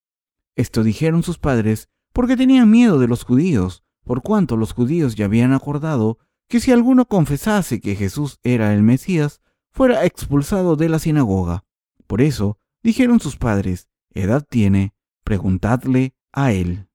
Esto 0.55 0.81
dijeron 0.81 1.21
sus 1.21 1.37
padres 1.37 1.89
porque 2.13 2.35
tenían 2.35 2.71
miedo 2.71 2.97
de 2.97 3.07
los 3.07 3.25
judíos, 3.25 3.83
por 4.05 4.23
cuanto 4.23 4.57
los 4.57 4.73
judíos 4.73 5.13
ya 5.13 5.25
habían 5.25 5.53
acordado 5.53 6.17
que 6.47 6.59
si 6.59 6.71
alguno 6.71 7.05
confesase 7.05 7.79
que 7.79 7.95
Jesús 7.95 8.39
era 8.41 8.73
el 8.73 8.81
Mesías, 8.81 9.39
fuera 9.69 10.03
expulsado 10.03 10.75
de 10.75 10.89
la 10.89 10.97
sinagoga. 10.97 11.63
Por 12.07 12.19
eso 12.19 12.57
dijeron 12.83 13.19
sus 13.19 13.37
padres, 13.37 13.89
¿edad 14.11 14.45
tiene? 14.47 14.93
Preguntadle 15.23 16.15
a 16.31 16.51
él. 16.51 16.87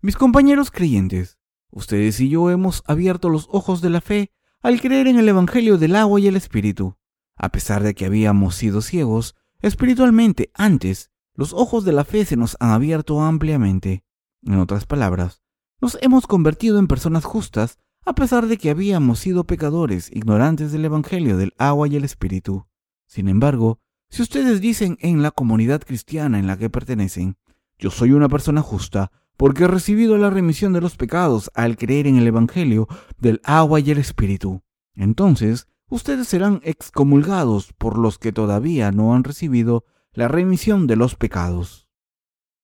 Mis 0.00 0.16
compañeros 0.16 0.70
creyentes, 0.70 1.38
Ustedes 1.70 2.18
y 2.20 2.30
yo 2.30 2.50
hemos 2.50 2.82
abierto 2.86 3.28
los 3.28 3.46
ojos 3.50 3.82
de 3.82 3.90
la 3.90 4.00
fe 4.00 4.32
al 4.62 4.80
creer 4.80 5.06
en 5.06 5.18
el 5.18 5.28
Evangelio 5.28 5.76
del 5.76 5.96
agua 5.96 6.18
y 6.18 6.26
el 6.26 6.36
Espíritu. 6.36 6.96
A 7.36 7.50
pesar 7.50 7.82
de 7.82 7.94
que 7.94 8.06
habíamos 8.06 8.54
sido 8.54 8.80
ciegos, 8.80 9.36
espiritualmente 9.60 10.50
antes, 10.54 11.10
los 11.34 11.52
ojos 11.52 11.84
de 11.84 11.92
la 11.92 12.04
fe 12.04 12.24
se 12.24 12.36
nos 12.36 12.56
han 12.58 12.70
abierto 12.70 13.20
ampliamente. 13.20 14.04
En 14.42 14.58
otras 14.58 14.86
palabras, 14.86 15.42
nos 15.80 15.98
hemos 16.00 16.26
convertido 16.26 16.78
en 16.78 16.88
personas 16.88 17.24
justas 17.24 17.78
a 18.04 18.14
pesar 18.14 18.46
de 18.46 18.56
que 18.56 18.70
habíamos 18.70 19.18
sido 19.18 19.44
pecadores, 19.44 20.10
ignorantes 20.10 20.72
del 20.72 20.86
Evangelio 20.86 21.36
del 21.36 21.54
agua 21.58 21.86
y 21.86 21.96
el 21.96 22.04
Espíritu. 22.04 22.66
Sin 23.06 23.28
embargo, 23.28 23.80
si 24.10 24.22
ustedes 24.22 24.60
dicen 24.60 24.96
en 25.00 25.22
la 25.22 25.30
comunidad 25.30 25.82
cristiana 25.82 26.38
en 26.38 26.46
la 26.46 26.56
que 26.56 26.70
pertenecen, 26.70 27.36
yo 27.78 27.90
soy 27.90 28.12
una 28.12 28.28
persona 28.28 28.62
justa, 28.62 29.12
porque 29.36 29.64
he 29.64 29.68
recibido 29.68 30.18
la 30.18 30.30
remisión 30.30 30.72
de 30.72 30.80
los 30.80 30.96
pecados 30.96 31.50
al 31.54 31.76
creer 31.76 32.06
en 32.08 32.16
el 32.16 32.26
Evangelio 32.26 32.88
del 33.18 33.40
agua 33.44 33.78
y 33.78 33.90
el 33.90 33.98
Espíritu. 33.98 34.62
Entonces, 34.94 35.68
ustedes 35.88 36.26
serán 36.26 36.60
excomulgados 36.64 37.72
por 37.74 37.98
los 37.98 38.18
que 38.18 38.32
todavía 38.32 38.90
no 38.90 39.14
han 39.14 39.22
recibido 39.22 39.84
la 40.12 40.26
remisión 40.26 40.88
de 40.88 40.96
los 40.96 41.14
pecados. 41.14 41.88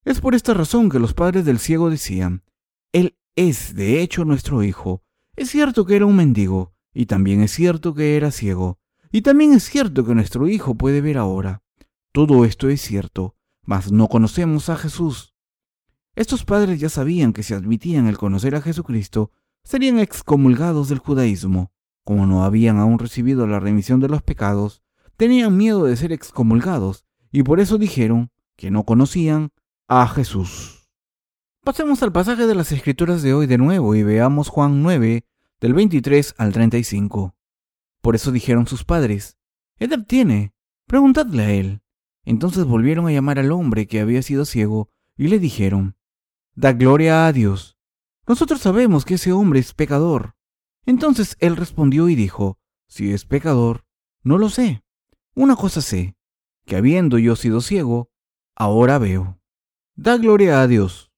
Es 0.04 0.20
por 0.20 0.34
esta 0.34 0.52
razón 0.52 0.90
que 0.90 0.98
los 0.98 1.14
padres 1.14 1.44
del 1.44 1.60
ciego 1.60 1.90
decían, 1.90 2.42
Él 2.92 3.16
es 3.36 3.74
de 3.76 4.02
hecho 4.02 4.24
nuestro 4.24 4.64
hijo. 4.64 5.04
Es 5.36 5.50
cierto 5.50 5.86
que 5.86 5.96
era 5.96 6.06
un 6.06 6.16
mendigo, 6.16 6.74
y 6.92 7.06
también 7.06 7.40
es 7.40 7.52
cierto 7.52 7.94
que 7.94 8.16
era 8.16 8.32
ciego, 8.32 8.80
y 9.14 9.22
también 9.22 9.52
es 9.52 9.62
cierto 9.62 10.04
que 10.04 10.12
nuestro 10.12 10.48
hijo 10.48 10.74
puede 10.74 11.00
ver 11.00 11.18
ahora. 11.18 11.62
Todo 12.10 12.44
esto 12.44 12.68
es 12.68 12.80
cierto, 12.80 13.36
mas 13.62 13.92
no 13.92 14.08
conocemos 14.08 14.68
a 14.70 14.76
Jesús. 14.76 15.36
Estos 16.16 16.44
padres 16.44 16.80
ya 16.80 16.88
sabían 16.88 17.32
que 17.32 17.44
si 17.44 17.54
admitían 17.54 18.08
el 18.08 18.18
conocer 18.18 18.56
a 18.56 18.60
Jesucristo, 18.60 19.30
serían 19.62 20.00
excomulgados 20.00 20.88
del 20.88 20.98
judaísmo. 20.98 21.70
Como 22.02 22.26
no 22.26 22.42
habían 22.42 22.78
aún 22.78 22.98
recibido 22.98 23.46
la 23.46 23.60
remisión 23.60 24.00
de 24.00 24.08
los 24.08 24.20
pecados, 24.20 24.82
tenían 25.16 25.56
miedo 25.56 25.84
de 25.84 25.94
ser 25.96 26.10
excomulgados 26.10 27.04
y 27.30 27.44
por 27.44 27.60
eso 27.60 27.78
dijeron 27.78 28.32
que 28.56 28.72
no 28.72 28.82
conocían 28.82 29.52
a 29.86 30.08
Jesús. 30.08 30.88
Pasemos 31.62 32.02
al 32.02 32.10
pasaje 32.10 32.48
de 32.48 32.56
las 32.56 32.72
Escrituras 32.72 33.22
de 33.22 33.32
hoy 33.32 33.46
de 33.46 33.58
nuevo 33.58 33.94
y 33.94 34.02
veamos 34.02 34.48
Juan 34.48 34.82
9, 34.82 35.24
del 35.60 35.72
23 35.72 36.34
al 36.36 36.52
35. 36.52 37.36
Por 38.04 38.16
eso 38.16 38.32
dijeron 38.32 38.66
sus 38.66 38.84
padres, 38.84 39.38
¿Edad 39.78 40.04
tiene? 40.06 40.52
Preguntadle 40.86 41.42
a 41.42 41.52
él. 41.52 41.80
Entonces 42.26 42.66
volvieron 42.66 43.06
a 43.06 43.12
llamar 43.12 43.38
al 43.38 43.50
hombre 43.50 43.86
que 43.86 43.98
había 43.98 44.20
sido 44.20 44.44
ciego 44.44 44.90
y 45.16 45.28
le 45.28 45.38
dijeron, 45.38 45.96
Da 46.54 46.74
gloria 46.74 47.26
a 47.26 47.32
Dios. 47.32 47.78
Nosotros 48.26 48.60
sabemos 48.60 49.06
que 49.06 49.14
ese 49.14 49.32
hombre 49.32 49.60
es 49.60 49.72
pecador. 49.72 50.36
Entonces 50.84 51.38
él 51.40 51.56
respondió 51.56 52.10
y 52.10 52.14
dijo, 52.14 52.58
Si 52.88 53.10
es 53.10 53.24
pecador, 53.24 53.86
no 54.22 54.36
lo 54.36 54.50
sé. 54.50 54.84
Una 55.34 55.56
cosa 55.56 55.80
sé, 55.80 56.14
que 56.66 56.76
habiendo 56.76 57.16
yo 57.16 57.36
sido 57.36 57.62
ciego, 57.62 58.10
ahora 58.54 58.98
veo. 58.98 59.40
Da 59.94 60.18
gloria 60.18 60.60
a 60.60 60.66
Dios. 60.66 61.10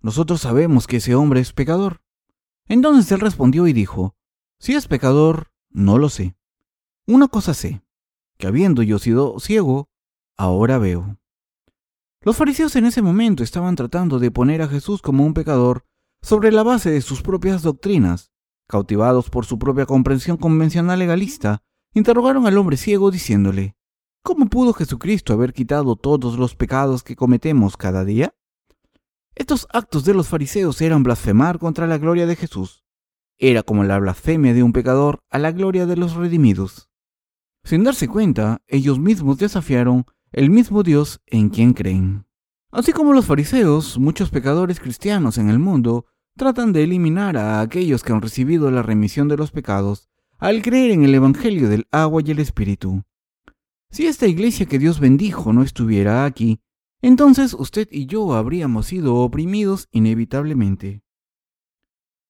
Nosotros 0.00 0.40
sabemos 0.40 0.88
que 0.88 0.96
ese 0.96 1.14
hombre 1.14 1.38
es 1.38 1.52
pecador. 1.52 2.02
Entonces 2.66 3.12
él 3.12 3.20
respondió 3.20 3.68
y 3.68 3.72
dijo, 3.72 4.16
Si 4.58 4.74
es 4.74 4.88
pecador, 4.88 5.51
no 5.72 5.98
lo 5.98 6.08
sé. 6.08 6.36
Una 7.06 7.28
cosa 7.28 7.54
sé, 7.54 7.82
que 8.38 8.46
habiendo 8.46 8.82
yo 8.82 8.98
sido 8.98 9.38
ciego, 9.40 9.88
ahora 10.36 10.78
veo. 10.78 11.18
Los 12.20 12.36
fariseos 12.36 12.76
en 12.76 12.86
ese 12.86 13.02
momento 13.02 13.42
estaban 13.42 13.74
tratando 13.74 14.18
de 14.18 14.30
poner 14.30 14.62
a 14.62 14.68
Jesús 14.68 15.02
como 15.02 15.24
un 15.24 15.34
pecador 15.34 15.84
sobre 16.20 16.52
la 16.52 16.62
base 16.62 16.90
de 16.90 17.00
sus 17.00 17.22
propias 17.22 17.62
doctrinas. 17.62 18.32
Cautivados 18.68 19.28
por 19.28 19.44
su 19.44 19.58
propia 19.58 19.86
comprensión 19.86 20.36
convencional 20.36 20.98
legalista, 20.98 21.62
interrogaron 21.94 22.46
al 22.46 22.56
hombre 22.56 22.76
ciego 22.76 23.10
diciéndole, 23.10 23.76
¿Cómo 24.22 24.46
pudo 24.46 24.72
Jesucristo 24.72 25.32
haber 25.32 25.52
quitado 25.52 25.96
todos 25.96 26.38
los 26.38 26.54
pecados 26.54 27.02
que 27.02 27.16
cometemos 27.16 27.76
cada 27.76 28.04
día? 28.04 28.34
Estos 29.34 29.66
actos 29.72 30.04
de 30.04 30.14
los 30.14 30.28
fariseos 30.28 30.80
eran 30.80 31.02
blasfemar 31.02 31.58
contra 31.58 31.88
la 31.88 31.98
gloria 31.98 32.26
de 32.26 32.36
Jesús. 32.36 32.81
Era 33.44 33.64
como 33.64 33.82
la 33.82 33.98
blasfemia 33.98 34.54
de 34.54 34.62
un 34.62 34.72
pecador 34.72 35.24
a 35.28 35.36
la 35.40 35.50
gloria 35.50 35.84
de 35.84 35.96
los 35.96 36.14
redimidos. 36.14 36.88
Sin 37.64 37.82
darse 37.82 38.06
cuenta, 38.06 38.62
ellos 38.68 39.00
mismos 39.00 39.38
desafiaron 39.38 40.04
el 40.30 40.48
mismo 40.48 40.84
Dios 40.84 41.20
en 41.26 41.48
quien 41.48 41.72
creen. 41.72 42.24
Así 42.70 42.92
como 42.92 43.12
los 43.12 43.26
fariseos, 43.26 43.98
muchos 43.98 44.30
pecadores 44.30 44.78
cristianos 44.78 45.38
en 45.38 45.50
el 45.50 45.58
mundo 45.58 46.06
tratan 46.36 46.72
de 46.72 46.84
eliminar 46.84 47.36
a 47.36 47.60
aquellos 47.60 48.04
que 48.04 48.12
han 48.12 48.22
recibido 48.22 48.70
la 48.70 48.84
remisión 48.84 49.26
de 49.26 49.36
los 49.36 49.50
pecados 49.50 50.08
al 50.38 50.62
creer 50.62 50.92
en 50.92 51.02
el 51.02 51.12
Evangelio 51.12 51.68
del 51.68 51.88
agua 51.90 52.22
y 52.24 52.30
el 52.30 52.38
Espíritu. 52.38 53.02
Si 53.90 54.06
esta 54.06 54.28
iglesia 54.28 54.66
que 54.66 54.78
Dios 54.78 55.00
bendijo 55.00 55.52
no 55.52 55.64
estuviera 55.64 56.26
aquí, 56.26 56.60
entonces 57.00 57.54
usted 57.54 57.88
y 57.90 58.06
yo 58.06 58.34
habríamos 58.34 58.86
sido 58.86 59.16
oprimidos 59.16 59.88
inevitablemente. 59.90 61.02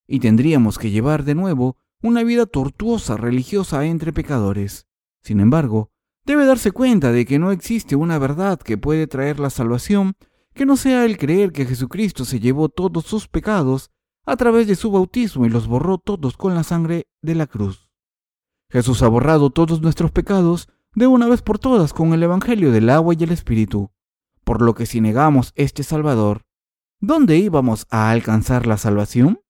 Y 0.07 0.21
tendríamos 0.21 0.79
que 0.79 0.91
llevar 0.91 1.25
de 1.25 1.35
nuevo 1.35 1.77
una 2.03 2.23
vida 2.25 2.47
tortuosa 2.47 3.17
religiosa 3.17 3.85
entre 3.87 4.13
pecadores. 4.13 4.87
Sin 5.23 5.41
embargo, 5.41 5.91
debe 6.25 6.45
darse 6.45 6.73
cuenta 6.73 7.13
de 7.13 7.25
que 7.25 7.39
no 7.39 7.53
existe 7.53 7.97
una 7.97 8.19
verdad 8.19 8.59
que 8.59 8.79
puede 8.79 9.07
traer 9.07 9.39
la 9.39 9.51
salvación 9.51 10.15
que 10.55 10.67
no 10.67 10.77
sea 10.77 11.05
el 11.05 11.17
creer 11.19 11.53
que 11.53 11.65
Jesucristo 11.65 12.25
se 12.25 12.41
llevó 12.41 12.69
todos 12.69 13.05
sus 13.05 13.29
pecados 13.29 13.91
a 14.25 14.37
través 14.37 14.67
de 14.67 14.77
su 14.77 14.91
bautismo 14.91 15.47
y 15.47 15.49
los 15.49 15.67
borró 15.67 15.99
todos 15.99 16.37
con 16.37 16.55
la 16.55 16.63
sangre 16.63 17.07
de 17.23 17.35
la 17.35 17.47
cruz. 17.47 17.89
Jesús 18.71 19.03
ha 19.03 19.09
borrado 19.09 19.51
todos 19.51 19.83
nuestros 19.83 20.11
pecados 20.13 20.69
de 20.95 21.07
una 21.07 21.29
vez 21.29 21.43
por 21.43 21.59
todas 21.59 21.93
con 21.93 22.13
el 22.13 22.23
Evangelio 22.23 22.71
del 22.71 22.91
agua 22.91 23.15
y 23.19 23.25
el 23.25 23.33
Espíritu, 23.33 23.91
por 24.45 24.63
lo 24.63 24.75
que 24.75 24.87
si 24.87 25.01
negamos 25.01 25.53
este 25.57 25.83
Salvador, 25.83 26.43
¿dónde 27.01 27.39
íbamos 27.39 27.87
a 27.91 28.11
alcanzar 28.11 28.67
la 28.67 28.77
salvación? 28.77 29.41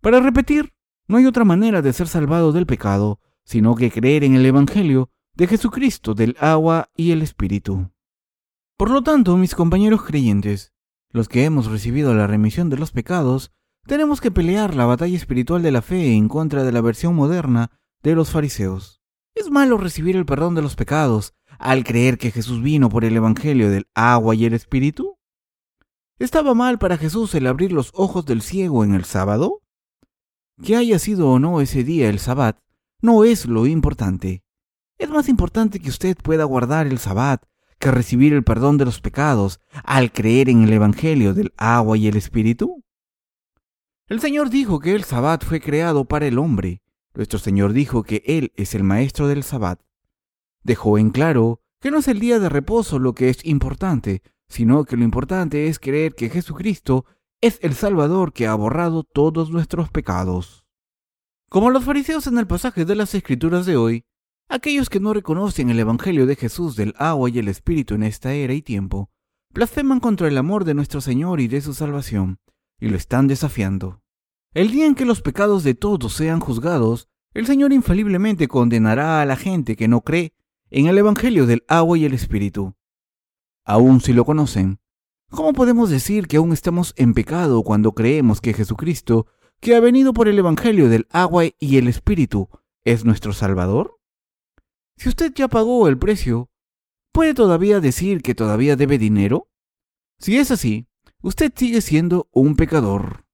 Para 0.00 0.20
repetir, 0.20 0.72
no 1.08 1.18
hay 1.18 1.26
otra 1.26 1.44
manera 1.44 1.82
de 1.82 1.92
ser 1.92 2.08
salvado 2.08 2.52
del 2.52 2.66
pecado, 2.66 3.20
sino 3.44 3.74
que 3.74 3.90
creer 3.90 4.24
en 4.24 4.34
el 4.34 4.46
Evangelio 4.46 5.10
de 5.34 5.46
Jesucristo 5.46 6.14
del 6.14 6.36
agua 6.40 6.88
y 6.96 7.10
el 7.10 7.20
Espíritu. 7.20 7.90
Por 8.78 8.90
lo 8.90 9.02
tanto, 9.02 9.36
mis 9.36 9.54
compañeros 9.54 10.02
creyentes, 10.02 10.72
los 11.10 11.28
que 11.28 11.44
hemos 11.44 11.70
recibido 11.70 12.14
la 12.14 12.26
remisión 12.26 12.70
de 12.70 12.78
los 12.78 12.92
pecados, 12.92 13.52
tenemos 13.86 14.22
que 14.22 14.30
pelear 14.30 14.74
la 14.74 14.86
batalla 14.86 15.16
espiritual 15.16 15.62
de 15.62 15.72
la 15.72 15.82
fe 15.82 16.14
en 16.14 16.28
contra 16.28 16.64
de 16.64 16.72
la 16.72 16.80
versión 16.80 17.14
moderna 17.14 17.70
de 18.02 18.14
los 18.14 18.30
fariseos. 18.30 19.02
¿Es 19.34 19.50
malo 19.50 19.76
recibir 19.76 20.16
el 20.16 20.24
perdón 20.24 20.54
de 20.54 20.62
los 20.62 20.76
pecados 20.76 21.34
al 21.58 21.84
creer 21.84 22.16
que 22.16 22.30
Jesús 22.30 22.62
vino 22.62 22.88
por 22.88 23.04
el 23.04 23.16
Evangelio 23.16 23.68
del 23.68 23.86
agua 23.94 24.34
y 24.34 24.46
el 24.46 24.54
Espíritu? 24.54 25.18
¿Estaba 26.18 26.54
mal 26.54 26.78
para 26.78 26.96
Jesús 26.96 27.34
el 27.34 27.46
abrir 27.46 27.72
los 27.72 27.90
ojos 27.94 28.24
del 28.24 28.40
ciego 28.40 28.84
en 28.84 28.94
el 28.94 29.04
sábado? 29.04 29.59
Que 30.62 30.76
haya 30.76 30.98
sido 30.98 31.30
o 31.30 31.38
no 31.38 31.60
ese 31.60 31.84
día 31.84 32.08
el 32.08 32.18
sabbat 32.18 32.58
no 33.00 33.24
es 33.24 33.46
lo 33.46 33.66
importante. 33.66 34.42
Es 34.98 35.08
más 35.08 35.28
importante 35.28 35.80
que 35.80 35.88
usted 35.88 36.16
pueda 36.16 36.44
guardar 36.44 36.86
el 36.86 36.98
sabbat 36.98 37.42
que 37.78 37.90
recibir 37.90 38.34
el 38.34 38.44
perdón 38.44 38.76
de 38.76 38.84
los 38.84 39.00
pecados 39.00 39.60
al 39.84 40.12
creer 40.12 40.50
en 40.50 40.64
el 40.64 40.72
Evangelio 40.72 41.32
del 41.32 41.54
agua 41.56 41.96
y 41.96 42.08
el 42.08 42.16
Espíritu. 42.16 42.84
El 44.06 44.20
Señor 44.20 44.50
dijo 44.50 44.80
que 44.80 44.94
el 44.94 45.04
sabbat 45.04 45.44
fue 45.44 45.60
creado 45.60 46.04
para 46.04 46.26
el 46.26 46.38
hombre, 46.38 46.82
Nuestro 47.14 47.38
Señor 47.38 47.72
dijo 47.72 48.04
que 48.04 48.22
Él 48.24 48.52
es 48.56 48.74
el 48.74 48.84
maestro 48.84 49.26
del 49.26 49.42
sabbat. 49.42 49.80
Dejó 50.62 50.98
en 50.98 51.10
claro 51.10 51.60
que 51.80 51.90
no 51.90 51.98
es 51.98 52.08
el 52.08 52.20
día 52.20 52.38
de 52.38 52.48
reposo 52.48 52.98
lo 52.98 53.14
que 53.14 53.30
es 53.30 53.44
importante, 53.44 54.22
sino 54.48 54.84
que 54.84 54.96
lo 54.96 55.04
importante 55.04 55.66
es 55.66 55.78
creer 55.78 56.14
que 56.14 56.30
Jesucristo 56.30 57.04
es 57.40 57.58
el 57.62 57.74
Salvador 57.74 58.32
que 58.32 58.46
ha 58.46 58.54
borrado 58.54 59.02
todos 59.02 59.50
nuestros 59.50 59.90
pecados. 59.90 60.64
Como 61.48 61.70
los 61.70 61.84
fariseos 61.84 62.26
en 62.26 62.38
el 62.38 62.46
pasaje 62.46 62.84
de 62.84 62.94
las 62.94 63.14
Escrituras 63.14 63.64
de 63.64 63.76
hoy, 63.76 64.04
aquellos 64.48 64.90
que 64.90 65.00
no 65.00 65.14
reconocen 65.14 65.70
el 65.70 65.78
Evangelio 65.78 66.26
de 66.26 66.36
Jesús 66.36 66.76
del 66.76 66.94
agua 66.98 67.30
y 67.30 67.38
el 67.38 67.48
Espíritu 67.48 67.94
en 67.94 68.02
esta 68.02 68.34
era 68.34 68.52
y 68.52 68.60
tiempo, 68.60 69.10
blasfeman 69.50 70.00
contra 70.00 70.28
el 70.28 70.36
amor 70.36 70.64
de 70.64 70.74
nuestro 70.74 71.00
Señor 71.00 71.40
y 71.40 71.48
de 71.48 71.62
su 71.62 71.72
salvación, 71.72 72.38
y 72.78 72.88
lo 72.88 72.96
están 72.96 73.26
desafiando. 73.26 74.02
El 74.52 74.70
día 74.70 74.84
en 74.84 74.94
que 74.94 75.06
los 75.06 75.22
pecados 75.22 75.64
de 75.64 75.74
todos 75.74 76.12
sean 76.12 76.40
juzgados, 76.40 77.08
el 77.32 77.46
Señor 77.46 77.72
infaliblemente 77.72 78.48
condenará 78.48 79.22
a 79.22 79.24
la 79.24 79.36
gente 79.36 79.76
que 79.76 79.88
no 79.88 80.02
cree 80.02 80.34
en 80.70 80.86
el 80.86 80.98
Evangelio 80.98 81.46
del 81.46 81.64
agua 81.68 81.96
y 81.96 82.04
el 82.04 82.12
Espíritu. 82.12 82.74
Aún 83.64 84.00
si 84.00 84.12
lo 84.12 84.24
conocen, 84.24 84.80
¿cómo 85.30 85.52
podemos 85.52 85.90
decir 85.90 86.26
que 86.26 86.36
aún 86.36 86.52
estamos 86.52 86.92
en 86.96 87.14
pecado 87.14 87.62
cuando 87.62 87.92
creemos 87.92 88.40
que 88.40 88.52
Jesucristo, 88.52 89.26
que 89.60 89.74
ha 89.74 89.80
venido 89.80 90.12
por 90.12 90.28
el 90.28 90.38
Evangelio 90.38 90.88
del 90.88 91.06
agua 91.10 91.44
y 91.58 91.78
el 91.78 91.88
Espíritu, 91.88 92.48
es 92.84 93.04
nuestro 93.04 93.32
Salvador? 93.32 93.98
Si 94.96 95.08
usted 95.08 95.32
ya 95.34 95.48
pagó 95.48 95.88
el 95.88 95.98
precio, 95.98 96.50
¿puede 97.12 97.34
todavía 97.34 97.80
decir 97.80 98.22
que 98.22 98.34
todavía 98.34 98.76
debe 98.76 98.98
dinero? 98.98 99.48
Si 100.18 100.36
es 100.36 100.50
así, 100.50 100.86
usted 101.22 101.52
sigue 101.56 101.80
siendo 101.80 102.28
un 102.32 102.56
pecador. 102.56 103.24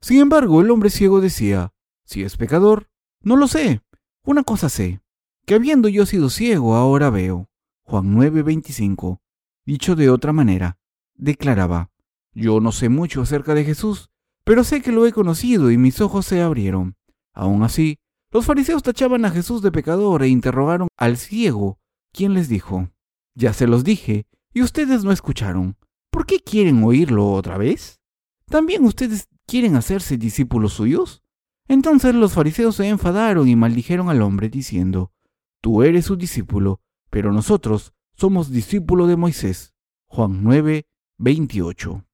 Sin 0.00 0.20
embargo, 0.20 0.62
el 0.62 0.70
hombre 0.70 0.88
ciego 0.88 1.20
decía, 1.20 1.74
si 2.04 2.22
es 2.22 2.36
pecador, 2.36 2.88
no 3.20 3.36
lo 3.36 3.48
sé. 3.48 3.82
Una 4.24 4.42
cosa 4.42 4.68
sé, 4.68 5.02
que 5.46 5.54
habiendo 5.54 5.88
yo 5.88 6.06
sido 6.06 6.30
ciego, 6.30 6.74
ahora 6.74 7.10
veo. 7.10 7.50
Juan 7.84 8.14
9:25. 8.14 9.20
Dicho 9.66 9.96
de 9.96 10.10
otra 10.10 10.32
manera, 10.32 10.79
declaraba, 11.20 11.90
yo 12.32 12.60
no 12.60 12.72
sé 12.72 12.88
mucho 12.88 13.22
acerca 13.22 13.54
de 13.54 13.64
Jesús, 13.64 14.10
pero 14.44 14.64
sé 14.64 14.82
que 14.82 14.92
lo 14.92 15.06
he 15.06 15.12
conocido 15.12 15.70
y 15.70 15.78
mis 15.78 16.00
ojos 16.00 16.26
se 16.26 16.40
abrieron. 16.40 16.96
Aún 17.32 17.62
así, 17.62 17.98
los 18.32 18.46
fariseos 18.46 18.82
tachaban 18.82 19.24
a 19.24 19.30
Jesús 19.30 19.62
de 19.62 19.72
pecador 19.72 20.22
e 20.22 20.28
interrogaron 20.28 20.88
al 20.96 21.16
ciego, 21.16 21.78
quien 22.12 22.34
les 22.34 22.48
dijo, 22.48 22.90
ya 23.34 23.52
se 23.52 23.66
los 23.66 23.84
dije, 23.84 24.26
y 24.52 24.62
ustedes 24.62 25.04
no 25.04 25.12
escucharon. 25.12 25.76
¿Por 26.10 26.26
qué 26.26 26.40
quieren 26.40 26.82
oírlo 26.82 27.30
otra 27.32 27.56
vez? 27.58 28.00
¿También 28.46 28.84
ustedes 28.84 29.28
quieren 29.46 29.76
hacerse 29.76 30.16
discípulos 30.16 30.72
suyos? 30.72 31.22
Entonces 31.68 32.14
los 32.14 32.32
fariseos 32.32 32.76
se 32.76 32.88
enfadaron 32.88 33.48
y 33.48 33.54
maldijeron 33.54 34.08
al 34.10 34.22
hombre, 34.22 34.48
diciendo, 34.48 35.12
Tú 35.60 35.82
eres 35.82 36.06
su 36.06 36.16
discípulo, 36.16 36.80
pero 37.10 37.32
nosotros 37.32 37.92
somos 38.16 38.50
discípulos 38.50 39.08
de 39.08 39.16
Moisés. 39.16 39.72
Juan 40.06 40.42
9, 40.42 40.86
28. 41.22 42.06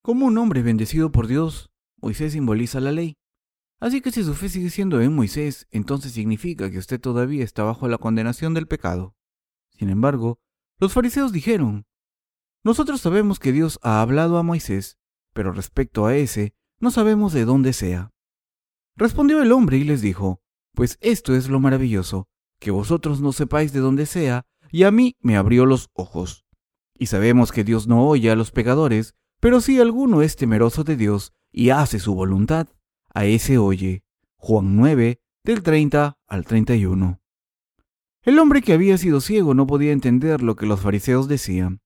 Como 0.00 0.24
un 0.24 0.38
hombre 0.38 0.62
bendecido 0.62 1.12
por 1.12 1.26
Dios, 1.26 1.70
Moisés 2.00 2.32
simboliza 2.32 2.80
la 2.80 2.92
ley. 2.92 3.18
Así 3.78 4.00
que 4.00 4.10
si 4.10 4.24
su 4.24 4.32
fe 4.32 4.48
sigue 4.48 4.70
siendo 4.70 5.02
en 5.02 5.14
Moisés, 5.14 5.68
entonces 5.70 6.12
significa 6.12 6.70
que 6.70 6.78
usted 6.78 6.98
todavía 6.98 7.44
está 7.44 7.62
bajo 7.62 7.88
la 7.88 7.98
condenación 7.98 8.54
del 8.54 8.66
pecado. 8.66 9.14
Sin 9.78 9.90
embargo, 9.90 10.40
los 10.78 10.94
fariseos 10.94 11.30
dijeron, 11.30 11.84
Nosotros 12.64 13.02
sabemos 13.02 13.38
que 13.38 13.52
Dios 13.52 13.78
ha 13.82 14.00
hablado 14.00 14.38
a 14.38 14.42
Moisés, 14.42 14.96
pero 15.34 15.52
respecto 15.52 16.06
a 16.06 16.16
ese, 16.16 16.54
no 16.80 16.90
sabemos 16.90 17.34
de 17.34 17.44
dónde 17.44 17.74
sea. 17.74 18.12
Respondió 18.96 19.42
el 19.42 19.52
hombre 19.52 19.76
y 19.76 19.84
les 19.84 20.00
dijo, 20.00 20.40
Pues 20.72 20.96
esto 21.02 21.34
es 21.34 21.50
lo 21.50 21.60
maravilloso, 21.60 22.28
que 22.58 22.70
vosotros 22.70 23.20
no 23.20 23.32
sepáis 23.32 23.74
de 23.74 23.80
dónde 23.80 24.06
sea, 24.06 24.46
y 24.72 24.84
a 24.84 24.90
mí 24.90 25.16
me 25.20 25.36
abrió 25.36 25.66
los 25.66 25.90
ojos. 25.92 26.47
Y 26.98 27.06
sabemos 27.06 27.52
que 27.52 27.64
Dios 27.64 27.86
no 27.86 28.06
oye 28.06 28.30
a 28.30 28.36
los 28.36 28.50
pecadores, 28.50 29.14
pero 29.40 29.60
si 29.60 29.80
alguno 29.80 30.22
es 30.22 30.36
temeroso 30.36 30.82
de 30.84 30.96
Dios 30.96 31.32
y 31.52 31.70
hace 31.70 32.00
su 32.00 32.14
voluntad, 32.14 32.68
a 33.14 33.24
ese 33.24 33.56
oye. 33.56 34.02
Juan 34.36 34.76
9, 34.76 35.20
del 35.44 35.62
30 35.62 36.18
al 36.26 36.44
31. 36.44 37.20
El 38.22 38.38
hombre 38.38 38.62
que 38.62 38.72
había 38.72 38.98
sido 38.98 39.20
ciego 39.20 39.54
no 39.54 39.66
podía 39.66 39.92
entender 39.92 40.42
lo 40.42 40.56
que 40.56 40.66
los 40.66 40.80
fariseos 40.80 41.28
decían. 41.28 41.80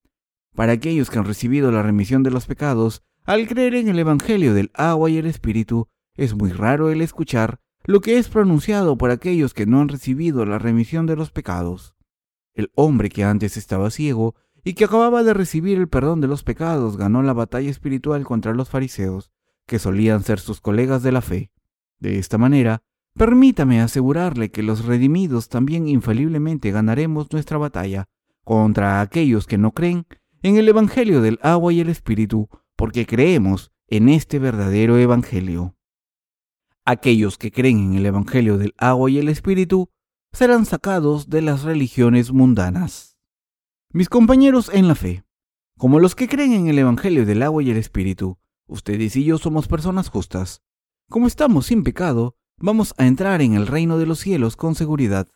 Para 0.54 0.72
aquellos 0.72 1.08
que 1.08 1.18
han 1.18 1.24
recibido 1.24 1.70
la 1.70 1.82
remisión 1.82 2.22
de 2.22 2.30
los 2.30 2.46
pecados, 2.46 3.02
al 3.24 3.46
creer 3.46 3.74
en 3.74 3.88
el 3.88 3.98
Evangelio 3.98 4.52
del 4.52 4.70
agua 4.74 5.08
y 5.10 5.18
el 5.18 5.26
Espíritu, 5.26 5.88
es 6.14 6.34
muy 6.34 6.50
raro 6.50 6.90
el 6.90 7.00
escuchar 7.00 7.60
lo 7.84 8.00
que 8.00 8.18
es 8.18 8.28
pronunciado 8.28 8.96
por 8.96 9.10
aquellos 9.10 9.54
que 9.54 9.66
no 9.66 9.80
han 9.80 9.88
recibido 9.88 10.44
la 10.44 10.58
remisión 10.58 11.06
de 11.06 11.16
los 11.16 11.30
pecados. 11.30 11.94
El 12.54 12.70
hombre 12.74 13.08
que 13.08 13.24
antes 13.24 13.56
estaba 13.56 13.90
ciego 13.90 14.34
y 14.64 14.74
que 14.74 14.84
acababa 14.84 15.22
de 15.22 15.34
recibir 15.34 15.78
el 15.78 15.88
perdón 15.88 16.20
de 16.20 16.28
los 16.28 16.44
pecados 16.44 16.96
ganó 16.96 17.22
la 17.22 17.32
batalla 17.32 17.70
espiritual 17.70 18.24
contra 18.24 18.54
los 18.54 18.68
fariseos, 18.68 19.32
que 19.66 19.78
solían 19.78 20.22
ser 20.22 20.38
sus 20.38 20.60
colegas 20.60 21.02
de 21.02 21.12
la 21.12 21.20
fe. 21.20 21.50
De 21.98 22.18
esta 22.18 22.38
manera, 22.38 22.82
permítame 23.14 23.80
asegurarle 23.80 24.50
que 24.50 24.62
los 24.62 24.84
redimidos 24.84 25.48
también 25.48 25.88
infaliblemente 25.88 26.70
ganaremos 26.70 27.32
nuestra 27.32 27.58
batalla 27.58 28.08
contra 28.44 29.00
aquellos 29.00 29.46
que 29.46 29.58
no 29.58 29.72
creen 29.72 30.06
en 30.42 30.56
el 30.56 30.68
Evangelio 30.68 31.20
del 31.20 31.38
agua 31.42 31.72
y 31.72 31.80
el 31.80 31.88
Espíritu, 31.88 32.48
porque 32.76 33.06
creemos 33.06 33.70
en 33.86 34.08
este 34.08 34.38
verdadero 34.38 34.98
Evangelio. 34.98 35.76
Aquellos 36.84 37.38
que 37.38 37.52
creen 37.52 37.78
en 37.78 37.94
el 37.94 38.06
Evangelio 38.06 38.58
del 38.58 38.74
agua 38.76 39.10
y 39.10 39.18
el 39.18 39.28
Espíritu 39.28 39.90
serán 40.32 40.66
sacados 40.66 41.28
de 41.28 41.42
las 41.42 41.62
religiones 41.62 42.32
mundanas. 42.32 43.11
Mis 43.94 44.08
compañeros 44.08 44.70
en 44.72 44.88
la 44.88 44.94
fe, 44.94 45.22
como 45.76 46.00
los 46.00 46.14
que 46.14 46.26
creen 46.26 46.54
en 46.54 46.66
el 46.66 46.78
Evangelio 46.78 47.26
del 47.26 47.42
agua 47.42 47.62
y 47.62 47.70
el 47.70 47.76
Espíritu, 47.76 48.38
ustedes 48.66 49.16
y 49.16 49.24
yo 49.24 49.36
somos 49.36 49.68
personas 49.68 50.08
justas. 50.08 50.62
Como 51.10 51.26
estamos 51.26 51.66
sin 51.66 51.82
pecado, 51.82 52.34
vamos 52.56 52.94
a 52.96 53.06
entrar 53.06 53.42
en 53.42 53.52
el 53.52 53.66
reino 53.66 53.98
de 53.98 54.06
los 54.06 54.18
cielos 54.18 54.56
con 54.56 54.76
seguridad. 54.76 55.28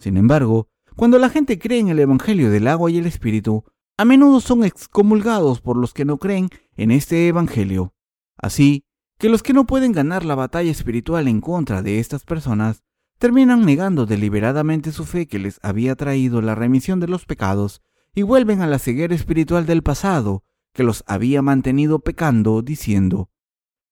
Sin 0.00 0.16
embargo, 0.16 0.66
cuando 0.96 1.20
la 1.20 1.30
gente 1.30 1.60
cree 1.60 1.78
en 1.78 1.86
el 1.86 2.00
Evangelio 2.00 2.50
del 2.50 2.66
agua 2.66 2.90
y 2.90 2.98
el 2.98 3.06
Espíritu, 3.06 3.62
a 3.96 4.04
menudo 4.04 4.40
son 4.40 4.64
excomulgados 4.64 5.60
por 5.60 5.76
los 5.76 5.94
que 5.94 6.04
no 6.04 6.18
creen 6.18 6.48
en 6.74 6.90
este 6.90 7.28
Evangelio. 7.28 7.94
Así, 8.36 8.82
que 9.20 9.28
los 9.28 9.44
que 9.44 9.52
no 9.52 9.66
pueden 9.66 9.92
ganar 9.92 10.24
la 10.24 10.34
batalla 10.34 10.72
espiritual 10.72 11.28
en 11.28 11.40
contra 11.40 11.80
de 11.80 12.00
estas 12.00 12.24
personas 12.24 12.82
terminan 13.20 13.64
negando 13.64 14.04
deliberadamente 14.04 14.90
su 14.90 15.04
fe 15.04 15.28
que 15.28 15.38
les 15.38 15.60
había 15.62 15.94
traído 15.94 16.42
la 16.42 16.56
remisión 16.56 16.98
de 16.98 17.06
los 17.06 17.24
pecados 17.24 17.82
y 18.14 18.22
vuelven 18.22 18.62
a 18.62 18.66
la 18.66 18.78
ceguera 18.78 19.14
espiritual 19.14 19.66
del 19.66 19.82
pasado 19.82 20.44
que 20.72 20.82
los 20.82 21.04
había 21.06 21.42
mantenido 21.42 21.98
pecando, 22.00 22.62
diciendo, 22.62 23.30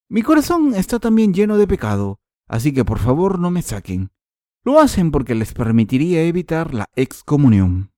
Mi 0.09 0.23
corazón 0.23 0.75
está 0.75 0.99
también 0.99 1.35
lleno 1.35 1.57
de 1.57 1.67
pecado, 1.67 2.21
así 2.47 2.73
que 2.73 2.85
por 2.85 2.99
favor 2.99 3.39
no 3.39 3.51
me 3.51 3.63
saquen. 3.63 4.11
Lo 4.65 4.81
hacen 4.81 5.11
porque 5.11 5.35
les 5.35 5.55
permitiría 5.55 6.23
evitar 6.23 6.75
la 6.75 6.89
excomunión. 6.95 7.93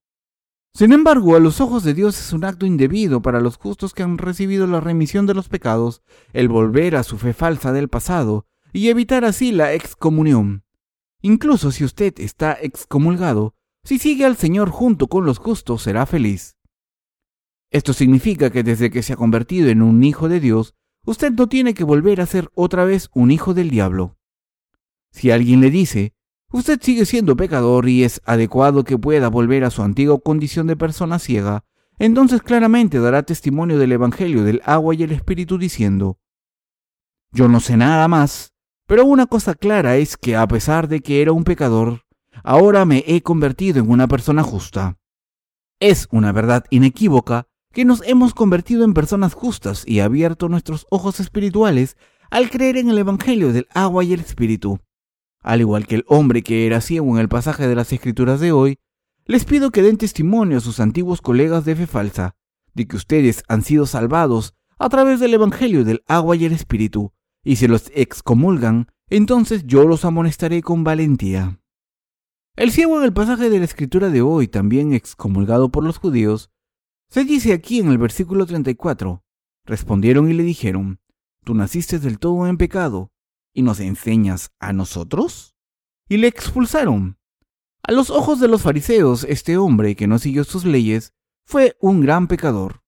Sin 0.73 0.93
embargo, 0.93 1.35
a 1.35 1.41
los 1.41 1.61
ojos 1.61 1.83
de 1.83 1.95
Dios 1.95 2.19
es 2.21 2.33
un 2.33 2.45
acto 2.45 2.65
indebido 2.65 3.23
para 3.23 3.41
los 3.41 3.57
justos 3.57 3.93
que 3.93 4.05
han 4.05 4.19
recibido 4.19 4.67
la 4.67 4.81
remisión 4.81 5.27
de 5.27 5.35
los 5.35 5.49
pecados 5.49 6.03
el 6.33 6.49
volver 6.49 6.95
a 6.95 7.03
su 7.03 7.19
fe 7.19 7.33
falsa 7.33 7.73
del 7.73 7.89
pasado 7.89 8.47
y 8.73 8.89
evitar 8.89 9.25
así 9.25 9.51
la 9.51 9.75
excomunión. 9.75 10.65
Incluso 11.23 11.73
si 11.73 11.85
usted 11.85 12.15
está 12.19 12.57
excomulgado, 12.61 13.55
si 13.85 13.99
sigue 13.99 14.25
al 14.25 14.37
Señor 14.37 14.71
junto 14.71 15.09
con 15.09 15.25
los 15.25 15.39
justos 15.39 15.83
será 15.83 16.07
feliz. 16.07 16.57
Esto 17.71 17.93
significa 17.93 18.51
que 18.51 18.63
desde 18.63 18.91
que 18.91 19.03
se 19.03 19.13
ha 19.13 19.17
convertido 19.17 19.69
en 19.69 19.83
un 19.83 20.03
hijo 20.03 20.29
de 20.29 20.41
Dios, 20.41 20.75
usted 21.05 21.33
no 21.33 21.49
tiene 21.49 21.75
que 21.75 21.85
volver 21.85 22.21
a 22.21 22.27
ser 22.27 22.51
otra 22.55 22.85
vez 22.85 23.11
un 23.15 23.31
hijo 23.31 23.55
del 23.55 23.71
diablo. 23.71 24.17
Si 25.13 25.31
alguien 25.31 25.61
le 25.61 25.71
dice, 25.71 26.15
Usted 26.53 26.81
sigue 26.83 27.07
siendo 27.07 27.37
pecador 27.37 27.89
y 27.89 28.03
es 28.03 28.21
adecuado 28.25 28.83
que 28.83 28.99
pueda 28.99 29.29
volver 29.29 29.63
a 29.63 29.71
su 29.71 29.83
antigua 29.83 30.19
condición 30.19 30.67
de 30.67 30.77
persona 30.77 31.21
ciega, 31.21 31.65
entonces 31.99 32.43
claramente 32.43 32.99
dará 32.99 33.23
testimonio 33.23 33.79
del 33.79 33.93
Evangelio 33.93 34.43
del 34.43 34.61
agua 34.65 34.97
y 34.97 35.05
el 35.05 35.13
Espíritu 35.13 35.59
diciendo, 35.59 36.19
Yo 37.31 37.47
no 37.47 37.61
sé 37.61 37.77
nada 37.77 38.09
más, 38.09 38.53
pero 38.89 39.05
una 39.05 39.27
cosa 39.27 39.55
clara 39.55 39.97
es 39.97 40.17
que 40.17 40.35
a 40.35 40.49
pesar 40.49 40.89
de 40.89 41.01
que 41.01 41.23
era 41.23 41.31
un 41.31 41.45
pecador, 41.45 42.03
ahora 42.45 42.85
me 42.85 43.05
he 43.07 43.23
convertido 43.23 43.81
en 43.81 43.91
una 43.91 44.09
persona 44.09 44.43
justa. 44.43 44.99
Es 45.81 46.09
una 46.11 46.33
verdad 46.33 46.65
inequívoca 46.71 47.47
que 47.73 47.85
nos 47.85 48.03
hemos 48.07 48.35
convertido 48.35 48.85
en 48.85 48.95
personas 48.95 49.35
justas 49.35 49.85
y 49.87 50.01
abierto 50.01 50.49
nuestros 50.49 50.87
ojos 50.91 51.21
espirituales 51.21 51.97
al 52.31 52.51
creer 52.51 52.77
en 52.77 52.91
el 52.91 52.99
Evangelio 52.99 53.53
del 53.53 53.69
agua 53.73 54.05
y 54.05 54.13
el 54.13 54.21
Espíritu. 54.21 54.81
Al 55.43 55.61
igual 55.61 55.87
que 55.87 55.97
el 55.97 56.05
hombre 56.07 56.43
que 56.43 56.67
era 56.67 56.81
ciego 56.81 57.15
en 57.15 57.21
el 57.21 57.29
pasaje 57.29 57.67
de 57.67 57.75
las 57.75 57.93
escrituras 57.93 58.41
de 58.41 58.53
hoy, 58.53 58.79
les 59.25 59.45
pido 59.45 59.71
que 59.71 59.83
den 59.83 59.97
testimonio 59.97 60.59
a 60.59 60.61
sus 60.61 60.81
antiguos 60.81 61.23
colegas 61.23 61.65
de 61.65 61.77
fe 61.77 61.87
falsa, 61.87 62.35
de 62.75 62.87
que 62.87 62.97
ustedes 62.97 63.45
han 63.49 63.63
sido 63.63 63.87
salvados 63.87 64.55
a 64.79 64.89
través 64.89 65.21
del 65.21 65.35
Evangelio 65.35 65.85
del 65.85 66.03
agua 66.07 66.37
y 66.37 66.45
el 66.45 66.53
Espíritu, 66.53 67.13
y 67.45 67.57
si 67.57 67.69
los 67.69 67.91
excomulgan, 67.95 68.89
entonces 69.09 69.65
yo 69.67 69.87
los 69.87 70.05
amonestaré 70.05 70.63
con 70.63 70.85
valentía. 70.85 71.60
El 72.57 72.73
ciego 72.73 72.99
en 72.99 73.05
el 73.05 73.13
pasaje 73.13 73.49
de 73.49 73.59
la 73.59 73.65
escritura 73.65 74.11
de 74.11 74.23
hoy, 74.23 74.49
también 74.49 74.93
excomulgado 74.93 75.71
por 75.71 75.85
los 75.85 75.99
judíos, 75.99 76.51
se 77.09 77.25
dice 77.25 77.53
aquí 77.53 77.81
en 77.81 77.89
el 77.89 77.99
versículo 77.99 78.45
34, 78.47 79.25
respondieron 79.65 80.31
y 80.31 80.35
le 80.35 80.43
dijeron, 80.43 81.01
¿tú 81.45 81.55
naciste 81.55 81.99
del 81.99 82.19
todo 82.19 82.47
en 82.47 82.59
pecado 82.59 83.13
y 83.53 83.63
nos 83.63 83.81
enseñas 83.81 84.53
a 84.59 84.73
nosotros? 84.73 85.55
Y 86.09 86.19
le 86.19 86.27
expulsaron. 86.27 87.19
A 87.83 87.93
los 87.93 88.11
ojos 88.11 88.41
de 88.41 88.49
los 88.49 88.63
fariseos, 88.63 89.25
este 89.25 89.57
hombre 89.57 89.97
que 89.97 90.07
no 90.07 90.19
siguió 90.19 90.45
sus 90.45 90.65
leyes 90.65 91.15
fue 91.47 91.77
un 91.81 92.01
gran 92.01 92.29
pecador. 92.29 92.83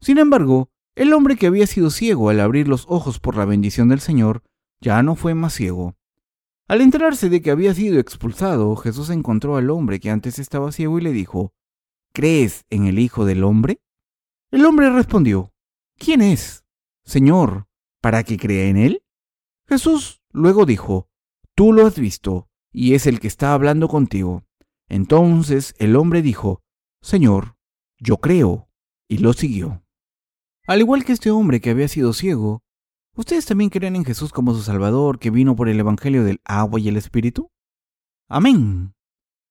Sin 0.00 0.18
embargo, 0.18 0.70
el 0.96 1.12
hombre 1.12 1.36
que 1.36 1.46
había 1.46 1.66
sido 1.66 1.90
ciego 1.90 2.30
al 2.30 2.40
abrir 2.40 2.68
los 2.68 2.86
ojos 2.88 3.20
por 3.20 3.36
la 3.36 3.44
bendición 3.44 3.88
del 3.88 4.00
Señor 4.00 4.42
ya 4.80 5.02
no 5.02 5.14
fue 5.14 5.34
más 5.34 5.54
ciego. 5.54 5.96
Al 6.66 6.80
enterarse 6.80 7.28
de 7.28 7.42
que 7.42 7.50
había 7.50 7.74
sido 7.74 7.98
expulsado, 8.00 8.74
Jesús 8.76 9.10
encontró 9.10 9.56
al 9.56 9.68
hombre 9.68 10.00
que 10.00 10.10
antes 10.10 10.38
estaba 10.38 10.72
ciego 10.72 10.98
y 10.98 11.02
le 11.02 11.12
dijo, 11.12 11.52
¿Crees 12.14 12.64
en 12.70 12.86
el 12.86 12.98
Hijo 12.98 13.26
del 13.26 13.44
Hombre? 13.44 13.80
El 14.50 14.64
hombre 14.64 14.88
respondió, 14.90 15.52
¿Quién 15.98 16.22
es? 16.22 16.64
Señor, 17.04 17.66
para 18.00 18.24
que 18.24 18.38
crea 18.38 18.68
en 18.68 18.78
él. 18.78 19.02
Jesús 19.68 20.22
luego 20.32 20.64
dijo, 20.64 21.08
Tú 21.54 21.72
lo 21.72 21.86
has 21.86 21.98
visto, 21.98 22.48
y 22.72 22.94
es 22.94 23.06
el 23.06 23.20
que 23.20 23.28
está 23.28 23.52
hablando 23.52 23.88
contigo. 23.88 24.44
Entonces 24.88 25.74
el 25.78 25.96
hombre 25.96 26.22
dijo, 26.22 26.62
Señor, 27.02 27.56
yo 27.98 28.16
creo, 28.16 28.70
y 29.06 29.18
lo 29.18 29.34
siguió. 29.34 29.84
Al 30.66 30.80
igual 30.80 31.04
que 31.04 31.12
este 31.12 31.30
hombre 31.30 31.60
que 31.60 31.70
había 31.70 31.88
sido 31.88 32.14
ciego, 32.14 32.63
¿ustedes 33.14 33.46
también 33.46 33.70
creen 33.70 33.96
en 33.96 34.04
Jesús 34.04 34.32
como 34.32 34.54
su 34.54 34.62
Salvador 34.62 35.18
que 35.18 35.30
vino 35.30 35.56
por 35.56 35.68
el 35.68 35.80
Evangelio 35.80 36.24
del 36.24 36.40
agua 36.44 36.80
y 36.80 36.88
el 36.88 36.96
Espíritu? 36.96 37.50
Amén. 38.28 38.94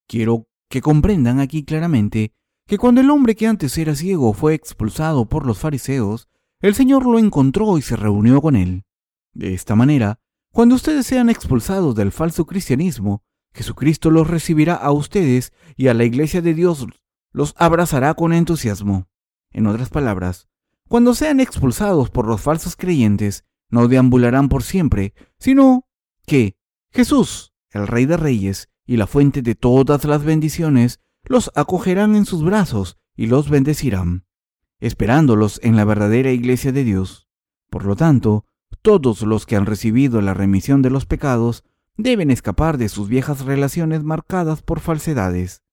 Quiero 0.08 0.48
que 0.70 0.82
comprendan 0.82 1.40
aquí 1.40 1.64
claramente 1.64 2.34
que 2.68 2.78
cuando 2.78 3.02
el 3.02 3.10
hombre 3.10 3.36
que 3.36 3.48
antes 3.48 3.78
era 3.78 3.96
ciego 3.96 4.34
fue 4.34 4.54
expulsado 4.54 5.28
por 5.28 5.46
los 5.46 5.60
fariseos, 5.60 6.28
el 6.60 6.76
Señor 6.76 7.06
lo 7.06 7.20
encontró 7.20 7.78
y 7.78 7.82
se 7.82 7.96
reunió 7.96 8.42
con 8.42 8.56
él. 8.56 8.86
De 9.34 9.54
esta 9.54 9.76
manera, 9.76 10.20
cuando 10.52 10.76
ustedes 10.76 11.06
sean 11.06 11.30
expulsados 11.30 11.96
del 11.96 12.12
falso 12.12 12.46
cristianismo, 12.46 13.24
Jesucristo 13.54 14.10
los 14.10 14.28
recibirá 14.28 14.76
a 14.76 14.92
ustedes 14.92 15.52
y 15.76 15.88
a 15.88 15.94
la 15.94 16.06
iglesia 16.06 16.42
de 16.42 16.54
Dios 16.54 16.88
los 17.32 17.54
abrazará 17.58 18.14
con 18.14 18.34
entusiasmo. 18.34 19.08
En 19.52 19.68
otras 19.68 19.90
palabras, 19.90 20.48
cuando 20.88 21.14
sean 21.16 21.40
expulsados 21.40 22.10
por 22.10 22.28
los 22.28 22.42
falsos 22.42 22.76
creyentes, 22.76 23.46
no 23.74 23.88
deambularán 23.88 24.50
por 24.50 24.62
siempre, 24.62 25.16
sino 25.40 25.88
que 26.28 26.56
Jesús, 26.92 27.54
el 27.72 27.88
Rey 27.88 28.06
de 28.06 28.18
Reyes 28.18 28.70
y 28.86 28.98
la 28.98 29.08
fuente 29.08 29.42
de 29.42 29.56
todas 29.56 30.06
las 30.06 30.24
bendiciones, 30.24 31.00
los 31.24 31.50
acogerán 31.56 32.16
en 32.16 32.26
sus 32.26 32.44
brazos 32.44 33.00
y 33.16 33.26
los 33.26 33.50
bendecirán, 33.50 34.28
esperándolos 34.80 35.60
en 35.64 35.76
la 35.76 35.86
verdadera 35.86 36.30
iglesia 36.32 36.72
de 36.72 36.84
Dios. 36.84 37.28
Por 37.72 37.86
lo 37.86 37.96
tanto, 37.96 38.46
todos 38.84 39.24
los 39.24 39.48
que 39.48 39.56
han 39.56 39.66
recibido 39.66 40.22
la 40.22 40.36
remisión 40.36 40.84
de 40.84 40.92
los 40.92 41.08
pecados 41.08 41.64
deben 41.98 42.30
escapar 42.30 42.78
de 42.78 42.90
sus 42.90 43.10
viejas 43.10 43.44
relaciones 43.44 44.04
marcadas 44.04 44.62
por 44.62 44.82
falsedades. 44.82 45.64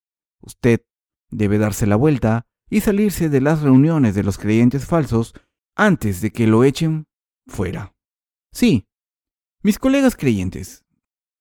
Usted 0.40 0.80
debe 1.28 1.58
darse 1.58 1.86
la 1.86 1.96
vuelta 1.96 2.46
y 2.70 2.80
salirse 2.80 3.28
de 3.28 3.42
las 3.42 3.60
reuniones 3.60 4.14
de 4.14 4.22
los 4.22 4.38
creyentes 4.38 4.86
falsos 4.86 5.34
antes 5.76 6.22
de 6.22 6.30
que 6.30 6.46
lo 6.46 6.64
echen 6.64 7.08
fuera. 7.50 7.94
Sí, 8.52 8.86
mis 9.62 9.78
colegas 9.78 10.16
creyentes, 10.16 10.86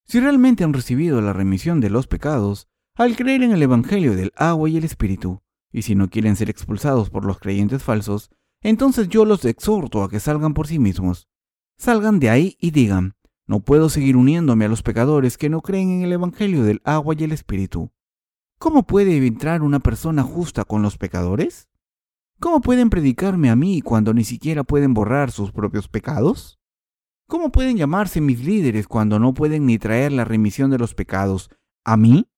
si 0.06 0.20
realmente 0.20 0.64
han 0.64 0.74
recibido 0.74 1.22
la 1.22 1.32
remisión 1.32 1.80
de 1.80 1.90
los 1.90 2.08
pecados 2.08 2.68
al 2.96 3.16
creer 3.16 3.44
en 3.44 3.54
el 3.54 3.64
Evangelio 3.64 4.16
del 4.16 4.34
agua 4.36 4.70
y 4.70 4.76
el 4.76 4.84
Espíritu, 4.84 5.42
y 5.72 5.84
si 5.84 5.96
no 5.96 6.10
quieren 6.10 6.36
ser 6.36 6.50
expulsados 6.50 7.10
por 7.10 7.24
los 7.24 7.40
creyentes 7.40 7.84
falsos, 7.84 8.30
entonces 8.62 9.08
yo 9.08 9.24
los 9.24 9.46
exhorto 9.46 10.04
a 10.04 10.10
que 10.10 10.20
salgan 10.20 10.54
por 10.54 10.68
sí 10.68 10.80
mismos. 10.80 11.30
Salgan 11.78 12.20
de 12.20 12.30
ahí 12.30 12.58
y 12.60 12.72
digan, 12.72 13.16
no 13.48 13.62
puedo 13.62 13.88
seguir 13.88 14.18
uniéndome 14.18 14.66
a 14.66 14.68
los 14.68 14.84
pecadores 14.84 15.38
que 15.38 15.50
no 15.50 15.62
creen 15.62 15.92
en 15.92 16.02
el 16.02 16.12
Evangelio 16.12 16.64
del 16.64 16.82
agua 16.84 17.16
y 17.18 17.24
el 17.24 17.32
Espíritu. 17.32 17.92
¿Cómo 18.58 18.84
puede 18.84 19.26
entrar 19.26 19.62
una 19.62 19.80
persona 19.80 20.24
justa 20.24 20.66
con 20.66 20.82
los 20.82 20.98
pecadores? 20.98 21.69
¿Cómo 22.40 22.62
pueden 22.62 22.90
predicarme 22.90 23.50
a 23.50 23.58
mí 23.58 23.82
cuando 23.82 24.14
ni 24.14 24.24
siquiera 24.24 24.64
pueden 24.64 24.94
borrar 24.94 25.30
sus 25.30 25.52
propios 25.52 25.90
pecados? 25.90 26.58
¿Cómo 27.28 27.52
pueden 27.52 27.76
llamarse 27.76 28.22
mis 28.22 28.44
líderes 28.44 28.88
cuando 28.88 29.20
no 29.20 29.34
pueden 29.34 29.66
ni 29.66 29.78
traer 29.78 30.14
la 30.14 30.24
remisión 30.24 30.72
de 30.72 30.78
los 30.78 30.96
pecados 30.96 31.50
a 31.84 31.98
mí? 31.98 32.30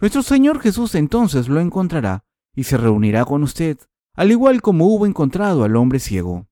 Nuestro 0.00 0.22
Señor 0.22 0.60
Jesús 0.60 0.94
entonces 0.94 1.48
lo 1.48 1.60
encontrará 1.60 2.24
y 2.56 2.64
se 2.64 2.78
reunirá 2.78 3.26
con 3.26 3.42
usted, 3.42 3.78
al 4.14 4.30
igual 4.30 4.62
como 4.62 4.86
hubo 4.86 5.04
encontrado 5.04 5.62
al 5.62 5.76
hombre 5.76 5.98
ciego. 5.98 6.48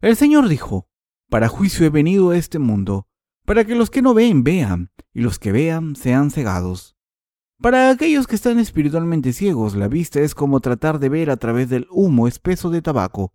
El 0.00 0.16
Señor 0.16 0.48
dijo, 0.48 0.88
Para 1.30 1.46
juicio 1.46 1.86
he 1.86 1.90
venido 1.90 2.30
a 2.30 2.36
este 2.36 2.58
mundo, 2.58 3.06
para 3.46 3.64
que 3.64 3.76
los 3.76 3.88
que 3.88 4.02
no 4.02 4.14
ven 4.14 4.42
vean, 4.42 4.90
y 5.14 5.20
los 5.20 5.38
que 5.38 5.52
vean 5.52 5.94
sean 5.94 6.32
cegados. 6.32 6.97
Para 7.60 7.90
aquellos 7.90 8.28
que 8.28 8.36
están 8.36 8.60
espiritualmente 8.60 9.32
ciegos, 9.32 9.74
la 9.74 9.88
vista 9.88 10.20
es 10.20 10.36
como 10.36 10.60
tratar 10.60 11.00
de 11.00 11.08
ver 11.08 11.28
a 11.28 11.36
través 11.36 11.68
del 11.68 11.88
humo 11.90 12.28
espeso 12.28 12.70
de 12.70 12.82
tabaco. 12.82 13.32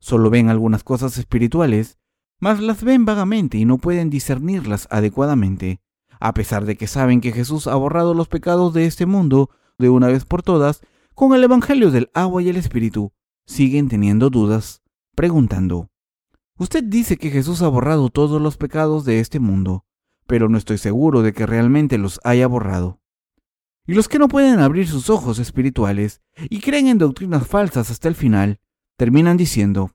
Solo 0.00 0.28
ven 0.28 0.48
algunas 0.48 0.82
cosas 0.82 1.16
espirituales, 1.18 1.96
mas 2.40 2.58
las 2.58 2.82
ven 2.82 3.04
vagamente 3.04 3.58
y 3.58 3.64
no 3.64 3.78
pueden 3.78 4.10
discernirlas 4.10 4.88
adecuadamente. 4.90 5.80
A 6.18 6.34
pesar 6.34 6.64
de 6.64 6.76
que 6.76 6.88
saben 6.88 7.20
que 7.20 7.30
Jesús 7.30 7.68
ha 7.68 7.76
borrado 7.76 8.12
los 8.12 8.26
pecados 8.26 8.74
de 8.74 8.86
este 8.86 9.06
mundo 9.06 9.50
de 9.78 9.88
una 9.88 10.08
vez 10.08 10.24
por 10.24 10.42
todas, 10.42 10.80
con 11.14 11.32
el 11.32 11.44
Evangelio 11.44 11.92
del 11.92 12.10
agua 12.12 12.42
y 12.42 12.48
el 12.48 12.56
Espíritu, 12.56 13.12
siguen 13.46 13.88
teniendo 13.88 14.30
dudas, 14.30 14.82
preguntando, 15.14 15.90
Usted 16.58 16.82
dice 16.82 17.16
que 17.16 17.30
Jesús 17.30 17.62
ha 17.62 17.68
borrado 17.68 18.10
todos 18.10 18.42
los 18.42 18.56
pecados 18.56 19.04
de 19.04 19.20
este 19.20 19.38
mundo, 19.38 19.84
pero 20.26 20.48
no 20.48 20.58
estoy 20.58 20.78
seguro 20.78 21.22
de 21.22 21.32
que 21.32 21.46
realmente 21.46 21.98
los 21.98 22.20
haya 22.24 22.48
borrado. 22.48 22.99
Y 23.86 23.94
los 23.94 24.08
que 24.08 24.18
no 24.18 24.28
pueden 24.28 24.60
abrir 24.60 24.86
sus 24.86 25.10
ojos 25.10 25.38
espirituales 25.38 26.20
y 26.48 26.60
creen 26.60 26.88
en 26.88 26.98
doctrinas 26.98 27.46
falsas 27.46 27.90
hasta 27.90 28.08
el 28.08 28.14
final, 28.14 28.60
terminan 28.96 29.36
diciendo, 29.36 29.92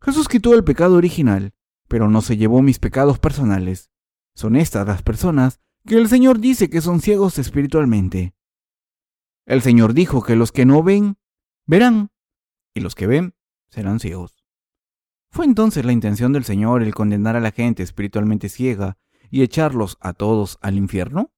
Jesús 0.00 0.28
quitó 0.28 0.54
el 0.54 0.64
pecado 0.64 0.96
original, 0.96 1.52
pero 1.88 2.08
no 2.08 2.22
se 2.22 2.36
llevó 2.36 2.62
mis 2.62 2.78
pecados 2.78 3.18
personales. 3.18 3.90
Son 4.34 4.56
estas 4.56 4.86
las 4.86 5.02
personas 5.02 5.60
que 5.86 5.96
el 5.96 6.08
Señor 6.08 6.40
dice 6.40 6.68
que 6.68 6.80
son 6.80 7.00
ciegos 7.00 7.38
espiritualmente. 7.38 8.34
El 9.46 9.62
Señor 9.62 9.94
dijo 9.94 10.22
que 10.22 10.36
los 10.36 10.50
que 10.50 10.66
no 10.66 10.82
ven, 10.82 11.18
verán, 11.66 12.10
y 12.74 12.80
los 12.80 12.94
que 12.94 13.06
ven, 13.06 13.34
serán 13.68 14.00
ciegos. 14.00 14.44
¿Fue 15.30 15.44
entonces 15.44 15.84
la 15.84 15.92
intención 15.92 16.32
del 16.32 16.44
Señor 16.44 16.82
el 16.82 16.94
condenar 16.94 17.36
a 17.36 17.40
la 17.40 17.50
gente 17.50 17.82
espiritualmente 17.82 18.48
ciega 18.48 18.96
y 19.30 19.42
echarlos 19.42 19.98
a 20.00 20.12
todos 20.12 20.58
al 20.62 20.76
infierno? 20.76 21.32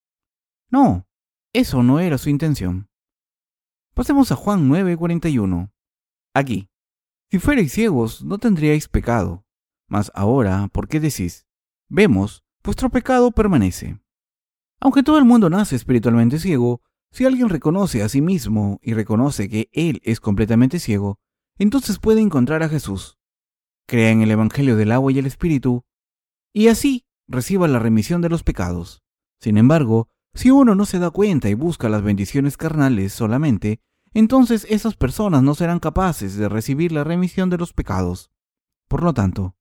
No, 0.71 1.08
eso 1.53 1.83
no 1.83 2.01
era 2.01 2.19
su 2.19 2.31
intención. 2.31 2.89
Pasemos 3.95 4.31
a 4.33 4.37
Juan 4.37 4.69
9:41. 4.69 5.73
Aquí, 6.35 6.69
si 7.31 7.39
fuerais 7.39 7.73
ciegos, 7.73 8.23
no 8.25 8.39
tendríais 8.39 8.89
pecado. 8.89 9.45
Mas 9.89 10.13
ahora, 10.15 10.69
¿por 10.73 10.89
qué 10.89 11.01
decís? 11.01 11.47
Vemos, 11.89 12.45
vuestro 12.63 12.91
pecado 12.91 13.33
permanece. 13.33 13.99
Aunque 14.81 15.03
todo 15.03 15.19
el 15.19 15.25
mundo 15.25 15.51
nace 15.51 15.75
espiritualmente 15.77 16.39
ciego, 16.39 16.83
si 17.11 17.25
alguien 17.25 17.49
reconoce 17.49 18.03
a 18.03 18.09
sí 18.09 18.21
mismo 18.21 18.79
y 18.83 18.93
reconoce 18.93 19.49
que 19.49 19.69
él 19.73 20.01
es 20.05 20.21
completamente 20.21 20.79
ciego, 20.79 21.19
entonces 21.59 21.99
puede 21.99 22.21
encontrar 22.21 22.63
a 22.63 22.69
Jesús. 22.69 23.19
Crea 23.87 24.11
en 24.11 24.23
el 24.23 24.31
Evangelio 24.31 24.77
del 24.77 24.93
agua 24.93 25.11
y 25.11 25.19
el 25.19 25.27
Espíritu, 25.27 25.85
y 26.53 26.69
así 26.69 27.07
reciba 27.27 27.67
la 27.69 27.79
remisión 27.79 28.21
de 28.21 28.29
los 28.29 28.43
pecados. 28.43 29.03
Sin 29.41 29.57
embargo, 29.57 30.09
si 30.39 30.53
uno 30.53 30.77
no 30.77 30.87
se 30.87 31.01
da 31.01 31.11
cuenta 31.11 31.49
y 31.49 31.55
busca 31.55 31.89
las 31.89 32.05
bendiciones 32.05 32.57
carnales 32.57 33.13
solamente, 33.13 33.81
entonces 34.15 34.69
esas 34.71 34.95
personas 34.95 35.43
no 35.43 35.57
serán 35.57 35.81
capaces 35.81 36.37
de 36.37 36.49
recibir 36.49 36.93
la 36.93 37.03
remisión 37.03 37.51
de 37.51 37.59
los 37.59 37.73
pecados. 37.73 38.31
Por 38.87 39.03
lo 39.03 39.13
tanto, 39.13 39.57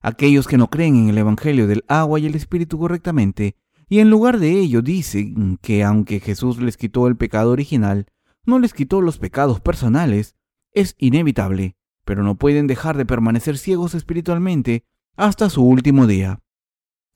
aquellos 0.00 0.48
que 0.48 0.56
no 0.56 0.70
creen 0.70 0.96
en 0.96 1.08
el 1.10 1.18
Evangelio 1.18 1.66
del 1.66 1.84
agua 1.88 2.20
y 2.20 2.24
el 2.24 2.36
Espíritu 2.36 2.78
correctamente, 2.78 3.58
y 3.86 3.98
en 3.98 4.08
lugar 4.08 4.38
de 4.38 4.52
ello 4.52 4.80
dicen 4.80 5.58
que 5.60 5.84
aunque 5.84 6.20
Jesús 6.20 6.56
les 6.56 6.78
quitó 6.78 7.06
el 7.06 7.18
pecado 7.18 7.50
original, 7.50 8.06
no 8.46 8.58
les 8.58 8.72
quitó 8.72 9.02
los 9.02 9.18
pecados 9.18 9.60
personales, 9.60 10.36
es 10.72 10.94
inevitable, 10.96 11.76
pero 12.06 12.22
no 12.22 12.36
pueden 12.36 12.66
dejar 12.66 12.96
de 12.96 13.04
permanecer 13.04 13.58
ciegos 13.58 13.94
espiritualmente 13.94 14.86
hasta 15.16 15.50
su 15.50 15.62
último 15.62 16.06
día. 16.06 16.40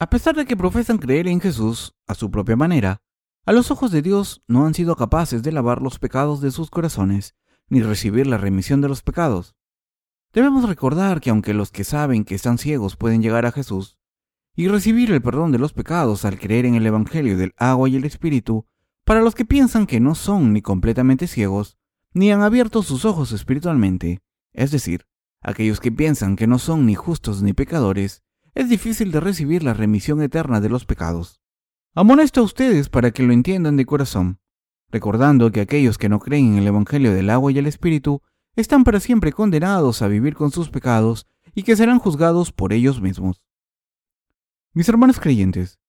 A 0.01 0.09
pesar 0.09 0.33
de 0.33 0.45
que 0.45 0.55
profesan 0.55 0.97
creer 0.97 1.27
en 1.27 1.41
Jesús 1.41 1.93
a 2.07 2.15
su 2.15 2.31
propia 2.31 2.55
manera, 2.55 3.01
a 3.45 3.51
los 3.51 3.69
ojos 3.69 3.91
de 3.91 4.01
Dios 4.01 4.41
no 4.47 4.65
han 4.65 4.73
sido 4.73 4.95
capaces 4.95 5.43
de 5.43 5.51
lavar 5.51 5.81
los 5.81 5.99
pecados 5.99 6.39
de 6.39 6.51
sus 6.51 6.69
corazones, 6.69 7.35
ni 7.67 7.81
recibir 7.81 8.25
la 8.25 8.37
remisión 8.37 8.79
de 8.79 8.87
los 8.87 9.03
pecados. 9.03 9.57
Debemos 10.31 10.69
recordar 10.69 11.19
que 11.19 11.31
aunque 11.31 11.53
los 11.53 11.71
que 11.71 11.83
saben 11.83 12.23
que 12.23 12.35
están 12.35 12.57
ciegos 12.57 12.95
pueden 12.95 13.21
llegar 13.21 13.45
a 13.45 13.51
Jesús, 13.51 13.97
y 14.55 14.69
recibir 14.69 15.11
el 15.11 15.21
perdón 15.21 15.51
de 15.51 15.59
los 15.59 15.73
pecados 15.73 16.23
al 16.23 16.39
creer 16.39 16.65
en 16.65 16.75
el 16.75 16.85
Evangelio 16.85 17.37
del 17.37 17.53
agua 17.57 17.89
y 17.89 17.97
el 17.97 18.05
Espíritu, 18.05 18.65
para 19.03 19.21
los 19.21 19.35
que 19.35 19.43
piensan 19.43 19.85
que 19.85 19.99
no 19.99 20.15
son 20.15 20.53
ni 20.53 20.61
completamente 20.61 21.27
ciegos, 21.27 21.77
ni 22.13 22.31
han 22.31 22.41
abierto 22.41 22.83
sus 22.83 23.03
ojos 23.03 23.33
espiritualmente, 23.33 24.21
es 24.53 24.71
decir, 24.71 25.05
aquellos 25.41 25.81
que 25.81 25.91
piensan 25.91 26.37
que 26.37 26.47
no 26.47 26.57
son 26.57 26.85
ni 26.85 26.95
justos 26.95 27.41
ni 27.41 27.51
pecadores, 27.51 28.23
es 28.55 28.69
difícil 28.69 29.11
de 29.11 29.19
recibir 29.19 29.63
la 29.63 29.73
remisión 29.73 30.21
eterna 30.21 30.59
de 30.61 30.69
los 30.69 30.85
pecados. 30.85 31.41
Amonesto 31.95 32.41
a 32.41 32.43
ustedes 32.43 32.89
para 32.89 33.11
que 33.11 33.23
lo 33.23 33.33
entiendan 33.33 33.77
de 33.77 33.85
corazón, 33.85 34.39
recordando 34.91 35.51
que 35.51 35.61
aquellos 35.61 35.97
que 35.97 36.09
no 36.09 36.19
creen 36.19 36.53
en 36.53 36.59
el 36.59 36.67
Evangelio 36.67 37.13
del 37.13 37.29
agua 37.29 37.51
y 37.51 37.57
el 37.57 37.67
Espíritu 37.67 38.21
están 38.55 38.83
para 38.83 38.99
siempre 38.99 39.31
condenados 39.31 40.01
a 40.01 40.07
vivir 40.07 40.35
con 40.35 40.51
sus 40.51 40.69
pecados 40.69 41.27
y 41.55 41.63
que 41.63 41.75
serán 41.75 41.99
juzgados 41.99 42.51
por 42.51 42.73
ellos 42.73 43.01
mismos. 43.01 43.43
Mis 44.73 44.87
hermanos 44.87 45.19
creyentes, 45.19 45.79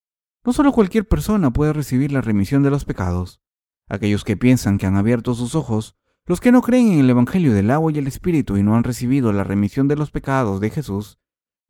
no 0.44 0.52
solo 0.52 0.72
cualquier 0.72 1.06
persona 1.06 1.52
puede 1.52 1.72
recibir 1.72 2.12
la 2.12 2.22
remisión 2.22 2.62
de 2.62 2.70
los 2.70 2.84
pecados. 2.84 3.40
Aquellos 3.88 4.24
que 4.24 4.36
piensan 4.36 4.78
que 4.78 4.86
han 4.86 4.96
abierto 4.96 5.34
sus 5.34 5.54
ojos, 5.54 5.96
los 6.26 6.40
que 6.40 6.52
no 6.52 6.62
creen 6.62 6.92
en 6.92 7.00
el 7.00 7.10
Evangelio 7.10 7.52
del 7.52 7.70
agua 7.70 7.92
y 7.92 7.98
el 7.98 8.06
Espíritu 8.06 8.56
y 8.56 8.62
no 8.62 8.76
han 8.76 8.84
recibido 8.84 9.32
la 9.32 9.44
remisión 9.44 9.88
de 9.88 9.96
los 9.96 10.10
pecados 10.10 10.60
de 10.60 10.70
Jesús, 10.70 11.18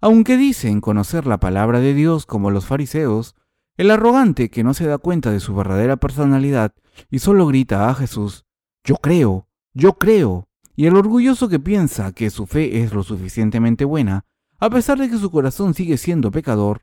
aunque 0.00 0.36
dicen 0.36 0.80
conocer 0.80 1.26
la 1.26 1.38
palabra 1.38 1.80
de 1.80 1.94
Dios 1.94 2.26
como 2.26 2.50
los 2.50 2.66
fariseos, 2.66 3.34
el 3.76 3.90
arrogante 3.90 4.50
que 4.50 4.64
no 4.64 4.74
se 4.74 4.86
da 4.86 4.98
cuenta 4.98 5.30
de 5.30 5.40
su 5.40 5.54
verdadera 5.54 5.96
personalidad 5.96 6.74
y 7.10 7.18
solo 7.18 7.46
grita 7.46 7.88
a 7.88 7.94
Jesús, 7.94 8.44
yo 8.84 8.96
creo, 8.96 9.48
yo 9.74 9.94
creo, 9.94 10.48
y 10.74 10.86
el 10.86 10.96
orgulloso 10.96 11.48
que 11.48 11.58
piensa 11.58 12.12
que 12.12 12.30
su 12.30 12.46
fe 12.46 12.82
es 12.82 12.92
lo 12.92 13.02
suficientemente 13.02 13.84
buena, 13.84 14.24
a 14.58 14.70
pesar 14.70 14.98
de 14.98 15.08
que 15.08 15.18
su 15.18 15.30
corazón 15.30 15.74
sigue 15.74 15.96
siendo 15.96 16.30
pecador, 16.30 16.82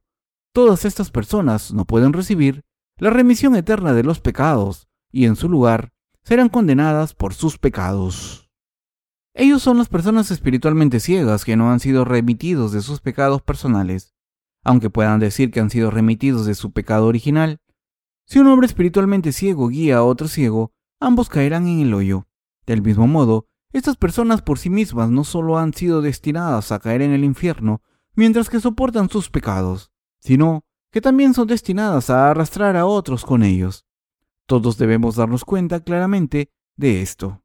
todas 0.54 0.86
estas 0.86 1.12
personas 1.12 1.74
no 1.74 1.86
pueden 1.86 2.14
recibir 2.14 2.64
la 2.98 3.10
remisión 3.10 3.56
eterna 3.56 3.94
de 3.94 4.04
los 4.04 4.20
pecados 4.20 4.88
y 5.12 5.26
en 5.26 5.36
su 5.36 5.50
lugar 5.50 5.94
serán 6.24 6.50
condenadas 6.50 7.14
por 7.14 7.34
sus 7.34 7.58
pecados. 7.58 8.47
Ellos 9.40 9.62
son 9.62 9.78
las 9.78 9.88
personas 9.88 10.32
espiritualmente 10.32 11.00
ciegas 11.00 11.46
que 11.46 11.56
no 11.56 11.72
han 11.72 11.80
sido 11.80 12.06
remitidos 12.06 12.72
de 12.72 12.82
sus 12.82 13.02
pecados 13.02 13.44
personales, 13.44 14.16
aunque 14.64 14.90
puedan 14.90 15.20
decir 15.20 15.52
que 15.52 15.60
han 15.60 15.70
sido 15.70 15.92
remitidos 15.92 16.48
de 16.48 16.56
su 16.56 16.72
pecado 16.72 17.06
original. 17.06 17.62
Si 18.26 18.40
un 18.40 18.48
hombre 18.48 18.66
espiritualmente 18.66 19.32
ciego 19.32 19.68
guía 19.68 19.98
a 19.98 20.04
otro 20.04 20.28
ciego, 20.28 20.72
ambos 21.00 21.30
caerán 21.30 21.68
en 21.68 21.82
el 21.82 21.94
hoyo. 21.94 22.28
Del 22.66 22.82
mismo 22.82 23.06
modo, 23.06 23.46
estas 23.74 23.96
personas 23.96 24.42
por 24.42 24.58
sí 24.58 24.72
mismas 24.72 25.12
no 25.12 25.24
solo 25.24 25.60
han 25.60 25.72
sido 25.72 26.02
destinadas 26.02 26.72
a 26.72 26.80
caer 26.80 27.04
en 27.04 27.12
el 27.12 27.24
infierno 27.24 27.84
mientras 28.16 28.50
que 28.50 28.60
soportan 28.60 29.08
sus 29.08 29.30
pecados, 29.30 29.92
sino 30.20 30.66
que 30.92 31.00
también 31.00 31.36
son 31.36 31.48
destinadas 31.48 32.10
a 32.10 32.32
arrastrar 32.32 32.76
a 32.76 32.88
otros 32.88 33.24
con 33.24 33.44
ellos. 33.44 33.86
Todos 34.48 34.80
debemos 34.80 35.16
darnos 35.16 35.46
cuenta 35.46 35.80
claramente 35.80 36.50
de 36.76 37.04
esto. 37.04 37.44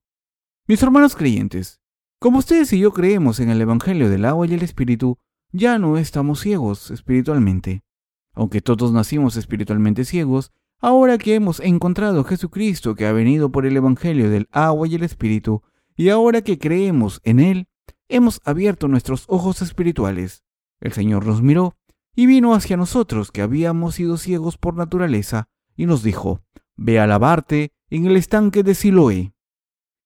Mis 0.67 0.83
hermanos 0.83 1.15
creyentes, 1.15 1.82
como 2.23 2.39
ustedes 2.39 2.73
y 2.73 2.79
yo 2.79 2.93
creemos 2.93 3.41
en 3.41 3.51
el 3.51 3.61
Evangelio 3.61 4.09
del 4.09 4.25
agua 4.25 4.47
y 4.47 4.55
el 4.55 4.63
Espíritu, 4.63 5.19
ya 5.51 5.81
no 5.81 5.99
estamos 5.99 6.39
ciegos 6.39 6.93
espiritualmente. 6.93 7.83
Aunque 8.33 8.61
todos 8.61 8.93
nacimos 8.93 9.37
espiritualmente 9.37 10.05
ciegos, 10.05 10.53
ahora 10.79 11.19
que 11.19 11.35
hemos 11.35 11.59
encontrado 11.59 12.21
a 12.21 12.25
Jesucristo 12.25 12.95
que 12.95 13.07
ha 13.07 13.13
venido 13.13 13.51
por 13.51 13.67
el 13.67 13.77
Evangelio 13.77 14.31
del 14.31 14.47
agua 14.53 14.87
y 14.87 14.95
el 14.95 15.03
Espíritu, 15.03 15.63
y 15.97 16.11
ahora 16.11 16.43
que 16.43 16.61
creemos 16.61 17.21
en 17.25 17.41
Él, 17.41 17.67
hemos 18.09 18.41
abierto 18.45 18.87
nuestros 18.87 19.25
ojos 19.27 19.61
espirituales. 19.61 20.45
El 20.81 20.93
Señor 20.93 21.27
nos 21.27 21.43
miró 21.43 21.77
y 22.15 22.27
vino 22.27 22.55
hacia 22.55 22.77
nosotros 22.77 23.33
que 23.33 23.43
habíamos 23.43 23.97
sido 23.97 24.17
ciegos 24.17 24.59
por 24.59 24.77
naturaleza, 24.77 25.49
y 25.75 25.87
nos 25.87 26.05
dijo, 26.05 26.41
Ve 26.77 27.01
a 27.01 27.09
lavarte 27.09 27.73
en 27.91 28.07
el 28.07 28.17
estanque 28.17 28.63
de 28.63 28.77
Siloé. 28.77 29.33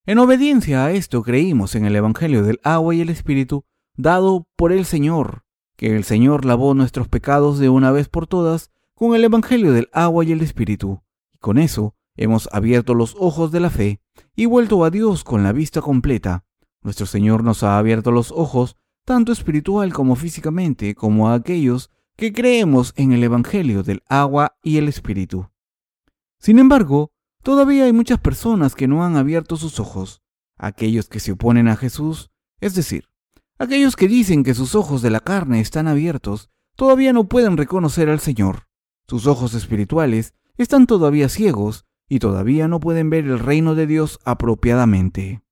En 0.09 0.20
obediencia 0.20 0.84
a 0.84 0.92
esto 0.92 1.20
creímos 1.24 1.74
en 1.74 1.84
el 1.84 1.96
Evangelio 1.96 2.44
del 2.44 2.61
agua 2.62 2.94
y 2.94 3.00
el 3.00 3.09
Espíritu 3.09 3.64
dado 3.96 4.46
por 4.54 4.70
el 4.70 4.84
Señor, 4.84 5.42
que 5.76 5.96
el 5.96 6.04
Señor 6.04 6.44
lavó 6.44 6.74
nuestros 6.74 7.09
pecados 7.09 7.59
de 7.59 7.70
una 7.70 7.90
vez 7.90 8.09
por 8.09 8.28
todas 8.28 8.70
con 8.94 9.16
el 9.16 9.24
Evangelio 9.24 9.72
del 9.72 9.88
agua 9.92 10.24
y 10.24 10.30
el 10.30 10.42
Espíritu. 10.42 11.02
Y 11.34 11.38
con 11.38 11.59
eso 11.59 11.96
hemos 12.14 12.48
abierto 12.52 12.94
los 12.94 13.16
ojos 13.18 13.50
de 13.50 13.59
la 13.59 13.68
fe 13.68 14.00
y 14.36 14.46
vuelto 14.46 14.84
a 14.84 14.90
Dios 14.90 15.24
con 15.24 15.42
la 15.42 15.50
vista 15.50 15.82
completa. 15.82 16.44
Nuestro 16.82 17.07
Señor 17.07 17.42
nos 17.42 17.64
ha 17.64 17.76
abierto 17.76 18.12
los 18.12 18.30
ojos, 18.30 18.76
tanto 19.04 19.32
espiritual 19.32 19.92
como 19.92 20.14
físicamente, 20.14 20.94
como 20.94 21.30
a 21.30 21.34
aquellos 21.34 21.90
que 22.16 22.32
creemos 22.32 22.92
en 22.94 23.11
el 23.11 23.24
Evangelio 23.24 23.82
del 23.82 24.04
agua 24.09 24.57
y 24.62 24.76
el 24.76 24.86
Espíritu. 24.86 25.50
Sin 26.38 26.61
embargo, 26.61 27.11
Todavía 27.47 27.84
hay 27.84 27.92
muchas 27.92 28.18
personas 28.18 28.74
que 28.74 28.88
no 28.88 29.05
han 29.05 29.14
abierto 29.16 29.57
sus 29.57 29.78
ojos, 29.78 30.20
aquellos 30.59 31.09
que 31.09 31.20
se 31.20 31.30
oponen 31.30 31.68
a 31.68 31.76
Jesús, 31.76 32.32
es 32.61 32.74
decir, 32.74 33.05
aquellos 33.57 33.94
que 33.94 34.09
dicen 34.09 34.42
que 34.42 34.53
sus 34.53 34.74
ojos 34.74 35.01
de 35.01 35.11
la 35.11 35.20
carne 35.20 35.61
están 35.61 35.86
abiertos, 35.86 36.51
todavía 36.74 37.12
no 37.12 37.28
pueden 37.28 37.57
reconocer 37.57 38.09
al 38.09 38.18
Señor. 38.18 38.66
Sus 39.07 39.28
ojos 39.28 39.55
espirituales 39.55 40.34
están 40.57 40.88
todavía 40.88 41.28
ciegos 41.28 41.86
y 42.09 42.18
todavía 42.18 42.66
no 42.66 42.80
pueden 42.80 43.11
ver 43.11 43.26
el 43.26 43.38
reino 43.38 43.76
de 43.76 43.86
Dios 43.86 44.18
apropiadamente. 44.24 45.44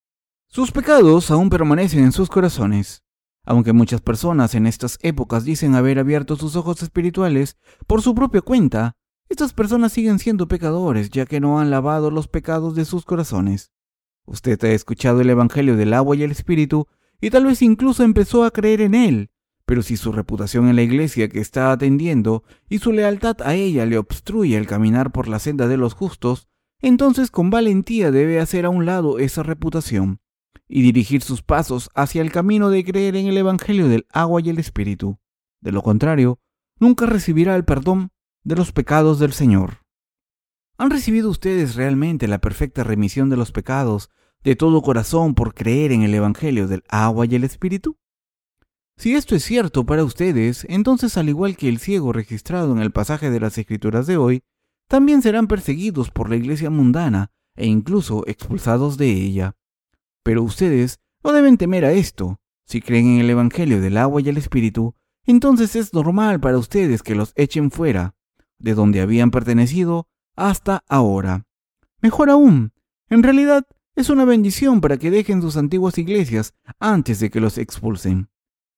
Sus 0.48 0.72
pecados 0.72 1.30
aún 1.30 1.48
permanecen 1.48 2.02
en 2.02 2.10
sus 2.10 2.28
corazones. 2.28 3.04
Aunque 3.44 3.72
muchas 3.72 4.00
personas 4.00 4.56
en 4.56 4.66
estas 4.66 4.98
épocas 5.00 5.44
dicen 5.44 5.76
haber 5.76 6.00
abierto 6.00 6.34
sus 6.34 6.56
ojos 6.56 6.82
espirituales 6.82 7.56
por 7.86 8.02
su 8.02 8.16
propia 8.16 8.40
cuenta, 8.40 8.96
estas 9.34 9.52
personas 9.52 9.92
siguen 9.92 10.20
siendo 10.20 10.46
pecadores 10.46 11.10
ya 11.10 11.26
que 11.26 11.40
no 11.40 11.58
han 11.58 11.68
lavado 11.68 12.12
los 12.12 12.28
pecados 12.28 12.76
de 12.76 12.84
sus 12.84 13.04
corazones. 13.04 13.72
Usted 14.26 14.62
ha 14.64 14.70
escuchado 14.70 15.22
el 15.22 15.28
Evangelio 15.28 15.76
del 15.76 15.92
agua 15.92 16.14
y 16.14 16.22
el 16.22 16.30
Espíritu 16.30 16.86
y 17.20 17.30
tal 17.30 17.44
vez 17.44 17.60
incluso 17.60 18.04
empezó 18.04 18.44
a 18.44 18.52
creer 18.52 18.80
en 18.80 18.94
él, 18.94 19.30
pero 19.66 19.82
si 19.82 19.96
su 19.96 20.12
reputación 20.12 20.68
en 20.68 20.76
la 20.76 20.82
iglesia 20.82 21.28
que 21.28 21.40
está 21.40 21.72
atendiendo 21.72 22.44
y 22.68 22.78
su 22.78 22.92
lealtad 22.92 23.42
a 23.42 23.56
ella 23.56 23.86
le 23.86 23.98
obstruye 23.98 24.56
el 24.56 24.68
caminar 24.68 25.10
por 25.10 25.26
la 25.26 25.40
senda 25.40 25.66
de 25.66 25.78
los 25.78 25.94
justos, 25.94 26.46
entonces 26.80 27.32
con 27.32 27.50
valentía 27.50 28.12
debe 28.12 28.38
hacer 28.38 28.66
a 28.66 28.70
un 28.70 28.86
lado 28.86 29.18
esa 29.18 29.42
reputación 29.42 30.20
y 30.68 30.82
dirigir 30.82 31.22
sus 31.22 31.42
pasos 31.42 31.90
hacia 31.96 32.22
el 32.22 32.30
camino 32.30 32.70
de 32.70 32.84
creer 32.84 33.16
en 33.16 33.26
el 33.26 33.36
Evangelio 33.36 33.88
del 33.88 34.06
agua 34.12 34.40
y 34.44 34.50
el 34.50 34.60
Espíritu. 34.60 35.18
De 35.60 35.72
lo 35.72 35.82
contrario, 35.82 36.38
nunca 36.78 37.06
recibirá 37.06 37.56
el 37.56 37.64
perdón 37.64 38.12
de 38.44 38.56
los 38.56 38.72
pecados 38.72 39.18
del 39.18 39.32
Señor. 39.32 39.78
¿Han 40.76 40.90
recibido 40.90 41.30
ustedes 41.30 41.76
realmente 41.76 42.28
la 42.28 42.40
perfecta 42.40 42.84
remisión 42.84 43.30
de 43.30 43.38
los 43.38 43.52
pecados 43.52 44.10
de 44.42 44.54
todo 44.54 44.82
corazón 44.82 45.34
por 45.34 45.54
creer 45.54 45.92
en 45.92 46.02
el 46.02 46.12
Evangelio 46.14 46.68
del 46.68 46.84
agua 46.88 47.24
y 47.24 47.34
el 47.34 47.44
Espíritu? 47.44 47.96
Si 48.98 49.14
esto 49.14 49.34
es 49.34 49.42
cierto 49.44 49.86
para 49.86 50.04
ustedes, 50.04 50.66
entonces 50.68 51.16
al 51.16 51.30
igual 51.30 51.56
que 51.56 51.70
el 51.70 51.78
ciego 51.78 52.12
registrado 52.12 52.72
en 52.72 52.80
el 52.80 52.92
pasaje 52.92 53.30
de 53.30 53.40
las 53.40 53.56
Escrituras 53.56 54.06
de 54.06 54.18
hoy, 54.18 54.42
también 54.88 55.22
serán 55.22 55.46
perseguidos 55.46 56.10
por 56.10 56.28
la 56.28 56.36
iglesia 56.36 56.68
mundana 56.68 57.30
e 57.56 57.66
incluso 57.66 58.24
expulsados 58.26 58.98
de 58.98 59.10
ella. 59.10 59.56
Pero 60.22 60.42
ustedes 60.42 61.00
no 61.24 61.32
deben 61.32 61.56
temer 61.56 61.86
a 61.86 61.92
esto. 61.92 62.40
Si 62.66 62.82
creen 62.82 63.06
en 63.06 63.20
el 63.20 63.30
Evangelio 63.30 63.80
del 63.80 63.96
agua 63.96 64.20
y 64.20 64.28
el 64.28 64.36
Espíritu, 64.36 64.94
entonces 65.24 65.76
es 65.76 65.94
normal 65.94 66.40
para 66.40 66.58
ustedes 66.58 67.02
que 67.02 67.14
los 67.14 67.32
echen 67.36 67.70
fuera 67.70 68.14
de 68.64 68.74
donde 68.74 69.02
habían 69.02 69.30
pertenecido 69.30 70.08
hasta 70.36 70.84
ahora. 70.88 71.44
Mejor 72.00 72.30
aún, 72.30 72.72
en 73.10 73.22
realidad 73.22 73.66
es 73.94 74.08
una 74.08 74.24
bendición 74.24 74.80
para 74.80 74.96
que 74.96 75.10
dejen 75.10 75.42
sus 75.42 75.58
antiguas 75.58 75.98
iglesias 75.98 76.54
antes 76.80 77.20
de 77.20 77.30
que 77.30 77.40
los 77.40 77.58
expulsen. 77.58 78.30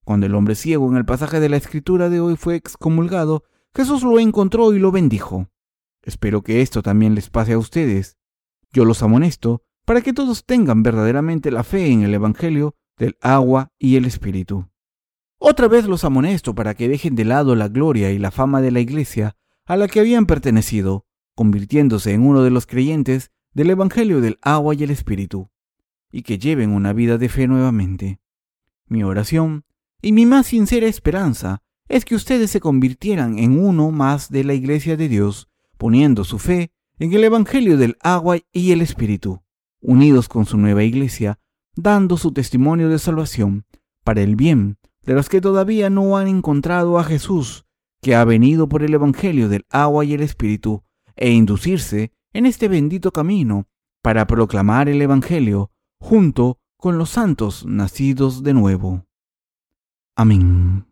Cuando 0.05 0.27
el 0.27 0.35
hombre 0.35 0.57
ciego 0.57 0.91
en 0.91 0.97
el 0.97 1.05
pasaje 1.05 1.39
de 1.39 1.49
la 1.49 1.57
escritura 1.57 2.11
de 2.11 2.21
hoy 2.21 2.37
fue 2.37 2.57
excomulgado, 2.57 3.45
Jesús 3.75 4.03
lo 4.03 4.19
encontró 4.19 4.73
y 4.75 4.81
lo 4.81 4.91
bendijo. 4.91 5.49
Espero 6.03 6.43
que 6.43 6.63
esto 6.63 6.83
también 6.83 7.15
les 7.15 7.31
pase 7.31 7.53
a 7.53 7.59
ustedes. 7.59 8.17
Yo 8.73 8.85
los 8.85 9.03
amonesto 9.05 9.63
para 9.85 10.01
que 10.01 10.13
todos 10.13 10.45
tengan 10.45 10.83
verdaderamente 10.83 11.53
la 11.53 11.63
fe 11.63 11.93
en 11.93 12.03
el 12.03 12.13
Evangelio 12.13 12.75
del 12.99 13.17
agua 13.21 13.73
y 13.79 13.97
el 13.97 14.05
Espíritu. 14.05 14.69
Otra 15.39 15.69
vez 15.69 15.87
los 15.87 16.03
amonesto 16.03 16.57
para 16.57 16.75
que 16.75 16.89
dejen 16.89 17.15
de 17.15 17.25
lado 17.25 17.55
la 17.55 17.69
gloria 17.69 18.11
y 18.11 18.19
la 18.19 18.33
fama 18.33 18.61
de 18.61 18.73
la 18.73 18.81
iglesia 18.81 19.37
a 19.67 19.77
la 19.77 19.89
que 19.89 20.01
habían 20.01 20.27
pertenecido, 20.27 21.07
convirtiéndose 21.35 22.13
en 22.13 22.23
uno 22.23 22.43
de 22.43 22.51
los 22.51 22.67
creyentes 22.67 23.31
del 23.53 23.71
Evangelio 23.71 24.21
del 24.21 24.39
agua 24.41 24.75
y 24.75 24.85
el 24.85 24.91
Espíritu, 24.91 25.51
y 26.13 26.23
que 26.23 26.39
lleven 26.39 26.71
una 26.71 26.93
vida 26.93 27.19
de 27.19 27.29
fe 27.29 27.49
nuevamente. 27.49 28.21
Mi 28.87 29.03
oración 29.03 29.65
y 30.01 30.13
mi 30.13 30.25
más 30.25 30.47
sincera 30.47 30.87
esperanza 30.87 31.63
es 31.89 32.05
que 32.05 32.15
ustedes 32.15 32.51
se 32.51 32.61
convirtieran 32.61 33.39
en 33.39 33.59
uno 33.59 33.91
más 33.91 34.31
de 34.31 34.45
la 34.45 34.55
Iglesia 34.55 34.97
de 34.97 35.09
Dios, 35.09 35.49
poniendo 35.77 36.25
su 36.25 36.39
fe 36.39 36.73
en 36.99 37.13
el 37.13 37.25
Evangelio 37.25 37.77
del 37.77 37.97
agua 38.01 38.39
y 38.53 38.73
el 38.73 38.81
Espíritu, 38.81 39.43
unidos 39.81 40.29
con 40.29 40.47
su 40.47 40.57
nueva 40.57 40.85
Iglesia, 40.85 41.41
dando 41.75 42.17
su 42.17 42.33
testimonio 42.33 42.89
de 42.89 42.99
salvación 42.99 43.67
para 44.05 44.23
el 44.23 44.37
bien 44.37 44.79
de 45.03 45.15
los 45.15 45.29
que 45.29 45.41
todavía 45.41 45.91
no 45.91 46.17
han 46.17 46.29
encontrado 46.29 46.99
a 46.99 47.05
Jesús 47.05 47.66
que 48.07 48.15
ha 48.15 48.25
venido 48.25 48.69
por 48.69 48.85
el 48.85 48.95
Evangelio 48.95 49.49
del 49.49 49.67
agua 49.69 50.05
y 50.05 50.15
el 50.15 50.23
Espíritu, 50.23 50.85
e 51.17 51.33
inducirse 51.33 52.13
en 52.33 52.47
este 52.47 52.69
bendito 52.69 53.11
camino 53.11 53.67
para 54.01 54.29
proclamar 54.29 54.89
el 54.89 55.03
Evangelio 55.03 55.73
junto 55.99 56.61
con 56.77 56.99
los 56.99 57.11
santos 57.11 57.67
nacidos 57.67 58.45
de 58.45 58.55
nuevo. 58.55 59.05
Amén. 60.15 60.87